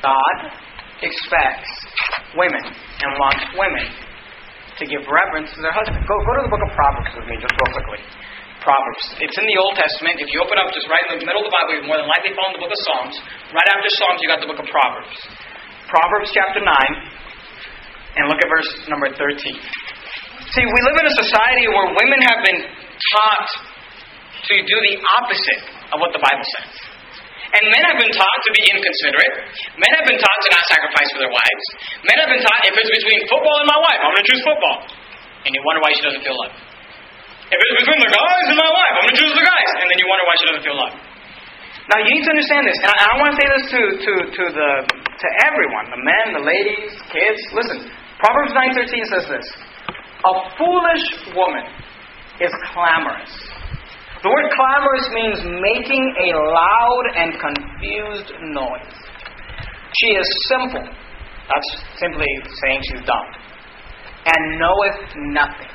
God 0.00 0.36
expects 1.04 1.70
women 2.34 2.64
and 2.64 3.10
wants 3.20 3.44
women 3.54 3.86
to 4.80 4.84
give 4.90 5.06
reverence 5.06 5.52
to 5.54 5.60
their 5.62 5.74
husband. 5.74 6.02
Go, 6.02 6.14
go 6.26 6.32
to 6.40 6.42
the 6.48 6.52
book 6.52 6.64
of 6.64 6.70
Proverbs 6.74 7.12
with 7.14 7.26
me 7.30 7.36
just 7.38 7.54
real 7.54 7.72
quickly. 7.76 8.00
Proverbs. 8.64 9.04
It's 9.20 9.36
in 9.36 9.46
the 9.46 9.58
Old 9.60 9.76
Testament. 9.76 10.18
If 10.24 10.32
you 10.32 10.40
open 10.40 10.56
up 10.56 10.72
just 10.72 10.88
right 10.88 11.04
in 11.12 11.20
the 11.20 11.28
middle 11.28 11.44
of 11.44 11.46
the 11.46 11.54
Bible, 11.54 11.76
you 11.76 11.84
more 11.84 12.00
than 12.00 12.08
likely 12.08 12.32
found 12.32 12.56
the 12.56 12.62
book 12.64 12.72
of 12.72 12.80
Psalms. 12.88 13.14
Right 13.52 13.68
after 13.76 13.88
Psalms, 14.00 14.18
you 14.24 14.28
got 14.32 14.40
the 14.40 14.48
book 14.48 14.58
of 14.58 14.66
Proverbs. 14.72 15.14
Proverbs 15.92 16.32
chapter 16.32 16.64
9, 16.64 16.72
and 18.16 18.22
look 18.32 18.40
at 18.40 18.48
verse 18.48 18.70
number 18.88 19.12
13. 19.12 19.36
See, 19.36 20.64
we 20.64 20.80
live 20.88 20.96
in 20.96 21.06
a 21.06 21.16
society 21.28 21.68
where 21.68 21.92
women 21.92 22.20
have 22.24 22.40
been 22.40 22.60
taught 22.64 23.48
to 24.48 24.54
do 24.64 24.76
the 24.80 24.96
opposite 25.20 25.62
of 25.92 26.00
what 26.00 26.16
the 26.16 26.22
Bible 26.24 26.46
says. 26.56 26.93
And 27.54 27.62
men 27.70 27.84
have 27.86 27.98
been 28.02 28.10
taught 28.10 28.40
to 28.44 28.50
be 28.50 28.62
inconsiderate. 28.66 29.34
Men 29.78 29.90
have 29.94 30.06
been 30.10 30.18
taught 30.18 30.40
to 30.42 30.48
not 30.50 30.64
sacrifice 30.66 31.08
for 31.14 31.20
their 31.22 31.30
wives. 31.30 31.64
Men 32.02 32.16
have 32.18 32.30
been 32.34 32.42
taught 32.42 32.60
if 32.66 32.74
it's 32.74 32.92
between 32.98 33.20
football 33.30 33.56
and 33.62 33.68
my 33.70 33.78
wife, 33.78 34.00
I'm 34.02 34.10
going 34.10 34.26
to 34.26 34.28
choose 34.28 34.42
football. 34.42 34.76
And 35.46 35.50
you 35.54 35.62
wonder 35.62 35.80
why 35.84 35.94
she 35.94 36.02
doesn't 36.02 36.24
feel 36.26 36.34
loved. 36.34 36.58
If 37.54 37.58
it's 37.62 37.76
between 37.86 38.00
the 38.02 38.10
guys 38.10 38.46
and 38.50 38.58
my 38.58 38.70
wife, 38.74 38.92
I'm 38.98 39.04
going 39.06 39.14
to 39.14 39.20
choose 39.22 39.34
the 39.38 39.46
guys. 39.46 39.70
And 39.78 39.86
then 39.86 39.98
you 40.02 40.08
wonder 40.10 40.24
why 40.26 40.34
she 40.40 40.46
doesn't 40.50 40.64
feel 40.66 40.78
loved. 40.78 40.98
Now 41.84 42.00
you 42.00 42.16
need 42.16 42.24
to 42.24 42.32
understand 42.32 42.64
this, 42.64 42.80
and 42.80 42.88
I, 42.88 42.96
I 42.96 43.14
want 43.20 43.36
to 43.36 43.36
say 43.36 43.44
this 43.44 43.64
to, 43.76 43.80
to, 43.92 44.12
to 44.24 44.44
the 44.56 44.70
to 44.88 45.28
everyone, 45.44 45.92
the 45.92 46.00
men, 46.00 46.24
the 46.32 46.40
ladies, 46.40 46.96
kids. 47.12 47.40
Listen, 47.52 47.92
Proverbs 48.16 48.56
nine 48.56 48.72
thirteen 48.72 49.04
says 49.04 49.28
this: 49.28 49.46
A 50.24 50.32
foolish 50.56 51.04
woman 51.36 51.68
is 52.40 52.48
clamorous. 52.72 53.28
The 54.24 54.32
word 54.32 54.48
clamorous 54.56 55.06
means 55.12 55.38
making 55.60 56.00
a 56.00 56.28
loud 56.32 57.04
and 57.12 57.28
confused 57.36 58.32
noise. 58.56 58.96
She 60.00 60.16
is 60.16 60.24
simple. 60.48 60.80
That's 60.80 61.70
simply 62.00 62.24
saying 62.64 62.80
she's 62.88 63.04
dumb. 63.04 63.28
And 64.24 64.56
knoweth 64.56 65.12
nothing. 65.28 65.68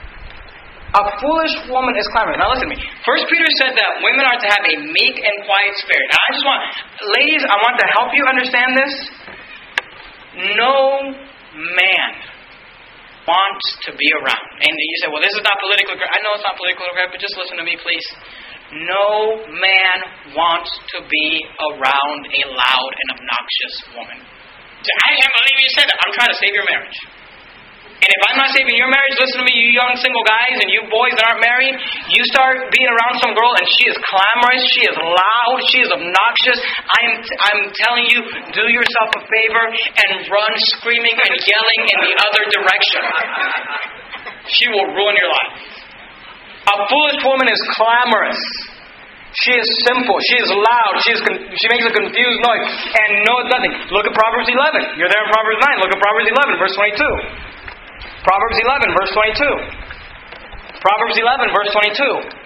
A 0.98 1.04
foolish 1.22 1.54
woman 1.70 1.94
is 1.94 2.10
clamorous. 2.10 2.42
Now 2.42 2.50
listen 2.50 2.66
to 2.66 2.74
me. 2.74 2.82
First 3.06 3.30
Peter 3.30 3.46
said 3.62 3.78
that 3.78 4.02
women 4.02 4.26
are 4.26 4.42
to 4.42 4.50
have 4.50 4.66
a 4.66 4.76
meek 4.82 5.16
and 5.22 5.36
quiet 5.46 5.74
spirit. 5.78 6.10
Now 6.10 6.18
I 6.18 6.30
just 6.34 6.46
want, 6.50 6.62
ladies, 7.22 7.44
I 7.46 7.56
want 7.62 7.78
to 7.78 7.88
help 8.02 8.10
you 8.18 8.26
understand 8.26 8.74
this. 8.74 8.94
No 10.58 10.74
man 11.54 12.10
wants 13.30 13.66
to 13.86 13.94
be 13.94 14.10
around. 14.18 14.48
And 14.66 14.74
you 14.74 14.98
say, 15.06 15.14
well, 15.14 15.22
this 15.22 15.38
is 15.38 15.46
not 15.46 15.62
politically 15.62 15.94
correct. 15.94 16.10
I 16.10 16.22
know 16.26 16.34
it's 16.34 16.42
not 16.42 16.58
politically 16.58 16.90
correct, 16.98 17.14
but 17.14 17.22
just 17.22 17.38
listen 17.38 17.62
to 17.62 17.66
me, 17.66 17.78
please. 17.78 18.08
No 18.70 19.42
man 19.50 19.98
wants 20.38 20.70
to 20.94 20.98
be 21.10 21.28
around 21.74 22.22
a 22.30 22.44
loud 22.54 22.92
and 22.94 23.08
obnoxious 23.18 23.76
woman. 23.98 24.20
I 24.22 25.12
can't 25.18 25.34
believe 25.36 25.58
you 25.58 25.72
said 25.76 25.88
that. 25.90 25.98
I'm 26.06 26.14
trying 26.14 26.32
to 26.32 26.40
save 26.40 26.54
your 26.54 26.68
marriage. 26.70 26.98
And 28.00 28.08
if 28.08 28.22
I'm 28.32 28.38
not 28.40 28.56
saving 28.56 28.80
your 28.80 28.88
marriage, 28.88 29.12
listen 29.20 29.44
to 29.44 29.46
me, 29.46 29.52
you 29.60 29.76
young 29.76 29.92
single 30.00 30.24
guys 30.24 30.56
and 30.56 30.72
you 30.72 30.88
boys 30.88 31.12
that 31.20 31.28
aren't 31.28 31.44
married, 31.44 31.76
you 32.08 32.24
start 32.32 32.72
being 32.72 32.88
around 32.88 33.20
some 33.20 33.36
girl 33.36 33.52
and 33.52 33.68
she 33.76 33.92
is 33.92 33.98
clamorous, 34.08 34.64
she 34.72 34.88
is 34.88 34.96
loud, 34.96 35.58
she 35.68 35.84
is 35.84 35.92
obnoxious. 35.92 36.64
I'm, 36.64 37.12
I'm 37.20 37.62
telling 37.76 38.08
you, 38.08 38.24
do 38.56 38.72
yourself 38.72 39.10
a 39.20 39.22
favor 39.28 39.66
and 39.68 40.10
run 40.32 40.52
screaming 40.80 41.12
and 41.12 41.34
yelling 41.44 41.82
in 41.92 42.00
the 42.08 42.14
other 42.24 42.44
direction. 42.48 43.04
She 44.48 44.72
will 44.72 44.88
ruin 44.96 45.20
your 45.20 45.32
life. 45.36 45.79
A 46.68 46.76
foolish 46.92 47.22
woman 47.24 47.48
is 47.48 47.62
clamorous. 47.78 48.42
She 49.46 49.54
is 49.54 49.68
simple. 49.86 50.18
She 50.34 50.38
is 50.42 50.50
loud. 50.50 50.94
She, 51.06 51.12
is 51.14 51.22
con- 51.22 51.38
she 51.38 51.68
makes 51.70 51.86
a 51.86 51.94
confused 51.94 52.40
noise 52.42 52.70
and 52.92 53.10
knows 53.30 53.46
nothing. 53.54 53.72
Look 53.94 54.10
at 54.10 54.14
Proverbs 54.18 54.50
11. 54.50 54.98
You're 54.98 55.08
there 55.08 55.24
in 55.24 55.30
Proverbs 55.30 55.62
9. 55.62 55.84
Look 55.86 55.94
at 55.94 56.00
Proverbs 56.02 56.30
11, 56.34 56.58
verse 56.58 56.76
22. 56.76 57.06
Proverbs 58.26 58.58
11, 58.58 58.98
verse 58.98 59.12
22. 59.14 59.80
Proverbs 60.82 61.16
11, 61.22 61.56
verse 61.56 61.72
22. 61.78 62.40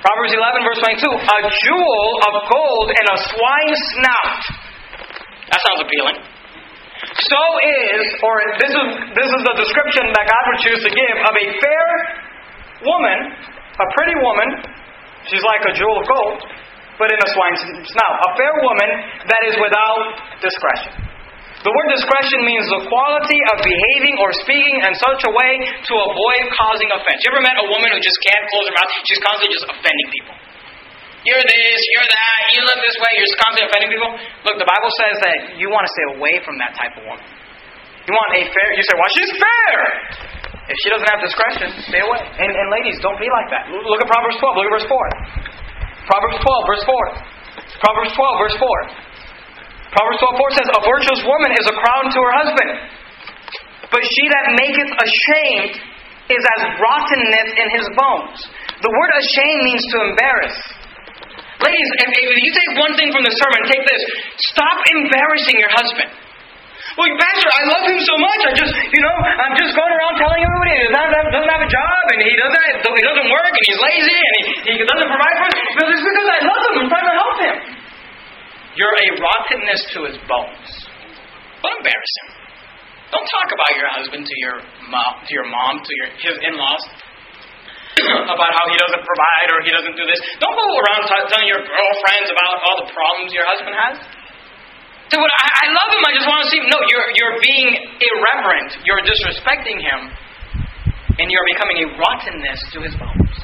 Proverbs 0.00 0.32
11, 0.32 0.64
verse 0.64 0.80
22. 0.80 1.10
A 1.10 1.38
jewel 1.68 2.06
of 2.22 2.34
gold 2.48 2.88
and 2.88 3.06
a 3.10 3.16
swine's 3.26 3.80
snout. 3.98 4.40
That 5.50 5.60
sounds 5.60 5.82
appealing. 5.84 6.18
so 7.28 7.42
is, 7.66 8.02
or 8.22 8.34
this 8.62 8.72
is, 8.72 8.86
this 9.12 9.28
is 9.28 9.40
the 9.42 9.54
description 9.58 10.06
that 10.14 10.24
God 10.24 10.42
would 10.54 10.60
choose 10.62 10.80
to 10.86 10.92
give 10.94 11.16
of 11.18 11.34
a 11.34 11.46
fair 11.58 11.86
woman, 12.84 13.18
a 13.80 13.86
pretty 13.96 14.16
woman, 14.20 14.48
she's 15.28 15.44
like 15.44 15.62
a 15.68 15.72
jewel 15.76 15.96
of 16.00 16.06
gold, 16.08 16.40
but 17.00 17.08
in 17.08 17.18
a 17.20 17.28
swine's 17.32 17.60
snout. 17.88 18.16
A 18.28 18.30
fair 18.36 18.52
woman 18.60 18.90
that 19.28 19.42
is 19.48 19.56
without 19.56 20.04
discretion. 20.44 21.10
The 21.60 21.72
word 21.76 21.92
discretion 21.92 22.40
means 22.48 22.64
the 22.72 22.88
quality 22.88 23.36
of 23.52 23.60
behaving 23.60 24.16
or 24.16 24.32
speaking 24.40 24.80
in 24.80 24.96
such 24.96 25.28
a 25.28 25.32
way 25.32 25.60
to 25.60 25.92
avoid 25.92 26.42
causing 26.56 26.88
offense. 26.88 27.20
You 27.20 27.36
ever 27.36 27.44
met 27.44 27.60
a 27.60 27.68
woman 27.68 27.92
who 27.92 28.00
just 28.00 28.16
can't 28.24 28.44
close 28.48 28.64
her 28.64 28.76
mouth? 28.80 28.88
She's 29.04 29.20
constantly 29.20 29.52
just 29.52 29.68
offending 29.68 30.08
people. 30.08 30.36
You're 31.20 31.44
this, 31.44 31.80
you're 31.92 32.08
that, 32.08 32.40
you 32.56 32.64
look 32.64 32.80
this 32.80 32.96
way, 32.96 33.12
you're 33.12 33.28
just 33.28 33.40
constantly 33.44 33.68
offending 33.68 33.92
people. 33.92 34.08
Look, 34.48 34.56
the 34.56 34.64
Bible 34.64 34.88
says 35.04 35.14
that 35.20 35.36
you 35.60 35.68
want 35.68 35.84
to 35.84 35.92
stay 35.92 36.06
away 36.16 36.40
from 36.48 36.56
that 36.64 36.72
type 36.72 36.96
of 36.96 37.04
woman. 37.04 37.28
You 38.10 38.18
want 38.18 38.30
a 38.34 38.42
fair, 38.50 38.68
you 38.74 38.82
say, 38.82 38.94
well, 38.98 39.12
she's 39.14 39.32
fair. 39.38 39.78
If 40.66 40.74
she 40.82 40.90
doesn't 40.90 41.06
have 41.14 41.22
discretion, 41.22 41.70
stay 41.86 42.02
away. 42.02 42.18
And, 42.18 42.50
and 42.50 42.66
ladies, 42.74 42.98
don't 42.98 43.22
be 43.22 43.30
like 43.30 43.46
that. 43.54 43.70
Look 43.70 44.02
at 44.02 44.10
Proverbs 44.10 44.34
12, 44.34 44.58
look 44.58 44.66
at 44.66 44.74
verse 44.82 44.88
4. 44.90 46.10
Proverbs 46.10 46.38
12, 46.42 46.70
verse 46.74 46.84
4. 46.90 47.86
Proverbs 47.86 48.10
12, 48.18 48.42
verse 48.42 48.56
4. 48.58 49.94
Proverbs 49.94 50.18
12, 50.26 50.42
4 50.42 50.58
says, 50.58 50.68
A 50.74 50.82
virtuous 50.82 51.22
woman 51.22 51.50
is 51.54 51.66
a 51.70 51.74
crown 51.78 52.04
to 52.10 52.18
her 52.18 52.34
husband, 52.34 52.70
but 53.94 54.02
she 54.02 54.24
that 54.26 54.58
maketh 54.58 54.90
ashamed 54.90 55.74
is 56.34 56.42
as 56.58 56.60
rottenness 56.82 57.48
in 57.62 57.68
his 57.78 57.86
bones. 57.94 58.38
The 58.82 58.90
word 58.90 59.10
ashamed 59.22 59.62
means 59.70 59.86
to 59.94 59.96
embarrass. 60.10 60.56
Ladies, 61.62 61.88
if, 62.02 62.10
if 62.10 62.38
you 62.42 62.50
take 62.58 62.70
one 62.74 62.94
thing 62.98 63.14
from 63.14 63.22
the 63.22 63.34
sermon, 63.38 63.70
take 63.70 63.86
this. 63.86 64.02
Stop 64.50 64.82
embarrassing 64.98 65.62
your 65.62 65.70
husband. 65.70 66.10
Well, 66.98 67.06
Pastor, 67.06 67.50
I 67.54 67.62
love 67.70 67.84
him 67.86 68.00
so 68.02 68.14
much. 68.18 68.40
I 68.50 68.52
just, 68.58 68.74
you 68.74 69.02
know, 69.02 69.14
I'm 69.14 69.54
just 69.54 69.72
going 69.78 69.92
around 69.94 70.18
telling 70.18 70.42
everybody 70.42 70.72
he 70.74 70.90
doesn't 70.90 71.14
have, 71.14 71.26
doesn't 71.30 71.52
have 71.54 71.62
a 71.62 71.70
job 71.70 72.02
and 72.10 72.18
he 72.26 72.34
doesn't, 72.34 72.64
he 72.82 73.04
doesn't 73.06 73.28
work 73.30 73.52
and 73.54 73.64
he's 73.70 73.80
lazy 73.80 74.18
and 74.18 74.32
he, 74.34 74.42
he 74.74 74.84
doesn't 74.86 75.06
provide 75.06 75.36
for 75.38 75.46
us. 75.46 75.56
But 75.78 75.86
it's 75.94 76.02
because 76.02 76.28
I 76.34 76.38
love 76.42 76.62
him. 76.66 76.74
I'm 76.82 76.88
trying 76.90 77.08
to 77.10 77.16
help 77.16 77.36
him. 77.38 77.56
You're 78.74 78.96
a 78.96 79.08
rottenness 79.22 79.82
to 79.94 79.98
his 80.10 80.16
bones. 80.26 80.70
Don't 81.62 81.78
embarrass 81.78 82.14
him. 82.26 82.28
Don't 83.14 83.26
talk 83.26 83.48
about 83.50 83.72
your 83.74 83.90
husband 83.90 84.22
to 84.26 84.36
your 84.38 84.56
mom, 84.90 85.12
to 85.26 85.30
your 85.34 85.46
mom, 85.50 85.82
to 85.82 85.92
your 85.94 86.08
his 86.22 86.36
in-laws. 86.42 86.84
about 88.34 88.50
how 88.54 88.64
he 88.70 88.78
doesn't 88.78 89.02
provide 89.02 89.48
or 89.50 89.58
he 89.66 89.70
doesn't 89.74 89.98
do 89.98 90.06
this. 90.06 90.18
Don't 90.38 90.54
go 90.54 90.62
around 90.62 91.10
t- 91.10 91.26
telling 91.26 91.50
your 91.50 91.58
girlfriends 91.58 92.30
about 92.30 92.62
all 92.62 92.76
the 92.86 92.88
problems 92.94 93.34
your 93.34 93.46
husband 93.50 93.74
has. 93.74 93.98
Dude, 95.10 95.18
I, 95.18 95.46
I 95.50 95.66
love 95.74 95.90
him. 95.90 96.02
I 96.06 96.12
just 96.14 96.28
want 96.30 96.46
to 96.46 96.48
see 96.54 96.58
him. 96.62 96.70
No, 96.70 96.78
you're, 96.86 97.08
you're 97.18 97.36
being 97.42 97.68
irreverent. 97.98 98.78
You're 98.86 99.02
disrespecting 99.02 99.82
him. 99.82 100.00
And 101.18 101.26
you're 101.28 101.48
becoming 101.50 101.82
a 101.82 101.86
rottenness 101.98 102.60
to 102.72 102.78
his 102.86 102.94
bones. 102.94 103.34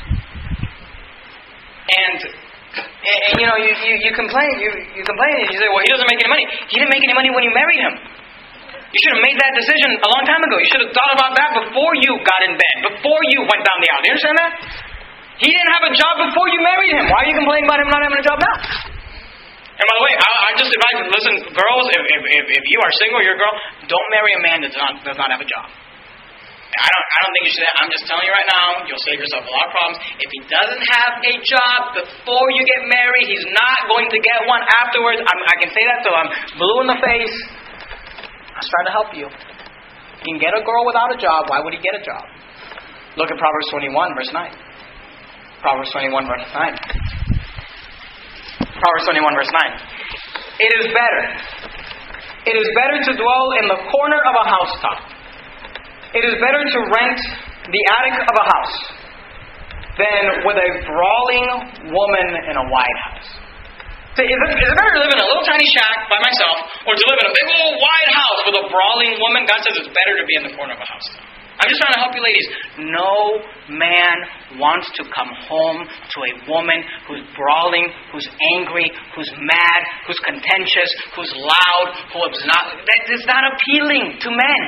And, 1.86 2.18
and, 2.22 3.18
and 3.30 3.34
you 3.42 3.46
know, 3.50 3.58
you, 3.58 3.74
you, 3.82 3.94
you 3.98 4.12
complain. 4.14 4.62
You, 4.62 4.70
you 4.94 5.02
complain 5.02 5.34
and 5.42 5.46
you 5.50 5.58
say, 5.58 5.66
well, 5.66 5.82
he 5.82 5.90
doesn't 5.90 6.06
make 6.06 6.22
any 6.22 6.30
money. 6.30 6.46
He 6.70 6.78
didn't 6.78 6.94
make 6.94 7.02
any 7.02 7.18
money 7.18 7.34
when 7.34 7.42
you 7.42 7.50
married 7.50 7.82
him. 7.82 7.94
You 8.94 8.98
should 9.02 9.18
have 9.18 9.24
made 9.26 9.36
that 9.36 9.52
decision 9.58 9.90
a 9.98 10.08
long 10.08 10.24
time 10.24 10.40
ago. 10.46 10.56
You 10.62 10.68
should 10.70 10.82
have 10.86 10.94
thought 10.94 11.12
about 11.18 11.34
that 11.34 11.50
before 11.66 11.92
you 11.98 12.16
got 12.22 12.40
in 12.46 12.54
bed, 12.54 12.76
before 12.94 13.20
you 13.28 13.42
went 13.42 13.60
down 13.66 13.76
the 13.82 13.88
aisle. 13.90 14.00
Do 14.00 14.06
you 14.06 14.14
understand 14.14 14.38
that? 14.38 14.52
He 15.42 15.48
didn't 15.52 15.72
have 15.74 15.84
a 15.90 15.92
job 15.92 16.14
before 16.30 16.48
you 16.48 16.62
married 16.62 16.94
him. 16.94 17.10
Why 17.10 17.26
are 17.26 17.28
you 17.28 17.36
complaining 17.36 17.68
about 17.68 17.82
him 17.82 17.90
not 17.92 18.00
having 18.06 18.22
a 18.22 18.24
job 18.24 18.38
now? 18.40 18.95
And 19.76 19.84
by 19.84 19.94
the 20.00 20.04
way, 20.08 20.14
I, 20.16 20.28
I 20.40 20.50
just 20.56 20.72
advise, 20.72 20.96
listen, 21.12 21.34
girls, 21.52 21.84
if, 21.92 22.02
if, 22.08 22.44
if 22.48 22.64
you 22.64 22.78
are 22.80 22.92
single, 22.96 23.20
you're 23.20 23.36
a 23.36 23.40
girl, 23.40 23.54
don't 23.92 24.08
marry 24.08 24.32
a 24.32 24.40
man 24.40 24.64
that 24.64 24.72
does 24.72 24.80
not, 24.80 24.92
does 25.04 25.20
not 25.20 25.28
have 25.28 25.42
a 25.44 25.48
job. 25.48 25.68
I 26.76 26.88
don't, 26.92 27.06
I 27.08 27.18
don't 27.24 27.32
think 27.32 27.44
you 27.48 27.54
should. 27.56 27.68
I'm 27.80 27.88
just 27.88 28.04
telling 28.04 28.28
you 28.28 28.34
right 28.36 28.50
now, 28.52 28.84
you'll 28.84 29.00
save 29.00 29.16
yourself 29.16 29.48
a 29.48 29.52
lot 29.52 29.64
of 29.68 29.72
problems. 29.72 29.96
If 30.20 30.28
he 30.28 30.40
doesn't 30.44 30.82
have 30.84 31.12
a 31.24 31.34
job 31.40 31.78
before 31.96 32.46
you 32.52 32.62
get 32.68 32.84
married, 32.84 33.32
he's 33.32 33.48
not 33.48 33.88
going 33.88 34.08
to 34.12 34.18
get 34.20 34.44
one 34.44 34.60
afterwards. 34.84 35.24
I'm, 35.24 35.40
I 35.44 35.56
can 35.56 35.70
say 35.72 35.84
that 35.88 36.04
till 36.04 36.12
I'm 36.12 36.28
blue 36.60 36.76
in 36.84 36.88
the 36.92 37.00
face. 37.00 37.36
I 38.52 38.60
was 38.60 38.68
trying 38.68 38.88
to 38.92 38.94
help 38.96 39.10
you. 39.16 39.26
You 39.28 40.36
can 40.36 40.40
get 40.40 40.52
a 40.52 40.60
girl 40.64 40.84
without 40.84 41.12
a 41.12 41.18
job. 41.20 41.48
Why 41.48 41.64
would 41.64 41.72
he 41.72 41.80
get 41.80 41.96
a 41.96 42.02
job? 42.04 42.24
Look 43.16 43.32
at 43.32 43.36
Proverbs 43.40 43.68
21, 43.72 44.12
verse 44.12 44.32
9. 44.32 45.64
Proverbs 45.64 45.90
21, 45.96 46.28
verse 46.28 46.44
9. 46.52 47.36
Proverbs 48.76 49.04
21, 49.08 49.34
verse 49.34 49.52
9. 49.52 50.60
It 50.60 50.72
is 50.80 50.84
better. 50.92 51.22
It 52.46 52.56
is 52.56 52.68
better 52.78 52.98
to 53.08 53.12
dwell 53.18 53.46
in 53.58 53.66
the 53.66 53.78
corner 53.90 54.20
of 54.22 54.34
a 54.36 54.44
housetop. 54.46 54.98
It 56.14 56.24
is 56.24 56.38
better 56.38 56.62
to 56.62 56.78
rent 56.94 57.20
the 57.66 57.82
attic 57.98 58.16
of 58.22 58.34
a 58.36 58.46
house 58.46 58.76
than 59.98 60.22
with 60.46 60.56
a 60.60 60.70
brawling 60.86 61.46
woman 61.90 62.28
in 62.46 62.54
a 62.56 62.64
wide 62.70 62.98
house. 63.10 63.28
See, 64.16 64.24
is 64.24 64.32
it, 64.32 64.50
is 64.56 64.68
it 64.72 64.76
better 64.80 64.92
to 64.96 65.00
live 65.04 65.12
in 65.12 65.20
a 65.20 65.28
little 65.28 65.44
tiny 65.44 65.68
shack 65.76 66.08
by 66.08 66.16
myself 66.24 66.56
or 66.88 66.96
to 66.96 67.04
live 67.04 67.18
in 67.20 67.26
a 67.28 67.34
big 67.36 67.48
old 67.52 67.74
wide 67.84 68.12
house 68.16 68.40
with 68.48 68.56
a 68.56 68.64
brawling 68.72 69.12
woman? 69.20 69.44
God 69.44 69.60
says 69.60 69.76
it's 69.76 69.92
better 69.92 70.14
to 70.16 70.24
be 70.24 70.34
in 70.40 70.44
the 70.48 70.52
corner 70.56 70.72
of 70.72 70.80
a 70.80 70.88
house. 70.88 71.08
I'm 71.57 71.68
just 71.72 71.80
trying 71.80 71.96
to 71.96 72.02
help 72.04 72.12
you 72.12 72.20
ladies. 72.20 72.48
No 72.92 73.40
man 73.72 74.16
wants 74.61 74.92
to 75.00 75.02
come 75.09 75.32
home 75.48 75.88
to 75.88 76.18
a 76.20 76.32
woman 76.52 76.84
who's 77.09 77.24
brawling, 77.32 77.88
who's 78.12 78.28
angry, 78.57 78.92
who's 79.16 79.30
mad, 79.40 79.80
who's 80.04 80.20
contentious, 80.20 80.90
who's 81.16 81.32
loud, 81.32 81.86
who 82.12 82.20
is 82.28 82.44
not. 82.44 82.76
That 82.76 83.02
is 83.09 83.24
not 83.24 83.42
appealing 83.48 84.20
to 84.20 84.28
men. 84.28 84.62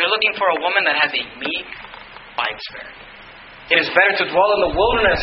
They're 0.00 0.08
looking 0.08 0.32
for 0.40 0.48
a 0.56 0.58
woman 0.62 0.88
that 0.88 0.96
has 1.04 1.12
a 1.12 1.22
meek, 1.36 1.68
quiet 2.32 2.58
spirit. 2.72 2.96
It 3.68 3.78
is 3.84 3.88
better 3.92 4.24
to 4.24 4.32
dwell 4.32 4.50
in 4.56 4.60
the 4.70 4.72
wilderness 4.72 5.22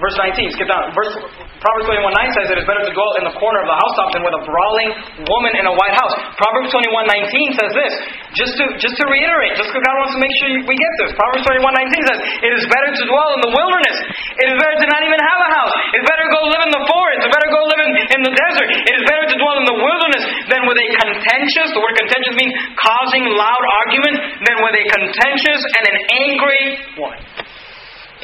Verse 0.00 0.16
19, 0.16 0.56
skip 0.56 0.64
down. 0.64 0.96
Verse, 0.96 1.12
Proverbs 1.60 1.92
21 1.92 2.08
9 2.08 2.36
says 2.40 2.48
it 2.48 2.58
is 2.58 2.64
better 2.64 2.80
to 2.80 2.92
dwell 2.96 3.12
in 3.20 3.28
the 3.28 3.36
corner 3.36 3.60
of 3.60 3.68
the 3.68 3.76
housetop 3.76 4.16
than 4.16 4.24
with 4.24 4.32
a 4.32 4.42
brawling 4.48 4.90
woman 5.28 5.52
in 5.60 5.68
a 5.68 5.74
white 5.76 5.92
house. 5.92 6.14
Proverbs 6.40 6.72
21 6.72 7.04
19 7.04 7.60
says 7.60 7.72
this. 7.76 7.92
Just 8.32 8.56
to, 8.56 8.64
just 8.80 8.96
to 8.96 9.04
reiterate, 9.04 9.60
just 9.60 9.68
because 9.68 9.84
God 9.84 9.96
wants 10.00 10.16
to 10.16 10.20
make 10.24 10.32
sure 10.40 10.48
we 10.64 10.72
get 10.72 10.92
this. 11.04 11.12
Proverbs 11.12 11.44
21 11.44 11.60
19 11.60 12.08
says, 12.08 12.18
It 12.48 12.52
is 12.56 12.64
better 12.72 12.90
to 12.96 13.02
dwell 13.12 13.28
in 13.36 13.40
the 13.44 13.52
wilderness. 13.52 13.96
It 14.40 14.46
is 14.48 14.56
better 14.56 14.76
to 14.80 14.86
not 14.88 15.04
even 15.04 15.20
have 15.20 15.40
a 15.44 15.50
house. 15.52 15.74
It's 15.92 16.06
better 16.08 16.24
to 16.24 16.32
go 16.32 16.40
live 16.48 16.64
in 16.64 16.72
the 16.72 16.84
forest. 16.88 17.18
It's 17.20 17.32
better 17.36 17.48
to 17.52 17.54
go 17.54 17.62
live 17.68 17.82
in, 17.84 17.92
in 17.92 18.20
the 18.24 18.32
desert. 18.32 18.68
It 18.72 18.94
is 18.96 19.04
better 19.04 19.24
to 19.28 19.36
dwell 19.36 19.56
in 19.60 19.66
the 19.68 19.78
wilderness 19.84 20.24
than 20.48 20.64
with 20.64 20.80
a 20.80 20.88
contentious, 20.96 21.76
the 21.76 21.82
word 21.84 21.92
contentious 22.00 22.34
means 22.40 22.56
causing 22.80 23.28
loud 23.36 23.64
argument, 23.84 24.16
than 24.48 24.56
with 24.64 24.80
a 24.80 24.84
contentious 24.96 25.60
and 25.60 25.84
an 25.92 25.96
angry 26.24 26.64
woman. 26.96 27.20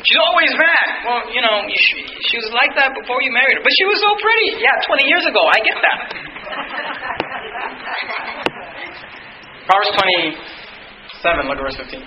She's 0.06 0.22
always 0.22 0.54
mad. 0.54 1.02
Well, 1.02 1.26
you 1.34 1.42
know, 1.42 1.66
she, 1.66 2.06
she 2.30 2.38
was 2.38 2.46
like 2.54 2.70
that 2.78 2.94
before 2.94 3.18
you 3.26 3.34
married 3.34 3.58
her. 3.58 3.64
But 3.66 3.74
she 3.74 3.90
was 3.90 3.98
so 3.98 4.14
pretty. 4.22 4.62
Yeah, 4.62 4.70
20 4.86 5.02
years 5.02 5.26
ago. 5.26 5.42
I 5.42 5.58
get 5.66 5.74
that. 5.82 5.98
Proverbs 9.66 9.98
27, 9.98 11.50
look 11.50 11.58
at 11.58 11.66
verse 11.66 11.74
15. 11.90 12.06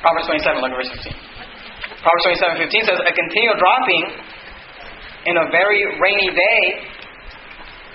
Proverbs 0.00 0.32
27, 0.32 0.64
look 0.64 0.72
at 0.72 0.80
verse 0.80 0.88
15. 0.96 1.12
Proverbs 2.00 2.40
27, 2.56 2.72
15 2.72 2.88
says, 2.88 2.96
A 3.04 3.12
continual 3.12 3.60
dropping 3.60 4.16
in 5.28 5.36
a 5.36 5.44
very 5.52 5.84
rainy 6.00 6.32
day 6.32 6.88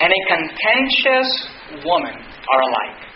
and 0.06 0.14
a 0.14 0.20
contentious 0.30 1.50
woman 1.82 2.14
are 2.14 2.60
alike. 2.70 3.10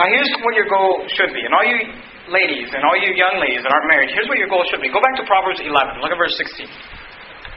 Now, 0.00 0.08
here's 0.08 0.32
what 0.40 0.56
your 0.56 0.72
goal 0.72 1.04
should 1.12 1.36
be. 1.36 1.44
And 1.44 1.52
all 1.52 1.68
you 1.68 1.92
ladies 2.30 2.70
and 2.70 2.80
all 2.86 2.96
you 2.96 3.10
young 3.18 3.36
ladies 3.42 3.60
that 3.66 3.70
aren't 3.74 3.90
married, 3.90 4.14
here's 4.14 4.30
what 4.30 4.38
your 4.38 4.48
goal 4.48 4.62
should 4.70 4.80
be. 4.80 4.88
Go 4.88 5.02
back 5.02 5.18
to 5.18 5.26
Proverbs 5.26 5.58
11. 5.58 6.00
Look 6.00 6.14
at 6.14 6.18
verse 6.18 6.34
16. 6.38 6.70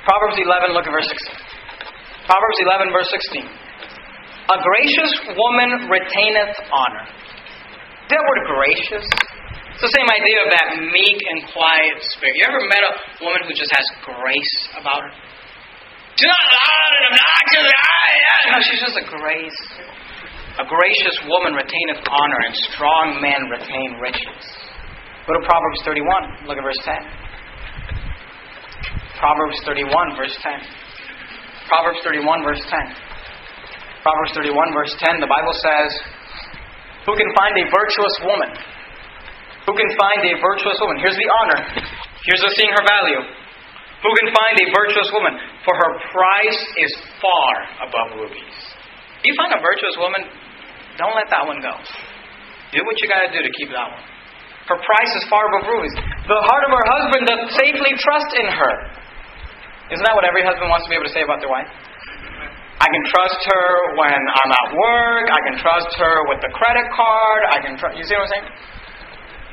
Proverbs 0.04 0.36
11, 0.36 0.76
look 0.76 0.84
at 0.84 0.92
verse 0.92 1.08
16. 1.08 2.28
Proverbs 2.28 2.60
11, 2.60 2.92
verse 2.92 3.10
16. 3.40 3.48
A 3.48 4.58
gracious 4.60 5.12
woman 5.40 5.88
retaineth 5.88 6.60
honor. 6.68 7.08
That 8.12 8.20
word 8.20 8.42
gracious, 8.52 9.08
it's 9.08 9.84
the 9.88 9.94
same 9.96 10.10
idea 10.12 10.38
of 10.44 10.50
that 10.52 10.68
meek 10.92 11.20
and 11.24 11.48
quiet 11.56 11.98
spirit. 12.14 12.36
You 12.36 12.44
ever 12.52 12.62
met 12.68 12.84
a 12.84 12.94
woman 13.24 13.48
who 13.48 13.56
just 13.56 13.72
has 13.72 13.88
grace 14.04 14.56
about 14.76 15.08
her? 15.08 15.12
She's 16.20 16.28
not 16.30 16.46
loud 16.52 16.92
and 17.00 17.04
obnoxious. 17.16 17.74
No, 18.52 18.58
she's 18.60 18.82
just 18.84 18.98
a 19.00 19.06
grace. 19.08 19.62
A 20.54 20.66
gracious 20.70 21.18
woman 21.26 21.58
retaineth 21.58 22.06
honor, 22.06 22.40
and 22.46 22.54
strong 22.70 23.18
men 23.26 23.42
retain 23.50 23.98
riches. 23.98 24.44
Go 25.26 25.34
to 25.34 25.44
Proverbs 25.50 25.82
31. 25.82 26.46
Look 26.46 26.62
at 26.62 26.66
verse 26.68 26.78
10. 26.86 26.94
Proverbs 29.18 29.58
31, 29.66 30.14
verse 30.14 30.36
10. 30.46 30.62
Proverbs 31.66 32.00
31, 32.06 32.44
verse 32.46 32.62
10. 32.70 32.70
Proverbs 34.06 34.36
31, 34.36 34.76
verse 34.76 34.94
10, 35.00 35.24
the 35.24 35.32
Bible 35.32 35.56
says, 35.58 35.90
Who 37.08 37.16
can 37.16 37.32
find 37.34 37.56
a 37.58 37.66
virtuous 37.72 38.16
woman? 38.22 38.52
Who 39.64 39.74
can 39.74 39.90
find 39.96 40.22
a 40.28 40.36
virtuous 40.44 40.78
woman? 40.84 41.00
Here's 41.00 41.16
the 41.16 41.30
honor. 41.40 41.60
Here's 42.28 42.44
the 42.44 42.52
seeing 42.60 42.76
her 42.76 42.84
value. 42.84 43.26
Who 44.06 44.12
can 44.22 44.30
find 44.36 44.56
a 44.60 44.68
virtuous 44.76 45.10
woman? 45.16 45.34
For 45.64 45.72
her 45.72 45.92
price 46.12 46.62
is 46.84 46.92
far 47.24 47.88
above 47.88 48.20
rubies. 48.20 48.58
Do 49.24 49.32
you 49.32 49.36
find 49.40 49.56
a 49.56 49.64
virtuous 49.64 49.96
woman? 49.96 50.43
Don't 50.98 51.16
let 51.18 51.28
that 51.34 51.44
one 51.46 51.60
go. 51.60 51.74
Do 52.74 52.82
what 52.86 52.96
you 53.02 53.08
got 53.10 53.26
to 53.26 53.32
do 53.34 53.42
to 53.42 53.52
keep 53.54 53.70
that 53.74 53.88
one. 53.90 54.04
Her 54.70 54.80
price 54.80 55.12
is 55.20 55.24
far 55.28 55.44
above 55.52 55.68
rubies. 55.68 55.94
The 56.26 56.40
heart 56.40 56.64
of 56.66 56.72
her 56.72 56.86
husband 56.88 57.24
doth 57.28 57.44
safely 57.60 57.94
trust 58.00 58.32
in 58.40 58.48
her. 58.48 58.74
Isn't 59.92 60.06
that 60.08 60.16
what 60.16 60.24
every 60.24 60.42
husband 60.42 60.72
wants 60.72 60.88
to 60.88 60.90
be 60.90 60.96
able 60.96 61.06
to 61.06 61.14
say 61.14 61.22
about 61.22 61.44
their 61.44 61.52
wife? 61.52 61.68
I 62.80 62.88
can 62.88 63.04
trust 63.12 63.40
her 63.48 63.68
when 64.00 64.16
I'm 64.18 64.52
at 64.52 64.68
work. 64.76 65.26
I 65.30 65.42
can 65.52 65.56
trust 65.60 65.92
her 66.00 66.16
with 66.32 66.40
the 66.44 66.52
credit 66.56 66.88
card. 66.96 67.42
I 67.52 67.58
can 67.64 67.76
trust. 67.76 68.00
You 68.00 68.04
see 68.08 68.16
what 68.16 68.28
I'm 68.28 68.34
saying? 68.40 68.48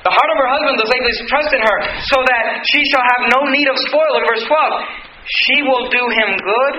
The 0.01 0.13
heart 0.15 0.31
of 0.33 0.39
her 0.41 0.49
husband 0.49 0.75
does 0.81 0.89
safely 0.89 1.13
trust 1.29 1.51
in 1.53 1.61
her, 1.61 1.77
so 2.09 2.19
that 2.25 2.65
she 2.73 2.81
shall 2.89 3.05
have 3.05 3.23
no 3.37 3.45
need 3.53 3.69
of 3.69 3.77
spoil. 3.85 4.09
Look 4.17 4.25
verse 4.25 4.47
12. 4.49 4.57
She 5.45 5.57
will 5.63 5.93
do 5.93 6.03
him 6.09 6.31
good 6.41 6.75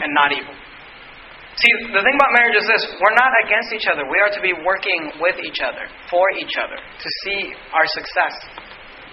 and 0.00 0.10
not 0.14 0.30
evil. 0.30 0.53
See, 1.54 1.70
the 1.94 2.02
thing 2.02 2.16
about 2.18 2.34
marriage 2.34 2.58
is 2.58 2.66
this 2.66 2.82
we're 2.98 3.14
not 3.14 3.30
against 3.46 3.70
each 3.70 3.86
other. 3.86 4.02
We 4.10 4.18
are 4.18 4.32
to 4.34 4.42
be 4.42 4.50
working 4.66 5.22
with 5.22 5.38
each 5.38 5.62
other, 5.62 5.86
for 6.10 6.26
each 6.34 6.58
other, 6.58 6.74
to 6.74 7.08
see 7.22 7.54
our 7.70 7.86
success 7.94 8.34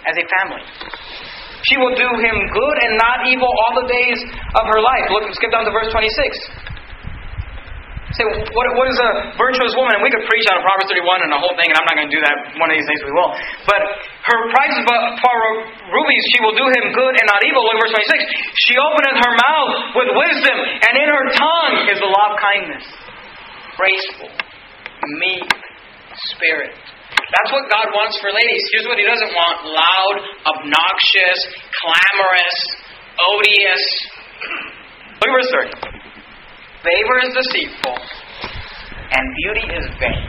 as 0.10 0.18
a 0.18 0.26
family. 0.26 0.66
She 1.70 1.78
will 1.78 1.94
do 1.94 2.10
him 2.10 2.36
good 2.50 2.78
and 2.82 2.98
not 2.98 3.30
evil 3.30 3.46
all 3.46 3.86
the 3.86 3.88
days 3.88 4.18
of 4.58 4.66
her 4.66 4.82
life. 4.82 5.06
Look, 5.14 5.30
skip 5.38 5.54
down 5.54 5.70
to 5.70 5.74
verse 5.74 5.94
26. 5.94 6.71
Say, 8.12 8.28
what, 8.28 8.68
what 8.76 8.88
is 8.92 9.00
a 9.00 9.12
virtuous 9.40 9.72
woman? 9.80 9.96
And 9.96 10.04
we 10.04 10.12
could 10.12 10.28
preach 10.28 10.44
on 10.52 10.60
Proverbs 10.60 10.92
31 10.92 11.24
and 11.24 11.32
the 11.32 11.40
whole 11.40 11.56
thing, 11.56 11.72
and 11.72 11.78
I'm 11.80 11.88
not 11.88 11.96
going 11.96 12.12
to 12.12 12.16
do 12.16 12.20
that. 12.20 12.36
One 12.60 12.68
of 12.68 12.76
these 12.76 12.84
days 12.84 13.02
we 13.08 13.14
will. 13.16 13.32
But 13.64 13.82
her 14.28 14.40
price 14.52 14.74
is 14.76 14.84
for 14.84 15.38
rubies. 15.96 16.24
She 16.36 16.40
will 16.44 16.56
do 16.60 16.68
him 16.68 16.92
good 16.92 17.14
and 17.16 17.26
not 17.32 17.40
evil. 17.48 17.64
Look 17.64 17.80
at 17.80 17.88
verse 17.88 17.96
26. 18.04 18.68
She 18.68 18.76
openeth 18.76 19.16
her 19.16 19.34
mouth 19.48 19.74
with 19.96 20.10
wisdom, 20.12 20.58
and 20.60 20.94
in 21.00 21.08
her 21.08 21.26
tongue 21.40 21.76
is 21.88 21.98
the 22.04 22.12
law 22.12 22.26
of 22.32 22.36
kindness. 22.36 22.86
Graceful, 23.80 24.32
meek, 25.24 25.48
spirit. 26.36 26.76
That's 27.16 27.52
what 27.56 27.64
God 27.72 27.96
wants 27.96 28.20
for 28.20 28.28
ladies. 28.36 28.64
Here's 28.76 28.88
what 28.92 29.00
He 29.00 29.08
doesn't 29.08 29.32
want 29.32 29.72
loud, 29.72 30.16
obnoxious, 30.52 31.40
clamorous, 31.80 32.58
odious. 33.24 33.84
Look 35.24 35.32
at 35.32 35.36
verse 35.40 35.52
30. 35.88 36.02
Favor 36.82 37.18
is 37.22 37.32
deceitful, 37.38 37.98
and 39.14 39.24
beauty 39.46 39.66
is 39.70 39.86
vain. 40.02 40.26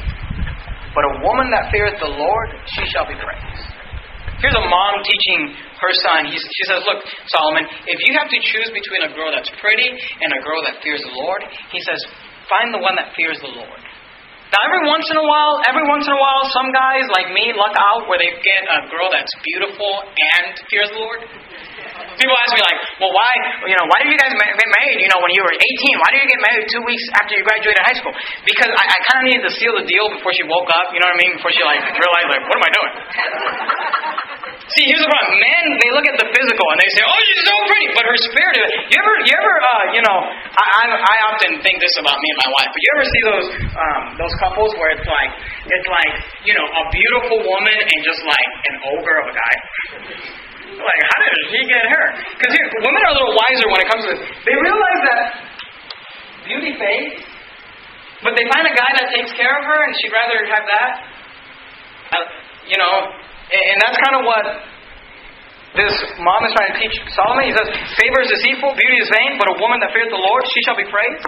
But 0.92 1.08
a 1.08 1.12
woman 1.24 1.48
that 1.48 1.72
feareth 1.72 1.96
the 1.96 2.12
Lord, 2.12 2.48
she 2.76 2.84
shall 2.92 3.08
be 3.08 3.16
praised. 3.16 3.72
Here's 4.44 4.58
a 4.58 4.66
mom 4.68 5.00
teaching 5.00 5.54
her 5.80 5.92
son. 6.04 6.28
He's, 6.28 6.42
she 6.42 6.64
says, 6.68 6.84
Look, 6.84 7.00
Solomon, 7.30 7.64
if 7.88 8.04
you 8.04 8.12
have 8.18 8.28
to 8.28 8.38
choose 8.42 8.68
between 8.74 9.08
a 9.08 9.10
girl 9.14 9.32
that's 9.32 9.48
pretty 9.62 9.88
and 9.88 10.28
a 10.34 10.40
girl 10.44 10.60
that 10.68 10.82
fears 10.82 11.00
the 11.00 11.14
Lord, 11.14 11.40
he 11.72 11.80
says, 11.80 12.04
find 12.50 12.74
the 12.74 12.82
one 12.82 12.98
that 13.00 13.14
fears 13.16 13.38
the 13.40 13.54
Lord. 13.54 13.80
Now, 14.52 14.60
every 14.68 14.84
once 14.84 15.08
in 15.08 15.16
a 15.16 15.24
while, 15.24 15.56
every 15.64 15.88
once 15.88 16.04
in 16.04 16.12
a 16.12 16.20
while, 16.20 16.44
some 16.52 16.68
guys 16.76 17.08
like 17.16 17.32
me 17.32 17.56
luck 17.56 17.72
out 17.72 18.04
where 18.04 18.20
they 18.20 18.28
get 18.44 18.62
a 18.68 18.84
girl 18.92 19.08
that's 19.08 19.32
beautiful 19.40 20.04
and 20.04 20.52
fears 20.68 20.92
the 20.92 21.00
Lord. 21.00 21.24
People 22.20 22.36
ask 22.44 22.52
me 22.52 22.60
like, 22.60 22.78
well, 23.00 23.16
why, 23.16 23.32
you 23.64 23.72
know, 23.72 23.88
why 23.88 24.04
did 24.04 24.12
you 24.12 24.20
guys 24.20 24.28
get 24.36 24.68
married, 24.76 25.00
you 25.00 25.08
know, 25.08 25.24
when 25.24 25.32
you 25.32 25.40
were 25.40 25.56
18? 25.56 26.04
Why 26.04 26.08
did 26.12 26.20
you 26.20 26.28
get 26.36 26.40
married 26.44 26.68
two 26.68 26.84
weeks 26.84 27.00
after 27.16 27.32
you 27.32 27.40
graduated 27.40 27.80
high 27.80 27.96
school? 27.96 28.12
Because 28.44 28.68
I, 28.76 28.84
I 28.84 28.98
kind 29.08 29.18
of 29.24 29.24
needed 29.32 29.44
to 29.48 29.52
seal 29.56 29.72
the 29.72 29.88
deal 29.88 30.12
before 30.20 30.36
she 30.36 30.44
woke 30.44 30.68
up, 30.68 30.92
you 30.92 31.00
know 31.00 31.08
what 31.08 31.16
I 31.16 31.22
mean? 31.24 31.32
Before 31.40 31.52
she 31.56 31.64
like 31.64 31.80
realized 31.88 32.28
like, 32.28 32.44
what 32.44 32.56
am 32.60 32.64
I 32.68 32.72
doing? 32.76 32.92
See, 34.72 34.88
here's 34.88 35.04
the 35.04 35.10
problem. 35.12 35.36
Men, 35.36 35.64
they 35.84 35.90
look 35.92 36.06
at 36.08 36.16
the 36.16 36.28
physical 36.32 36.66
and 36.72 36.78
they 36.80 36.90
say, 36.96 37.04
"Oh, 37.04 37.18
she's 37.28 37.42
so 37.44 37.56
pretty," 37.68 37.88
but 37.92 38.08
her 38.08 38.18
spirit. 38.32 38.56
You 38.88 38.96
ever, 38.96 39.14
you 39.28 39.34
ever, 39.36 39.54
uh, 39.60 39.84
you 39.92 40.00
know, 40.00 40.16
I, 40.32 40.64
I, 40.64 40.84
I 40.96 41.16
often 41.28 41.60
think 41.60 41.76
this 41.76 41.92
about 42.00 42.16
me 42.16 42.28
and 42.32 42.38
my 42.40 42.50
wife. 42.56 42.70
But 42.72 42.80
you 42.80 42.90
ever 42.96 43.04
see 43.04 43.22
those, 43.28 43.46
um, 43.76 44.02
those 44.16 44.34
couples 44.40 44.72
where 44.80 44.96
it's 44.96 45.04
like, 45.04 45.30
it's 45.68 45.88
like, 45.92 46.12
you 46.48 46.54
know, 46.56 46.64
a 46.64 46.84
beautiful 46.88 47.38
woman 47.44 47.76
and 47.76 47.98
just 48.00 48.22
like 48.24 48.50
an 48.72 48.76
ogre 48.96 49.16
of 49.20 49.26
a 49.28 49.34
guy. 49.36 49.54
Like, 50.72 51.00
how 51.04 51.18
did 51.20 51.34
he 51.52 51.60
get 51.68 51.84
her? 51.92 52.04
Because 52.40 52.52
women 52.80 53.00
are 53.04 53.12
a 53.12 53.16
little 53.20 53.36
wiser 53.36 53.66
when 53.68 53.80
it 53.84 53.88
comes 53.92 54.02
to 54.08 54.10
this. 54.16 54.22
They 54.48 54.56
realize 54.56 55.00
that 55.04 55.20
beauty 56.48 56.72
fades, 56.80 57.20
but 58.24 58.32
they 58.40 58.48
find 58.48 58.64
a 58.64 58.74
guy 58.74 58.90
that 59.04 59.12
takes 59.12 59.36
care 59.36 59.52
of 59.52 59.62
her, 59.68 59.78
and 59.84 59.92
she'd 60.00 60.14
rather 60.16 60.38
have 60.48 60.64
that. 60.64 60.90
Uh, 62.12 62.24
you 62.72 62.78
know, 62.80 63.20
and 63.52 63.78
that's 63.84 63.98
kind 64.00 64.16
of 64.18 64.22
what 64.24 64.44
this 65.72 65.94
mom 66.20 66.40
is 66.44 66.52
trying 66.52 66.72
to 66.76 66.78
teach 66.84 66.96
Solomon. 67.16 67.48
He 67.48 67.54
says, 67.56 67.68
Favor 67.96 68.20
is 68.24 68.28
deceitful, 68.28 68.76
beauty 68.76 68.98
is 69.00 69.08
vain, 69.08 69.40
but 69.40 69.48
a 69.48 69.56
woman 69.56 69.80
that 69.80 69.92
fears 69.96 70.12
the 70.12 70.20
Lord, 70.20 70.44
she 70.52 70.60
shall 70.68 70.76
be 70.76 70.84
praised. 70.88 71.24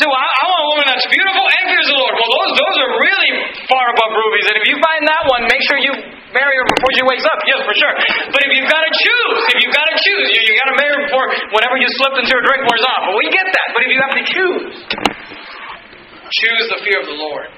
So 0.00 0.08
I, 0.08 0.24
I 0.24 0.44
want 0.48 0.60
a 0.64 0.68
woman 0.72 0.86
that's 0.88 1.04
beautiful 1.12 1.44
and 1.44 1.62
fears 1.68 1.88
the 1.92 1.98
Lord. 2.00 2.14
Well, 2.16 2.30
those, 2.30 2.52
those 2.56 2.76
are 2.80 2.92
really 2.96 3.32
far 3.68 3.84
above 3.92 4.10
rubies. 4.16 4.46
And 4.48 4.56
if 4.56 4.64
you 4.70 4.76
find 4.80 5.02
that 5.04 5.22
one, 5.28 5.42
make 5.50 5.60
sure 5.68 5.76
you 5.76 5.92
marry 6.32 6.54
her 6.56 6.66
before 6.78 6.90
she 6.96 7.04
wakes 7.04 7.26
up. 7.28 7.38
Yes, 7.44 7.60
for 7.68 7.76
sure. 7.76 7.94
But 8.32 8.40
if 8.48 8.50
you've 8.56 8.70
got 8.70 8.80
to 8.80 8.92
choose, 8.96 9.38
if 9.52 9.56
you've 9.60 9.76
got 9.76 9.84
to 9.90 9.96
choose, 10.00 10.26
you, 10.32 10.40
you 10.40 10.54
got 10.56 10.68
to 10.72 10.76
marry 10.80 10.94
her 10.96 11.02
before 11.04 11.26
whatever 11.52 11.76
you 11.76 11.90
slipped 12.00 12.16
into 12.22 12.32
her 12.32 12.40
drink 12.40 12.64
wears 12.64 12.86
off. 12.86 13.12
But 13.12 13.16
we 13.18 13.26
get 13.28 13.44
that. 13.44 13.68
But 13.76 13.80
if 13.84 13.90
you 13.92 14.00
have 14.00 14.14
to 14.16 14.24
choose, 14.24 14.72
choose 16.32 16.64
the 16.70 16.78
fear 16.86 16.98
of 17.04 17.06
the 17.10 17.18
Lord 17.20 17.52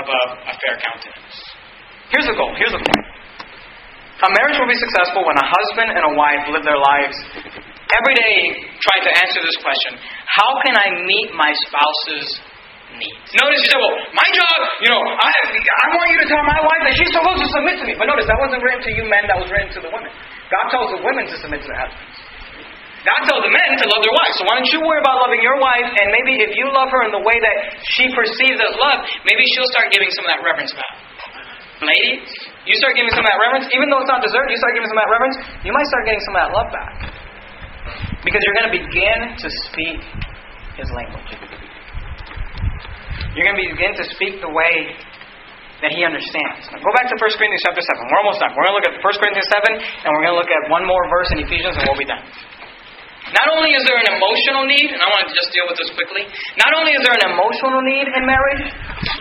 above 0.00 0.28
a 0.42 0.54
fair 0.58 0.74
countenance. 0.80 1.47
Here's 2.08 2.28
the 2.28 2.36
goal. 2.36 2.52
Here's 2.56 2.72
the 2.72 2.80
point. 2.80 3.06
A 4.18 4.28
marriage 4.34 4.58
will 4.58 4.70
be 4.70 4.80
successful 4.80 5.22
when 5.22 5.38
a 5.38 5.46
husband 5.46 5.94
and 5.94 6.02
a 6.02 6.12
wife 6.18 6.42
live 6.50 6.64
their 6.66 6.80
lives 6.80 7.16
every 7.94 8.16
day 8.18 8.66
trying 8.82 9.04
to 9.06 9.12
answer 9.14 9.40
this 9.46 9.54
question 9.62 9.94
How 10.26 10.50
can 10.66 10.74
I 10.74 11.06
meet 11.06 11.30
my 11.38 11.54
spouse's 11.68 12.26
needs? 12.98 13.28
Notice 13.38 13.62
you 13.62 13.70
say, 13.70 13.78
Well, 13.78 13.94
my 14.10 14.28
job, 14.34 14.58
you 14.82 14.90
know, 14.90 14.98
I, 14.98 15.30
I 15.54 15.86
want 15.94 16.08
you 16.10 16.18
to 16.24 16.28
tell 16.28 16.42
my 16.42 16.60
wife 16.66 16.82
that 16.90 16.94
she's 16.98 17.12
supposed 17.14 17.40
to 17.46 17.48
submit 17.54 17.78
to 17.78 17.86
me. 17.86 17.94
But 17.94 18.10
notice, 18.10 18.26
that 18.26 18.40
wasn't 18.42 18.64
written 18.66 18.82
to 18.88 18.92
you 18.98 19.06
men, 19.06 19.28
that 19.30 19.38
was 19.38 19.46
written 19.54 19.70
to 19.78 19.80
the 19.86 19.92
women. 19.94 20.10
God 20.50 20.66
tells 20.74 20.88
the 20.98 21.00
women 21.04 21.30
to 21.30 21.36
submit 21.38 21.62
to 21.62 21.68
their 21.70 21.78
husbands. 21.78 22.18
God 23.06 23.20
tells 23.30 23.46
the 23.46 23.54
men 23.54 23.70
to 23.78 23.86
love 23.86 24.02
their 24.02 24.10
wives. 24.10 24.34
So 24.42 24.44
why 24.50 24.58
don't 24.58 24.70
you 24.74 24.82
worry 24.82 24.98
about 24.98 25.22
loving 25.22 25.38
your 25.38 25.62
wife, 25.62 25.86
and 25.86 26.10
maybe 26.10 26.42
if 26.42 26.58
you 26.58 26.66
love 26.74 26.90
her 26.90 27.06
in 27.06 27.14
the 27.14 27.22
way 27.22 27.38
that 27.38 27.78
she 27.94 28.10
perceives 28.10 28.58
as 28.58 28.74
love, 28.74 29.06
maybe 29.22 29.46
she'll 29.54 29.70
start 29.70 29.94
giving 29.94 30.10
some 30.10 30.26
of 30.26 30.34
that 30.34 30.42
reverence 30.42 30.74
back. 30.74 30.97
Ladies, 31.78 32.26
you 32.66 32.74
start 32.82 32.98
giving 32.98 33.14
some 33.14 33.22
of 33.22 33.30
that 33.30 33.38
reverence, 33.38 33.70
even 33.70 33.86
though 33.86 34.02
it's 34.02 34.10
not 34.10 34.18
deserved, 34.18 34.50
you 34.50 34.58
start 34.58 34.74
giving 34.74 34.90
some 34.90 34.98
of 34.98 35.06
that 35.06 35.12
reverence, 35.14 35.36
you 35.62 35.70
might 35.70 35.86
start 35.86 36.02
getting 36.10 36.24
some 36.26 36.34
of 36.34 36.40
that 36.42 36.50
love 36.50 36.68
back. 36.74 36.94
Because 38.26 38.42
you're 38.42 38.58
going 38.58 38.70
to 38.70 38.76
begin 38.82 39.18
to 39.38 39.48
speak 39.70 40.02
his 40.74 40.90
language. 40.90 41.30
You're 43.38 43.46
going 43.46 43.54
to 43.54 43.62
begin 43.62 43.94
to 43.94 44.04
speak 44.10 44.42
the 44.42 44.50
way 44.50 44.90
that 45.78 45.94
he 45.94 46.02
understands. 46.02 46.66
Now 46.74 46.82
go 46.82 46.90
back 46.98 47.06
to 47.06 47.14
1 47.14 47.38
Corinthians 47.38 47.62
chapter 47.62 47.78
7. 47.78 47.94
We're 48.10 48.20
almost 48.26 48.42
done. 48.42 48.50
We're 48.58 48.66
going 48.66 48.74
to 48.74 48.78
look 48.82 48.88
at 48.90 48.98
1 48.98 49.22
Corinthians 49.22 49.46
7, 49.46 49.78
and 49.78 50.08
we're 50.10 50.24
going 50.26 50.34
to 50.34 50.40
look 50.42 50.50
at 50.50 50.62
one 50.66 50.82
more 50.82 51.06
verse 51.06 51.30
in 51.30 51.38
Ephesians, 51.46 51.78
and 51.78 51.86
we'll 51.86 52.02
be 52.02 52.10
done. 52.10 52.26
Not 53.34 53.48
only 53.52 53.74
is 53.76 53.82
there 53.84 53.98
an 53.98 54.08
emotional 54.16 54.64
need, 54.64 54.88
and 54.94 55.00
I 55.00 55.08
want 55.10 55.28
to 55.28 55.34
just 55.34 55.50
deal 55.52 55.66
with 55.68 55.76
this 55.76 55.90
quickly. 55.92 56.24
Not 56.56 56.72
only 56.78 56.96
is 56.96 57.02
there 57.04 57.16
an 57.16 57.26
emotional 57.34 57.82
need 57.84 58.06
in 58.12 58.22
marriage, 58.24 58.62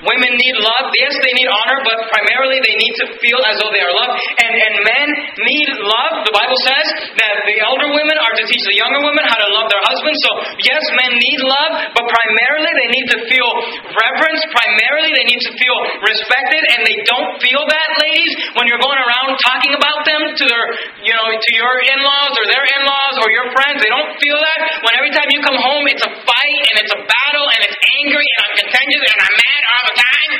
women 0.05 0.31
need 0.37 0.55
love. 0.59 0.85
Yes, 0.95 1.13
they 1.23 1.33
need 1.33 1.49
honor, 1.49 1.79
but 1.81 1.97
primarily 2.13 2.61
they 2.61 2.75
need 2.77 2.95
to 3.03 3.05
feel 3.17 3.41
as 3.47 3.57
though 3.57 3.71
they 3.73 3.81
are 3.81 3.95
loved. 3.95 4.15
And, 4.37 4.53
and 4.53 4.73
men 4.85 5.07
need 5.41 5.69
love. 5.81 6.23
The 6.27 6.35
Bible 6.35 6.59
says 6.63 6.87
that 7.17 7.35
the 7.49 7.57
elder 7.63 7.89
women 7.91 8.17
are 8.19 8.35
to 8.37 8.43
teach 8.47 8.63
the 8.67 8.77
younger 8.77 9.01
women 9.03 9.23
how 9.25 9.39
to 9.41 9.49
love 9.57 9.67
their 9.71 9.83
husbands. 9.87 10.19
So, 10.21 10.31
yes, 10.63 10.81
men 11.01 11.17
need 11.17 11.39
love, 11.41 11.71
but 11.97 12.05
primarily 12.05 12.71
they 12.77 12.89
need 12.93 13.07
to 13.15 13.19
feel 13.27 13.49
reverence. 13.95 14.41
Primarily 14.53 15.11
they 15.17 15.25
need 15.25 15.41
to 15.41 15.51
feel 15.57 15.77
respected, 16.05 16.61
and 16.77 16.79
they 16.85 16.97
don't 17.09 17.41
feel 17.41 17.63
that, 17.65 17.89
ladies, 18.01 18.33
when 18.53 18.69
you're 18.69 18.81
going 18.81 18.99
around 19.01 19.39
talking 19.41 19.73
about 19.73 20.05
them 20.05 20.21
to 20.37 20.43
their, 20.45 20.65
you 21.01 21.13
know, 21.17 21.27
to 21.33 21.51
your 21.57 21.73
in-laws 21.97 22.33
or 22.37 22.45
their 22.49 22.65
in-laws 22.77 23.15
or 23.21 23.27
your 23.33 23.47
friends. 23.57 23.81
They 23.81 23.89
don't 23.89 23.96
don't 23.97 24.13
feel 24.21 24.37
that 24.37 24.61
when 24.85 24.93
every 24.95 25.11
time 25.11 25.27
you 25.33 25.41
come 25.41 25.57
home 25.57 25.89
it's 25.89 26.05
a 26.05 26.11
fight 26.23 26.63
and 26.69 26.75
it's 26.85 26.93
a 26.93 27.01
battle 27.01 27.47
and 27.49 27.61
it's 27.65 27.77
angry 27.97 28.23
and 28.23 28.39
I'm 28.45 28.53
contentious 28.61 29.03
and 29.03 29.19
I'm 29.25 29.35
mad 29.35 29.61
all 29.73 29.83
the 29.89 29.95
time? 29.97 30.31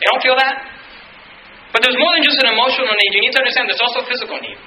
You 0.00 0.06
don't 0.08 0.22
feel 0.24 0.36
that? 0.40 0.54
But 1.76 1.86
there's 1.86 1.98
more 2.00 2.12
than 2.16 2.24
just 2.24 2.40
an 2.42 2.50
emotional 2.50 2.90
need. 2.90 3.10
You 3.14 3.22
need 3.28 3.34
to 3.36 3.40
understand 3.44 3.70
there's 3.70 3.84
also 3.84 4.02
a 4.02 4.08
physical 4.08 4.36
need. 4.42 4.58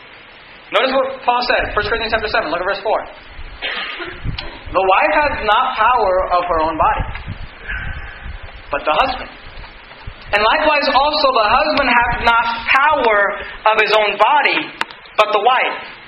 Notice 0.72 0.94
what 0.96 1.22
Paul 1.26 1.42
said, 1.50 1.76
1 1.76 1.90
Corinthians 1.90 2.14
chapter 2.16 2.32
7, 2.32 2.50
look 2.50 2.62
at 2.64 2.68
verse 2.70 2.82
4. 2.82 2.90
The 4.74 4.86
wife 4.90 5.14
has 5.14 5.34
not 5.46 5.66
power 5.78 6.16
of 6.34 6.42
her 6.50 6.60
own 6.66 6.76
body, 6.80 7.06
but 8.74 8.82
the 8.82 8.96
husband. 9.06 9.30
And 10.34 10.42
likewise 10.42 10.88
also 10.90 11.28
the 11.30 11.46
husband 11.46 11.90
hath 11.94 12.16
not 12.26 12.46
power 12.74 13.18
of 13.70 13.76
his 13.78 13.94
own 13.94 14.18
body, 14.18 14.58
but 15.14 15.30
the 15.30 15.44
wife. 15.46 16.03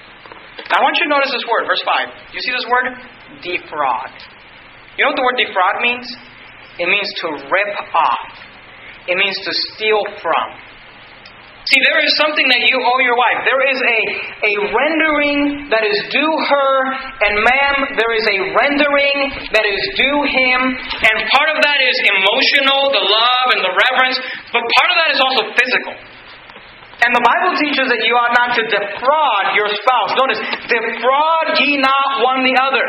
Now 0.70 0.80
I 0.80 0.82
want 0.82 0.98
you 0.98 1.06
to 1.06 1.14
notice 1.14 1.30
this 1.30 1.46
word, 1.46 1.70
verse 1.70 1.84
5. 1.86 2.34
You 2.34 2.42
see 2.42 2.54
this 2.54 2.66
word? 2.66 2.86
Defraud. 3.46 4.12
You 4.98 5.06
know 5.06 5.12
what 5.12 5.20
the 5.20 5.28
word 5.28 5.38
defraud 5.38 5.76
means? 5.84 6.08
It 6.80 6.88
means 6.88 7.08
to 7.24 7.28
rip 7.52 7.74
off, 7.94 8.32
it 9.08 9.16
means 9.16 9.38
to 9.44 9.52
steal 9.72 10.02
from. 10.20 10.48
See, 11.66 11.82
there 11.82 11.98
is 11.98 12.14
something 12.22 12.46
that 12.54 12.62
you 12.70 12.78
owe 12.78 13.02
your 13.02 13.18
wife. 13.18 13.42
There 13.42 13.64
is 13.66 13.80
a, 13.82 14.00
a 14.38 14.54
rendering 14.70 15.66
that 15.74 15.82
is 15.82 15.98
due 16.14 16.30
her, 16.30 16.72
and 17.26 17.42
ma'am, 17.42 17.76
there 17.98 18.14
is 18.14 18.22
a 18.22 18.38
rendering 18.54 19.18
that 19.50 19.66
is 19.66 19.82
due 19.98 20.20
him. 20.30 20.60
And 20.78 21.16
part 21.34 21.50
of 21.50 21.58
that 21.66 21.80
is 21.82 21.96
emotional, 22.06 22.94
the 22.94 23.02
love 23.02 23.48
and 23.58 23.62
the 23.66 23.74
reverence, 23.74 24.18
but 24.54 24.62
part 24.62 24.90
of 24.94 24.98
that 25.02 25.10
is 25.10 25.20
also 25.26 25.42
physical. 25.58 26.15
And 27.04 27.12
the 27.12 27.24
Bible 27.24 27.54
teaches 27.60 27.92
that 27.92 28.02
you 28.08 28.16
ought 28.16 28.34
not 28.38 28.56
to 28.56 28.64
defraud 28.66 29.46
your 29.54 29.68
spouse. 29.68 30.12
Notice, 30.16 30.40
defraud 30.72 31.60
ye 31.60 31.78
not 31.82 32.24
one 32.24 32.48
the 32.48 32.56
other, 32.56 32.86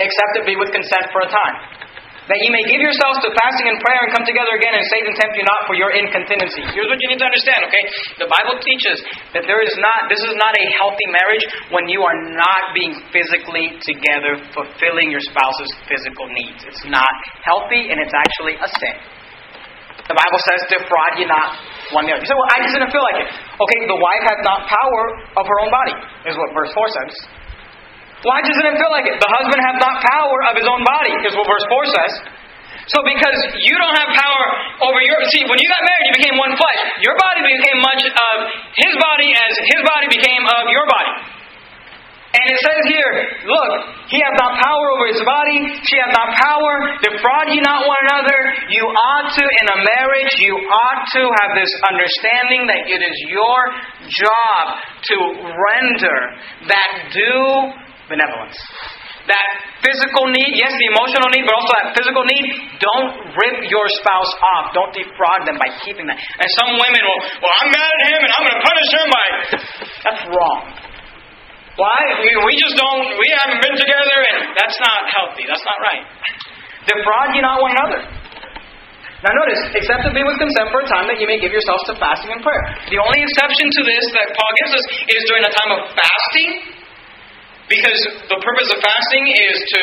except 0.00 0.30
it 0.36 0.44
be 0.44 0.54
with 0.54 0.70
consent 0.70 1.08
for 1.10 1.24
a 1.24 1.30
time 1.30 1.84
that 2.28 2.40
ye 2.40 2.48
may 2.48 2.64
give 2.64 2.80
yourselves 2.80 3.20
to 3.20 3.28
fasting 3.36 3.68
and 3.68 3.76
prayer 3.84 4.00
and 4.08 4.10
come 4.16 4.24
together 4.24 4.56
again 4.56 4.72
and 4.72 4.84
Satan 4.88 5.12
tempt 5.12 5.36
you 5.36 5.44
not 5.44 5.68
for 5.68 5.76
your 5.76 5.92
incontinency. 5.92 6.64
Here's 6.72 6.88
what 6.88 6.96
you 7.04 7.08
need 7.12 7.20
to 7.20 7.28
understand, 7.28 7.68
okay? 7.68 7.84
The 8.16 8.28
Bible 8.28 8.56
teaches 8.64 8.96
that 9.36 9.44
there 9.44 9.60
is 9.60 9.74
not, 9.76 10.08
this 10.08 10.24
is 10.24 10.32
not 10.40 10.56
a 10.56 10.64
healthy 10.80 11.08
marriage 11.12 11.44
when 11.68 11.84
you 11.88 12.00
are 12.00 12.16
not 12.32 12.72
being 12.72 12.96
physically 13.12 13.76
together, 13.84 14.40
fulfilling 14.56 15.12
your 15.12 15.20
spouse's 15.20 15.68
physical 15.84 16.24
needs. 16.32 16.64
It's 16.64 16.84
not 16.88 17.12
healthy 17.44 17.92
and 17.92 18.00
it's 18.00 18.16
actually 18.16 18.56
a 18.56 18.68
sin. 18.80 18.96
The 20.04 20.16
Bible 20.16 20.40
says, 20.44 20.60
defraud 20.68 21.16
ye 21.16 21.24
not 21.24 21.56
one 21.96 22.04
another. 22.04 22.20
You 22.20 22.28
say, 22.28 22.36
well, 22.36 22.52
I 22.52 22.58
just 22.60 22.76
didn't 22.76 22.92
feel 22.92 23.00
like 23.00 23.24
it. 23.24 23.28
Okay, 23.32 23.78
the 23.88 23.96
wife 23.96 24.24
has 24.28 24.40
not 24.44 24.68
power 24.68 25.02
of 25.40 25.44
her 25.48 25.58
own 25.64 25.72
body, 25.72 25.96
is 26.28 26.36
what 26.36 26.52
verse 26.52 26.72
4 26.76 26.84
says. 26.92 27.12
Why 28.24 28.44
doesn't 28.44 28.68
it 28.68 28.76
feel 28.76 28.92
like 28.92 29.08
it? 29.08 29.16
The 29.16 29.32
husband 29.32 29.60
hath 29.64 29.80
not 29.80 30.04
power 30.04 30.38
of 30.48 30.54
his 30.60 30.68
own 30.68 30.84
body, 30.84 31.12
is 31.24 31.32
what 31.36 31.48
verse 31.48 31.64
4 31.68 31.96
says. 31.96 32.12
So 32.92 33.00
because 33.00 33.38
you 33.64 33.80
don't 33.80 33.96
have 33.96 34.12
power 34.12 34.44
over 34.84 35.00
your 35.00 35.16
see, 35.32 35.40
when 35.48 35.56
you 35.56 35.68
got 35.72 35.80
married 35.88 36.06
you 36.12 36.14
became 36.20 36.36
one 36.36 36.52
flesh. 36.52 36.80
Your 37.00 37.16
body 37.16 37.40
became 37.48 37.80
much 37.80 38.04
of 38.04 38.36
his 38.76 38.92
body 39.00 39.32
as 39.32 39.52
his 39.72 39.80
body 39.88 40.08
became 40.12 40.44
of 40.44 40.68
your 40.68 40.84
body. 40.84 41.12
And 42.34 42.44
it 42.50 42.58
says 42.66 42.82
here, 42.90 43.12
look, 43.46 43.72
he 44.10 44.18
hath 44.18 44.34
not 44.34 44.58
power 44.58 44.86
over 44.98 45.06
his 45.06 45.22
body, 45.22 45.70
she 45.86 45.94
hath 46.02 46.10
not 46.10 46.34
power, 46.34 46.74
defraud 46.98 47.54
ye 47.54 47.62
not 47.62 47.86
one 47.86 48.02
another. 48.10 48.38
You 48.74 48.82
ought 48.90 49.30
to, 49.38 49.44
in 49.46 49.66
a 49.70 49.78
marriage, 49.78 50.34
you 50.42 50.58
ought 50.58 51.02
to 51.14 51.22
have 51.30 51.50
this 51.54 51.70
understanding 51.86 52.66
that 52.66 52.90
it 52.90 53.00
is 53.06 53.16
your 53.30 53.58
job 54.10 54.62
to 55.14 55.16
render 55.46 56.18
that 56.74 56.90
due 57.14 57.70
benevolence. 58.10 58.58
That 59.30 59.48
physical 59.80 60.28
need, 60.28 60.52
yes, 60.58 60.74
the 60.74 60.90
emotional 60.90 61.32
need, 61.32 61.48
but 61.48 61.54
also 61.56 61.72
that 61.80 61.96
physical 61.96 62.28
need, 62.28 62.44
don't 62.76 63.30
rip 63.40 63.70
your 63.72 63.86
spouse 64.02 64.32
off. 64.58 64.76
Don't 64.76 64.92
defraud 64.92 65.48
them 65.48 65.56
by 65.56 65.70
keeping 65.80 66.04
that. 66.10 66.18
And 66.18 66.48
some 66.60 66.76
women 66.76 67.00
will, 67.00 67.20
well, 67.40 67.54
I'm 67.62 67.70
mad 67.72 67.94
at 67.94 68.08
him 68.10 68.20
and 68.20 68.30
I'm 68.36 68.42
going 68.42 68.58
to 68.58 68.64
punish 68.68 68.90
him 68.90 69.06
by. 69.08 69.26
That's 70.04 70.22
wrong. 70.28 70.83
Why? 71.74 71.98
We, 72.22 72.30
we 72.46 72.54
just 72.54 72.78
don't, 72.78 73.02
we 73.18 73.28
haven't 73.34 73.60
been 73.62 73.74
together 73.74 74.18
and 74.30 74.54
that's 74.54 74.78
not 74.78 75.10
healthy. 75.10 75.42
That's 75.46 75.66
not 75.66 75.78
right. 75.82 76.04
Defraud 76.86 77.34
you 77.34 77.42
not 77.42 77.58
one 77.58 77.74
another. 77.74 78.00
Now 79.24 79.32
notice, 79.32 79.72
except 79.72 80.04
to 80.04 80.12
be 80.12 80.20
with 80.20 80.36
consent 80.36 80.68
for 80.68 80.84
a 80.84 80.88
time 80.88 81.08
that 81.08 81.16
you 81.16 81.24
may 81.24 81.40
give 81.40 81.48
yourselves 81.48 81.80
to 81.88 81.96
fasting 81.96 82.28
and 82.28 82.44
prayer. 82.44 82.60
The 82.92 83.00
only 83.00 83.24
exception 83.24 83.72
to 83.72 83.80
this 83.88 84.04
that 84.20 84.36
Paul 84.36 84.52
gives 84.60 84.72
us 84.76 84.84
is 85.16 85.22
during 85.32 85.44
a 85.48 85.52
time 85.64 85.70
of 85.72 85.80
fasting 85.96 86.50
because 87.72 87.98
the 88.28 88.38
purpose 88.44 88.68
of 88.68 88.78
fasting 88.84 89.24
is 89.32 89.56
to 89.56 89.82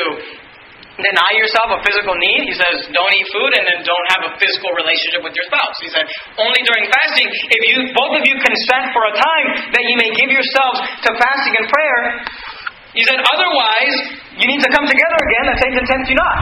deny 1.00 1.32
yourself 1.40 1.72
a 1.72 1.80
physical 1.88 2.16
need. 2.20 2.52
He 2.52 2.56
says, 2.56 2.92
don't 2.92 3.14
eat 3.16 3.28
food 3.32 3.52
and 3.56 3.64
then 3.64 3.80
don't 3.88 4.08
have 4.12 4.22
a 4.28 4.32
physical 4.36 4.76
relationship 4.76 5.24
with 5.24 5.32
your 5.32 5.48
spouse. 5.48 5.76
He 5.80 5.88
said, 5.88 6.04
only 6.36 6.60
during 6.68 6.84
fasting, 6.92 7.28
if 7.32 7.62
you 7.72 7.78
both 7.96 8.20
of 8.20 8.24
you 8.28 8.36
consent 8.36 8.92
for 8.92 9.04
a 9.08 9.14
time 9.16 9.48
that 9.72 9.84
you 9.88 9.96
may 9.96 10.12
give 10.12 10.28
yourselves 10.28 10.84
to 11.08 11.10
fasting 11.16 11.54
and 11.64 11.66
prayer, 11.72 12.02
he 12.92 13.08
said, 13.08 13.24
otherwise, 13.24 13.96
you 14.36 14.46
need 14.52 14.60
to 14.60 14.72
come 14.76 14.84
together 14.84 15.20
again 15.32 15.44
that 15.48 15.58
Satan 15.64 15.84
tempts 15.88 16.10
you 16.12 16.18
not. 16.20 16.38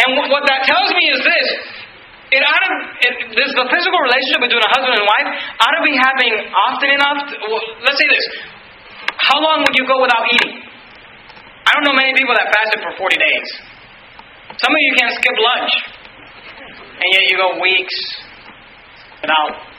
And 0.00 0.08
what 0.26 0.42
that 0.50 0.66
tells 0.66 0.90
me 0.90 1.04
is 1.14 1.20
this. 1.22 1.46
It 2.30 2.42
ought 2.46 2.62
to, 2.62 2.72
it, 3.02 3.14
this, 3.34 3.50
the 3.58 3.66
physical 3.74 3.98
relationship 4.06 4.42
between 4.46 4.62
a 4.62 4.70
husband 4.70 4.94
and 4.94 5.06
wife 5.06 5.28
ought 5.66 5.74
to 5.78 5.82
be 5.82 5.94
happening 5.98 6.34
often 6.54 6.90
enough. 6.94 7.18
To, 7.26 7.34
well, 7.46 7.62
let's 7.82 7.98
say 7.98 8.06
this. 8.06 8.24
How 9.18 9.42
long 9.42 9.66
would 9.66 9.74
you 9.74 9.86
go 9.86 9.98
without 9.98 10.30
eating? 10.30 10.69
I 11.70 11.78
don't 11.78 11.86
know 11.86 11.94
many 11.94 12.10
people 12.18 12.34
that 12.34 12.50
fasted 12.50 12.82
for 12.82 12.98
40 12.98 13.14
days. 13.14 13.48
Some 14.58 14.74
of 14.74 14.80
you 14.82 14.92
can't 14.98 15.14
skip 15.14 15.36
lunch. 15.38 15.70
And 16.98 17.08
yet 17.14 17.22
you 17.30 17.38
go 17.38 17.62
weeks 17.62 17.96
without 19.22 19.70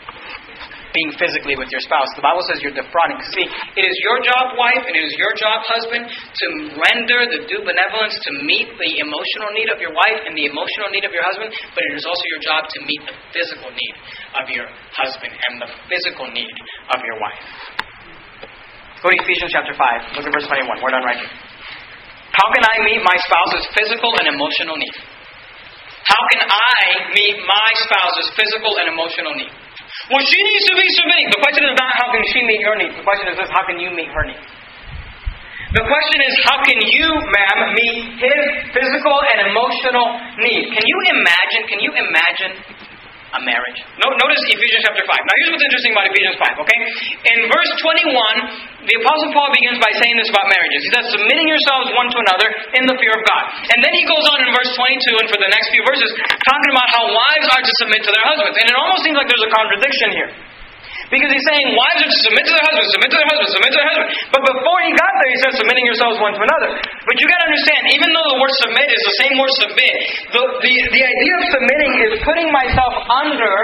being 0.95 1.11
physically 1.19 1.59
with 1.59 1.67
your 1.67 1.83
spouse. 1.83 2.07
The 2.15 2.23
Bible 2.23 2.43
says 2.47 2.63
you're 2.63 2.75
defrauding. 2.75 3.19
See, 3.35 3.43
it 3.43 3.83
is 3.83 3.95
your 4.07 4.23
job, 4.23 4.55
wife, 4.55 4.87
and 4.87 4.95
it 4.95 5.03
is 5.03 5.15
your 5.19 5.35
job, 5.35 5.67
husband, 5.67 6.07
to 6.07 6.45
render 6.79 7.27
the 7.27 7.43
due 7.47 7.59
benevolence 7.63 8.15
to 8.23 8.31
meet 8.39 8.71
the 8.79 8.91
emotional 9.03 9.51
need 9.51 9.67
of 9.71 9.83
your 9.83 9.91
wife 9.91 10.19
and 10.27 10.35
the 10.35 10.47
emotional 10.47 10.91
need 10.95 11.03
of 11.03 11.11
your 11.11 11.23
husband, 11.27 11.51
but 11.75 11.83
it 11.91 11.93
is 11.99 12.07
also 12.07 12.23
your 12.31 12.43
job 12.43 12.71
to 12.71 12.79
meet 12.87 13.03
the 13.03 13.15
physical 13.35 13.67
need 13.71 13.95
of 14.39 14.47
your 14.47 14.67
husband 14.95 15.31
and 15.31 15.53
the 15.59 15.69
physical 15.91 16.27
need 16.31 16.55
of 16.95 16.99
your 17.03 17.19
wife. 17.19 17.43
Go 19.03 19.11
to 19.11 19.17
Ephesians 19.27 19.51
chapter 19.51 19.73
5. 19.75 20.15
Look 20.15 20.27
at 20.27 20.31
verse 20.31 20.47
21. 20.47 20.79
We're 20.79 20.93
done 20.93 21.03
right 21.03 21.19
here. 21.19 21.50
How 22.31 22.47
can 22.55 22.63
I 22.63 22.75
meet 22.87 23.01
my 23.03 23.17
spouse's 23.27 23.67
physical 23.75 24.11
and 24.23 24.31
emotional 24.31 24.79
need? 24.79 24.95
How 26.07 26.21
can 26.33 26.41
I 26.47 26.79
meet 27.13 27.37
my 27.43 27.69
spouse's 27.85 28.27
physical 28.35 28.73
and 28.79 28.87
emotional 28.89 29.35
need? 29.35 29.51
Well, 30.09 30.23
she 30.23 30.39
needs 30.39 30.65
to 30.71 30.75
be 30.79 30.87
submitting. 30.95 31.27
The 31.29 31.41
question 31.43 31.63
is 31.67 31.75
not 31.75 31.91
how 31.99 32.07
can 32.09 32.23
she 32.31 32.39
meet 32.47 32.59
your 32.63 32.75
need. 32.79 32.91
The 32.95 33.05
question 33.05 33.27
is 33.31 33.37
this 33.37 33.51
how 33.51 33.63
can 33.67 33.77
you 33.79 33.91
meet 33.91 34.09
her 34.09 34.25
need? 34.25 34.41
The 35.71 35.87
question 35.87 36.19
is 36.19 36.33
how 36.43 36.59
can 36.67 36.79
you, 36.83 37.07
ma'am, 37.07 37.59
meet 37.71 38.19
his 38.19 38.43
physical 38.75 39.17
and 39.23 39.51
emotional 39.51 40.07
need? 40.39 40.67
Can 40.75 40.83
you 40.83 40.97
imagine? 41.15 41.61
Can 41.67 41.79
you 41.79 41.91
imagine 41.95 42.51
a 43.31 43.39
marriage. 43.47 43.79
No, 43.99 44.11
notice 44.19 44.41
Ephesians 44.51 44.83
chapter 44.83 45.03
5. 45.03 45.07
Now, 45.07 45.35
here's 45.39 45.51
what's 45.55 45.63
interesting 45.63 45.95
about 45.95 46.07
Ephesians 46.11 46.35
5, 46.35 46.63
okay? 46.67 46.79
In 47.31 47.39
verse 47.47 47.71
21, 47.79 48.87
the 48.87 48.95
Apostle 48.99 49.29
Paul 49.31 49.49
begins 49.55 49.79
by 49.79 49.91
saying 49.95 50.15
this 50.19 50.27
about 50.27 50.51
marriages. 50.51 50.79
He 50.83 50.91
says, 50.91 51.05
submitting 51.15 51.47
yourselves 51.47 51.95
one 51.95 52.11
to 52.11 52.17
another 52.27 52.47
in 52.75 52.83
the 52.89 52.95
fear 52.99 53.13
of 53.15 53.23
God. 53.23 53.43
And 53.71 53.79
then 53.79 53.93
he 53.95 54.03
goes 54.03 54.25
on 54.35 54.43
in 54.43 54.49
verse 54.51 54.71
22 54.75 55.21
and 55.23 55.27
for 55.31 55.39
the 55.39 55.47
next 55.47 55.71
few 55.71 55.83
verses, 55.87 56.09
talking 56.43 56.71
about 56.75 56.87
how 56.91 57.03
wives 57.07 57.47
are 57.55 57.63
to 57.63 57.73
submit 57.79 58.03
to 58.03 58.11
their 58.11 58.25
husbands. 58.27 58.55
And 58.59 58.67
it 58.67 58.75
almost 58.75 59.07
seems 59.07 59.15
like 59.15 59.31
there's 59.31 59.47
a 59.47 59.53
contradiction 59.53 60.09
here. 60.11 60.31
Because 61.09 61.31
he's 61.33 61.47
saying 61.47 61.65
wives 61.73 62.01
are 62.03 62.11
to 62.11 62.19
submit 62.27 62.43
to 62.45 62.53
their 62.53 62.65
husbands, 62.67 62.89
submit 62.93 63.09
to 63.15 63.17
their 63.17 63.29
husbands, 63.31 63.51
submit 63.55 63.71
to 63.73 63.79
their 63.79 63.89
husbands. 63.89 64.11
But 64.29 64.41
before 64.45 64.79
he 64.85 64.91
got 64.93 65.11
there, 65.17 65.29
he 65.31 65.39
says 65.41 65.53
submitting 65.57 65.85
yourselves 65.87 66.17
one 66.21 66.33
to 66.37 66.41
another. 66.43 66.69
But 66.77 67.15
you 67.17 67.25
got 67.25 67.39
to 67.41 67.47
understand, 67.49 67.81
even 67.95 68.09
though 68.13 68.27
the 68.35 68.39
word 68.43 68.53
submit 68.61 68.87
is 68.91 69.01
the 69.01 69.17
same 69.25 69.35
word 69.39 69.53
submit, 69.57 69.93
the, 70.35 70.43
the, 70.61 70.73
the 70.93 71.03
idea 71.03 71.33
of 71.39 71.43
submitting 71.49 71.91
is 72.05 72.11
putting 72.21 72.49
myself 72.53 72.93
under 73.09 73.55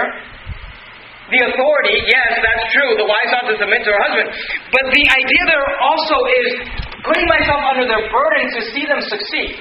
the 1.28 1.40
authority. 1.44 1.96
Yes, 2.08 2.40
that's 2.40 2.64
true. 2.72 2.96
The 2.96 3.04
wife 3.04 3.30
ought 3.36 3.48
to 3.52 3.56
submit 3.60 3.84
to 3.84 3.90
her 3.92 4.00
husband. 4.00 4.28
But 4.72 4.84
the 4.88 5.04
idea 5.04 5.42
there 5.44 5.68
also 5.84 6.16
is 6.40 6.48
putting 7.04 7.28
myself 7.28 7.62
under 7.68 7.84
their 7.84 8.04
burden 8.08 8.44
to 8.48 8.60
see 8.72 8.84
them 8.88 9.00
succeed. 9.04 9.60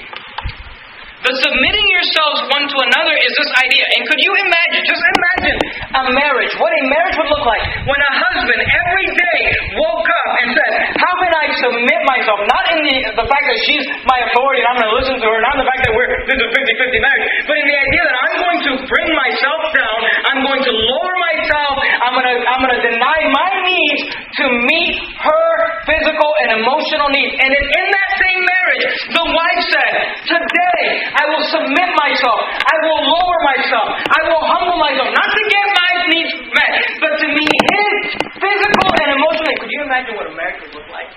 The 1.26 1.34
submitting 1.34 1.88
yourselves 1.98 2.46
one 2.54 2.66
to 2.70 2.78
another 2.78 3.16
is 3.18 3.34
this 3.34 3.52
idea. 3.58 3.86
And 3.98 4.02
could 4.06 4.22
you 4.22 4.34
imagine, 4.38 4.82
just 4.86 5.02
imagine 5.02 5.58
a 5.98 6.04
marriage, 6.14 6.54
what 6.62 6.70
a 6.70 6.84
marriage 6.94 7.18
would 7.18 7.32
look 7.34 7.42
like 7.42 7.64
when 7.90 7.98
a 7.98 8.14
husband 8.22 8.60
every 8.62 9.08
day 9.18 9.40
woke 9.82 10.06
up 10.06 10.30
and 10.46 10.48
said, 10.54 10.72
How 10.94 11.14
can 11.18 11.34
I 11.34 11.46
submit 11.58 12.02
myself? 12.06 12.38
Not 12.46 12.64
in 12.70 12.80
the, 12.86 12.98
the 13.18 13.26
fact 13.26 13.46
that 13.50 13.60
she's 13.66 13.86
my 14.06 14.20
authority 14.30 14.62
and 14.62 14.68
I'm 14.70 14.78
going 14.78 14.92
to 14.94 14.98
listen 15.02 15.16
to 15.18 15.28
her, 15.28 15.40
not 15.42 15.58
in 15.58 15.62
the 15.66 15.70
fact 15.74 15.82
that 15.90 15.94
we're 15.98 16.10
this 16.30 16.38
is 16.38 16.46
a 16.46 16.52
50 16.54 16.86
50 16.86 17.02
marriage, 17.02 17.26
but 17.50 17.56
in 17.58 17.66
the 17.66 17.78
idea 17.82 18.02
that 18.06 18.18
I'm 18.22 18.38
going 18.38 18.62
to 18.62 18.72
bring 18.86 19.10
myself 19.18 19.62
down, 19.74 19.98
I'm 20.30 20.42
going 20.46 20.64
to 20.70 20.74
lower 20.74 21.16
myself, 21.34 21.74
I'm 22.06 22.14
going 22.14 22.30
to, 22.30 22.38
I'm 22.46 22.62
going 22.62 22.76
to 22.78 22.84
deny 22.94 23.20
my 23.34 23.52
needs 23.66 24.02
to 24.38 24.46
meet 24.54 24.94
her 25.26 25.48
physical 25.90 26.30
and 26.46 26.62
emotional 26.62 27.10
needs. 27.10 27.34
And 27.42 27.52
in 27.58 27.86
that 27.90 28.10
same 28.22 28.42
marriage, 28.46 28.86
the 29.18 29.26
wife 29.34 29.62
said, 29.72 29.94
Today, 30.28 31.07
I 31.14 31.24
will 31.32 31.46
submit 31.48 31.90
myself. 31.96 32.40
I 32.58 32.76
will 32.84 33.02
lower 33.08 33.40
myself. 33.46 33.88
I 33.96 34.22
will 34.28 34.44
humble 34.44 34.78
myself. 34.80 35.08
Not 35.12 35.30
to 35.30 35.42
get 35.48 35.66
my 35.72 35.92
needs 36.12 36.34
met, 36.52 36.74
but 37.04 37.14
to 37.22 37.28
meet 37.32 37.54
his 37.76 37.96
physical 38.40 38.88
and 39.04 39.10
emotional. 39.16 39.54
Could 39.64 39.72
you 39.72 39.82
imagine 39.88 40.14
what 40.18 40.28
a 40.28 40.34
marriage 40.36 40.60
would 40.68 40.76
look 40.76 40.90
like? 40.92 41.12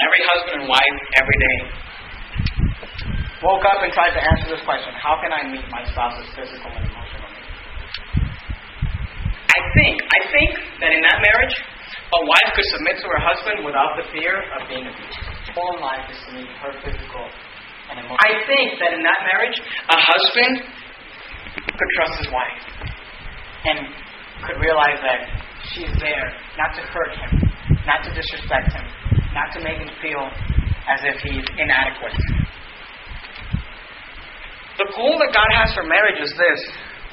Every 0.00 0.22
husband 0.30 0.54
and 0.62 0.66
wife, 0.70 0.96
every 1.18 1.38
day, 1.38 1.56
woke 3.42 3.64
up 3.66 3.82
and 3.82 3.90
tried 3.92 4.14
to 4.14 4.22
answer 4.22 4.46
this 4.54 4.62
question 4.64 4.94
How 4.96 5.18
can 5.18 5.32
I 5.34 5.50
meet 5.50 5.66
my 5.68 5.82
spouse's 5.90 6.28
physical 6.34 6.70
and 6.70 6.86
emotional 6.86 7.28
needs? 7.34 7.50
I 9.50 9.60
think, 9.74 9.94
I 9.98 10.20
think 10.30 10.50
that 10.78 10.90
in 10.94 11.02
that 11.02 11.18
marriage, 11.26 11.54
a 11.90 12.20
wife 12.26 12.50
could 12.54 12.68
submit 12.74 13.02
to 13.02 13.06
her 13.06 13.22
husband 13.22 13.66
without 13.66 13.98
the 13.98 14.06
fear 14.14 14.42
of 14.58 14.66
being 14.70 14.86
abused. 14.86 15.18
All 15.58 15.74
life 15.82 16.06
is 16.10 16.18
to 16.26 16.30
meet 16.38 16.50
her 16.62 16.72
physical 16.82 17.26
I 17.90 18.30
think 18.46 18.78
that 18.78 18.94
in 18.94 19.02
that 19.02 19.20
marriage, 19.26 19.58
a 19.90 19.98
husband 19.98 20.62
could 21.66 21.90
trust 21.96 22.14
his 22.22 22.28
wife. 22.30 22.62
And 23.64 23.78
could 24.46 24.56
realize 24.60 24.96
that 25.04 25.20
she's 25.74 25.92
there 26.00 26.32
not 26.56 26.72
to 26.76 26.82
hurt 26.88 27.12
him, 27.12 27.30
not 27.84 28.00
to 28.04 28.10
disrespect 28.14 28.72
him, 28.72 28.86
not 29.34 29.52
to 29.52 29.60
make 29.60 29.76
him 29.76 29.90
feel 30.00 30.24
as 30.88 31.00
if 31.04 31.20
he's 31.20 31.44
inadequate. 31.58 32.16
The 34.80 34.88
goal 34.96 35.20
that 35.20 35.32
God 35.36 35.50
has 35.60 35.74
for 35.74 35.84
marriage 35.84 36.24
is 36.24 36.32
this 36.32 36.60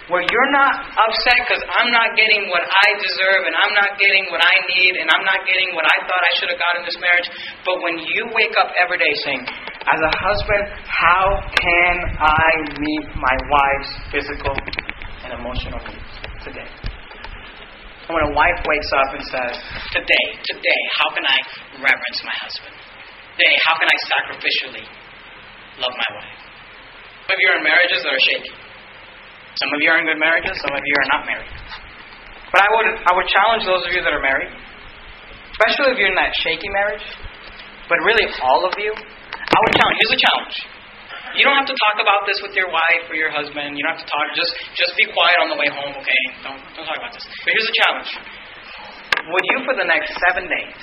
where 0.07 0.23
you're 0.23 0.51
not 0.55 0.71
upset 0.95 1.39
because 1.43 1.63
I'm 1.67 1.91
not 1.91 2.15
getting 2.15 2.47
what 2.47 2.63
I 2.63 2.87
deserve 2.95 3.43
and 3.43 3.55
I'm 3.59 3.73
not 3.75 3.99
getting 3.99 4.23
what 4.31 4.39
I 4.39 4.55
need 4.71 5.03
and 5.03 5.07
I'm 5.11 5.25
not 5.27 5.43
getting 5.43 5.75
what 5.75 5.83
I 5.83 5.97
thought 6.07 6.23
I 6.23 6.33
should 6.39 6.49
have 6.51 6.59
got 6.59 6.73
in 6.79 6.83
this 6.87 6.95
marriage. 7.03 7.27
But 7.67 7.83
when 7.83 7.99
you 7.99 8.31
wake 8.31 8.55
up 8.55 8.71
every 8.79 9.03
day 9.03 9.13
saying, 9.27 9.43
as 9.43 9.99
a 9.99 10.11
husband, 10.15 10.63
how 10.87 11.43
can 11.59 11.95
I 12.23 12.47
meet 12.79 13.05
my 13.19 13.35
wife's 13.51 13.93
physical 14.11 14.55
and 15.27 15.35
emotional 15.35 15.79
needs 15.91 16.13
today? 16.39 16.71
And 18.07 18.15
when 18.15 18.31
a 18.31 18.33
wife 18.35 18.59
wakes 18.63 18.91
up 18.95 19.11
and 19.11 19.23
says, 19.27 19.53
Today, 19.91 20.25
today, 20.47 20.81
how 20.95 21.11
can 21.11 21.27
I 21.27 21.37
reverence 21.83 22.19
my 22.23 22.35
husband? 22.39 22.75
Today, 23.35 23.55
how 23.67 23.75
can 23.75 23.87
I 23.91 23.97
sacrificially 24.07 24.85
love 25.83 25.91
my 25.91 26.09
wife? 26.15 26.39
Some 27.27 27.35
of 27.35 27.39
you 27.43 27.47
are 27.51 27.57
in 27.59 27.63
marriages 27.67 28.07
that 28.07 28.15
are 28.15 28.23
shaky. 28.23 28.66
Some 29.57 29.73
of 29.73 29.79
you 29.81 29.89
are 29.89 29.97
in 29.97 30.05
good 30.05 30.21
marriages, 30.21 30.53
some 30.61 30.73
of 30.73 30.83
you 30.85 30.95
are 31.01 31.09
not 31.17 31.21
married. 31.25 31.49
But 32.53 32.61
I 32.61 32.69
would, 32.77 32.87
I 32.93 33.11
would 33.17 33.27
challenge 33.27 33.65
those 33.65 33.83
of 33.83 33.91
you 33.91 34.05
that 34.05 34.13
are 34.13 34.21
married, 34.21 34.53
especially 35.57 35.93
if 35.93 35.97
you're 35.97 36.13
in 36.13 36.19
that 36.19 36.31
shaky 36.45 36.69
marriage, 36.69 37.03
but 37.89 37.97
really 38.05 38.29
all 38.45 38.69
of 38.69 38.73
you, 38.77 38.93
I 38.93 39.57
would 39.65 39.73
challenge. 39.73 39.97
Here's 39.97 40.13
a 40.13 40.21
challenge. 40.21 40.55
You 41.35 41.43
don't 41.43 41.57
have 41.57 41.69
to 41.69 41.77
talk 41.89 41.97
about 41.99 42.23
this 42.29 42.39
with 42.45 42.53
your 42.53 42.69
wife 42.71 43.03
or 43.09 43.15
your 43.17 43.33
husband. 43.33 43.75
You 43.75 43.81
don't 43.83 43.97
have 43.97 44.03
to 44.05 44.09
talk. 44.09 44.25
Just 44.33 44.53
just 44.79 44.95
be 44.95 45.05
quiet 45.05 45.37
on 45.43 45.51
the 45.51 45.59
way 45.59 45.67
home, 45.69 45.93
okay? 45.99 46.21
Don't 46.41 46.57
don't 46.73 46.87
talk 46.87 46.97
about 46.97 47.13
this. 47.13 47.25
But 47.43 47.51
here's 47.51 47.67
a 47.67 47.77
challenge. 47.83 48.09
Would 49.27 49.45
you, 49.51 49.57
for 49.67 49.75
the 49.75 49.83
next 49.83 50.15
seven 50.23 50.47
days, 50.47 50.79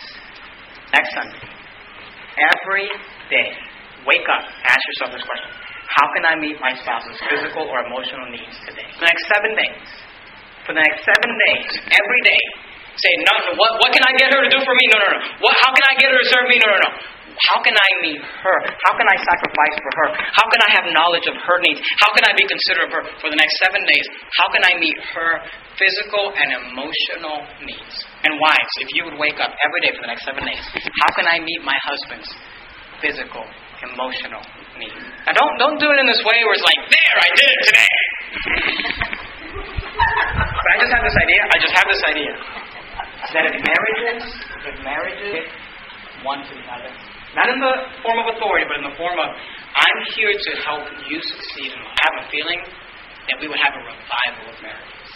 next 0.92 1.10
Sunday, 1.16 1.42
every 2.38 2.86
day, 3.32 3.48
wake 4.04 4.28
up, 4.28 4.44
ask 4.68 4.82
yourself 4.94 5.16
this 5.16 5.24
question: 5.24 5.50
how 5.88 6.06
can 6.16 6.24
I 6.24 6.34
meet 6.40 6.56
my 6.60 6.72
spouse's 6.80 7.18
physical 7.28 7.68
or 7.68 7.84
emotional 7.84 8.30
needs 8.32 8.56
today? 8.64 8.88
For 8.96 9.04
the 9.04 9.10
next 9.10 9.24
seven 9.28 9.52
days. 9.52 9.84
For 10.64 10.72
the 10.72 10.80
next 10.80 11.04
seven 11.04 11.30
days, 11.48 11.68
every 11.92 12.22
day, 12.24 12.42
say, 12.96 13.12
no, 13.20 13.34
no, 13.44 13.50
what, 13.60 13.72
what 13.84 13.90
can 13.92 14.00
I 14.00 14.16
get 14.16 14.32
her 14.32 14.40
to 14.40 14.50
do 14.50 14.60
for 14.64 14.72
me? 14.72 14.84
No, 14.88 14.96
no, 14.96 15.08
no. 15.12 15.20
What, 15.44 15.54
how 15.60 15.70
can 15.76 15.84
I 15.92 15.94
get 16.00 16.08
her 16.08 16.18
to 16.18 16.28
serve 16.32 16.46
me? 16.48 16.56
No, 16.56 16.72
no, 16.72 16.78
no. 16.88 16.90
How 17.50 17.58
can 17.66 17.74
I 17.74 17.90
meet 17.98 18.22
her? 18.22 18.56
How 18.86 18.94
can 18.94 19.10
I 19.10 19.16
sacrifice 19.18 19.76
for 19.82 19.92
her? 19.98 20.08
How 20.38 20.46
can 20.54 20.60
I 20.62 20.70
have 20.78 20.86
knowledge 20.94 21.26
of 21.26 21.34
her 21.34 21.58
needs? 21.66 21.82
How 21.98 22.14
can 22.14 22.22
I 22.22 22.30
be 22.30 22.46
considerate 22.46 22.86
of 22.86 22.92
her 22.94 23.02
for 23.18 23.26
the 23.26 23.34
next 23.34 23.58
seven 23.58 23.82
days? 23.82 24.06
How 24.38 24.48
can 24.54 24.62
I 24.62 24.78
meet 24.78 24.94
her 25.18 25.42
physical 25.74 26.30
and 26.30 26.48
emotional 26.70 27.42
needs? 27.66 27.94
And 28.22 28.38
wives, 28.38 28.74
if 28.86 28.94
you 28.94 29.02
would 29.10 29.18
wake 29.18 29.42
up 29.42 29.50
every 29.66 29.80
day 29.82 29.90
for 29.98 30.06
the 30.06 30.10
next 30.14 30.22
seven 30.22 30.46
days, 30.46 30.62
how 30.78 31.10
can 31.18 31.26
I 31.26 31.42
meet 31.42 31.60
my 31.66 31.74
husband's 31.82 32.30
physical, 33.02 33.42
emotional 33.82 34.46
needs? 34.78 34.98
Now 35.26 35.32
don't 35.34 35.54
don't 35.58 35.78
do 35.78 35.88
it 35.90 35.98
in 36.00 36.06
this 36.06 36.22
way 36.26 36.38
where 36.44 36.54
it's 36.54 36.66
like, 36.66 36.82
there, 36.90 37.16
I 37.18 37.30
did 37.34 37.48
it 37.48 37.60
today. 37.68 37.94
but 40.34 40.68
I 40.70 40.76
just 40.80 40.92
have 40.92 41.04
this 41.04 41.18
idea. 41.18 41.40
I 41.48 41.56
just 41.62 41.74
have 41.74 41.88
this 41.88 42.02
idea 42.08 42.32
that 43.34 43.44
if 43.50 43.54
marriages, 43.58 44.22
if 44.66 44.76
marriages 44.84 45.46
one 46.22 46.40
to 46.46 46.52
the 46.54 46.66
other, 46.70 46.90
not 47.34 47.50
in 47.50 47.58
the 47.58 47.74
form 48.06 48.18
of 48.22 48.30
authority, 48.36 48.64
but 48.70 48.78
in 48.78 48.86
the 48.86 48.96
form 48.96 49.18
of 49.18 49.28
I'm 49.74 49.98
here 50.14 50.30
to 50.30 50.52
help 50.62 50.86
you 51.10 51.18
succeed 51.18 51.74
life. 51.74 51.98
I 51.98 52.02
have 52.14 52.16
a 52.22 52.26
feeling 52.30 52.60
that 53.26 53.36
we 53.42 53.50
would 53.50 53.58
have 53.58 53.74
a 53.74 53.82
revival 53.82 54.44
of 54.54 54.56
marriages. 54.62 55.10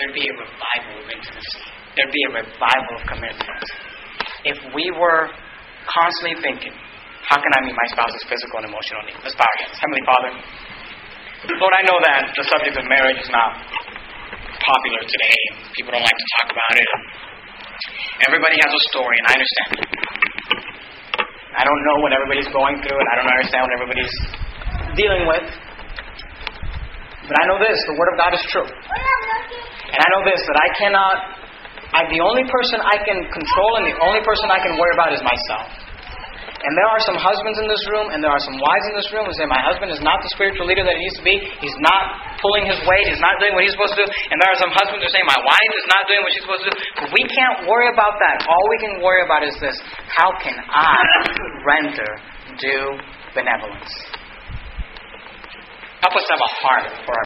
There'd 0.00 0.16
be 0.16 0.24
a 0.24 0.36
revival 0.40 1.04
of 1.04 1.06
intimacy. 1.12 1.62
There'd 1.94 2.10
be 2.10 2.24
a 2.30 2.32
revival 2.42 2.92
of 2.96 3.02
commitment. 3.06 3.64
If 4.48 4.58
we 4.72 4.88
were 4.96 5.30
constantly 5.84 6.40
thinking, 6.40 6.74
how 7.28 7.40
can 7.40 7.52
I 7.56 7.60
meet 7.64 7.72
my 7.72 7.88
spouse's 7.88 8.24
physical 8.28 8.60
and 8.60 8.68
emotional 8.68 9.00
needs? 9.08 9.20
Let's 9.24 9.36
bow 9.36 9.48
our 9.48 9.58
heads. 9.64 9.76
Heavenly 9.80 10.04
Father, 10.04 10.30
Lord, 11.56 11.74
I 11.76 11.82
know 11.88 11.98
that 12.04 12.22
the 12.36 12.44
subject 12.48 12.76
of 12.76 12.84
marriage 12.88 13.20
is 13.20 13.32
not 13.32 13.60
popular 14.60 15.02
today. 15.04 15.38
People 15.76 15.92
don't 15.96 16.04
like 16.04 16.20
to 16.20 16.28
talk 16.40 16.48
about 16.52 16.74
it. 16.80 16.90
Everybody 18.28 18.56
has 18.60 18.72
a 18.72 18.82
story, 18.92 19.16
and 19.20 19.26
I 19.28 19.32
understand. 19.36 19.70
I 21.54 21.62
don't 21.64 21.82
know 21.84 21.96
what 22.04 22.12
everybody's 22.16 22.50
going 22.52 22.76
through, 22.80 22.98
and 22.98 23.08
I 23.08 23.14
don't 23.20 23.30
understand 23.30 23.60
what 23.68 23.74
everybody's 23.76 24.14
dealing 24.96 25.24
with. 25.28 25.46
But 27.28 27.36
I 27.40 27.44
know 27.48 27.56
this 27.60 27.76
the 27.88 27.96
Word 27.96 28.08
of 28.12 28.16
God 28.20 28.32
is 28.36 28.44
true. 28.52 28.68
And 28.68 30.00
I 30.00 30.08
know 30.16 30.22
this 30.28 30.40
that 30.44 30.58
I 30.60 30.68
cannot, 30.76 31.16
I, 31.92 32.00
the 32.08 32.20
only 32.20 32.44
person 32.48 32.84
I 32.84 33.00
can 33.00 33.20
control 33.32 33.80
and 33.80 33.84
the 33.88 33.96
only 34.00 34.20
person 34.24 34.48
I 34.48 34.60
can 34.60 34.76
worry 34.76 34.92
about 34.92 35.12
is 35.12 35.22
myself. 35.24 35.83
And 36.64 36.72
there 36.80 36.88
are 36.88 37.02
some 37.04 37.20
husbands 37.20 37.60
in 37.60 37.68
this 37.68 37.84
room, 37.92 38.08
and 38.08 38.24
there 38.24 38.32
are 38.32 38.40
some 38.40 38.56
wives 38.56 38.86
in 38.88 38.96
this 38.96 39.12
room 39.12 39.28
who 39.28 39.34
say, 39.36 39.44
My 39.44 39.60
husband 39.60 39.92
is 39.92 40.00
not 40.00 40.24
the 40.24 40.32
spiritual 40.32 40.64
leader 40.64 40.80
that 40.80 40.96
he 40.96 41.02
needs 41.04 41.20
to 41.20 41.26
be. 41.26 41.36
He's 41.60 41.76
not 41.84 42.40
pulling 42.40 42.64
his 42.64 42.80
weight. 42.88 43.04
He's 43.04 43.20
not 43.20 43.36
doing 43.36 43.52
what 43.52 43.68
he's 43.68 43.76
supposed 43.76 43.92
to 43.94 44.00
do. 44.00 44.08
And 44.08 44.36
there 44.40 44.48
are 44.48 44.60
some 44.64 44.72
husbands 44.72 45.04
who 45.04 45.10
say, 45.12 45.20
My 45.28 45.36
wife 45.44 45.72
is 45.76 45.86
not 45.92 46.08
doing 46.08 46.24
what 46.24 46.32
she's 46.32 46.44
supposed 46.48 46.64
to 46.64 46.72
do. 46.72 46.76
But 47.04 47.08
we 47.12 47.22
can't 47.28 47.68
worry 47.68 47.92
about 47.92 48.16
that. 48.16 48.48
All 48.48 48.64
we 48.72 48.80
can 48.80 49.04
worry 49.04 49.20
about 49.28 49.44
is 49.44 49.52
this 49.60 49.76
How 50.08 50.32
can 50.40 50.56
I 50.56 50.96
render 51.68 52.10
due 52.56 52.96
benevolence? 53.36 53.92
Help 56.00 56.16
us 56.20 56.26
have 56.28 56.40
a 56.40 56.52
heart 56.60 56.86
for 57.04 57.12
our 57.12 57.22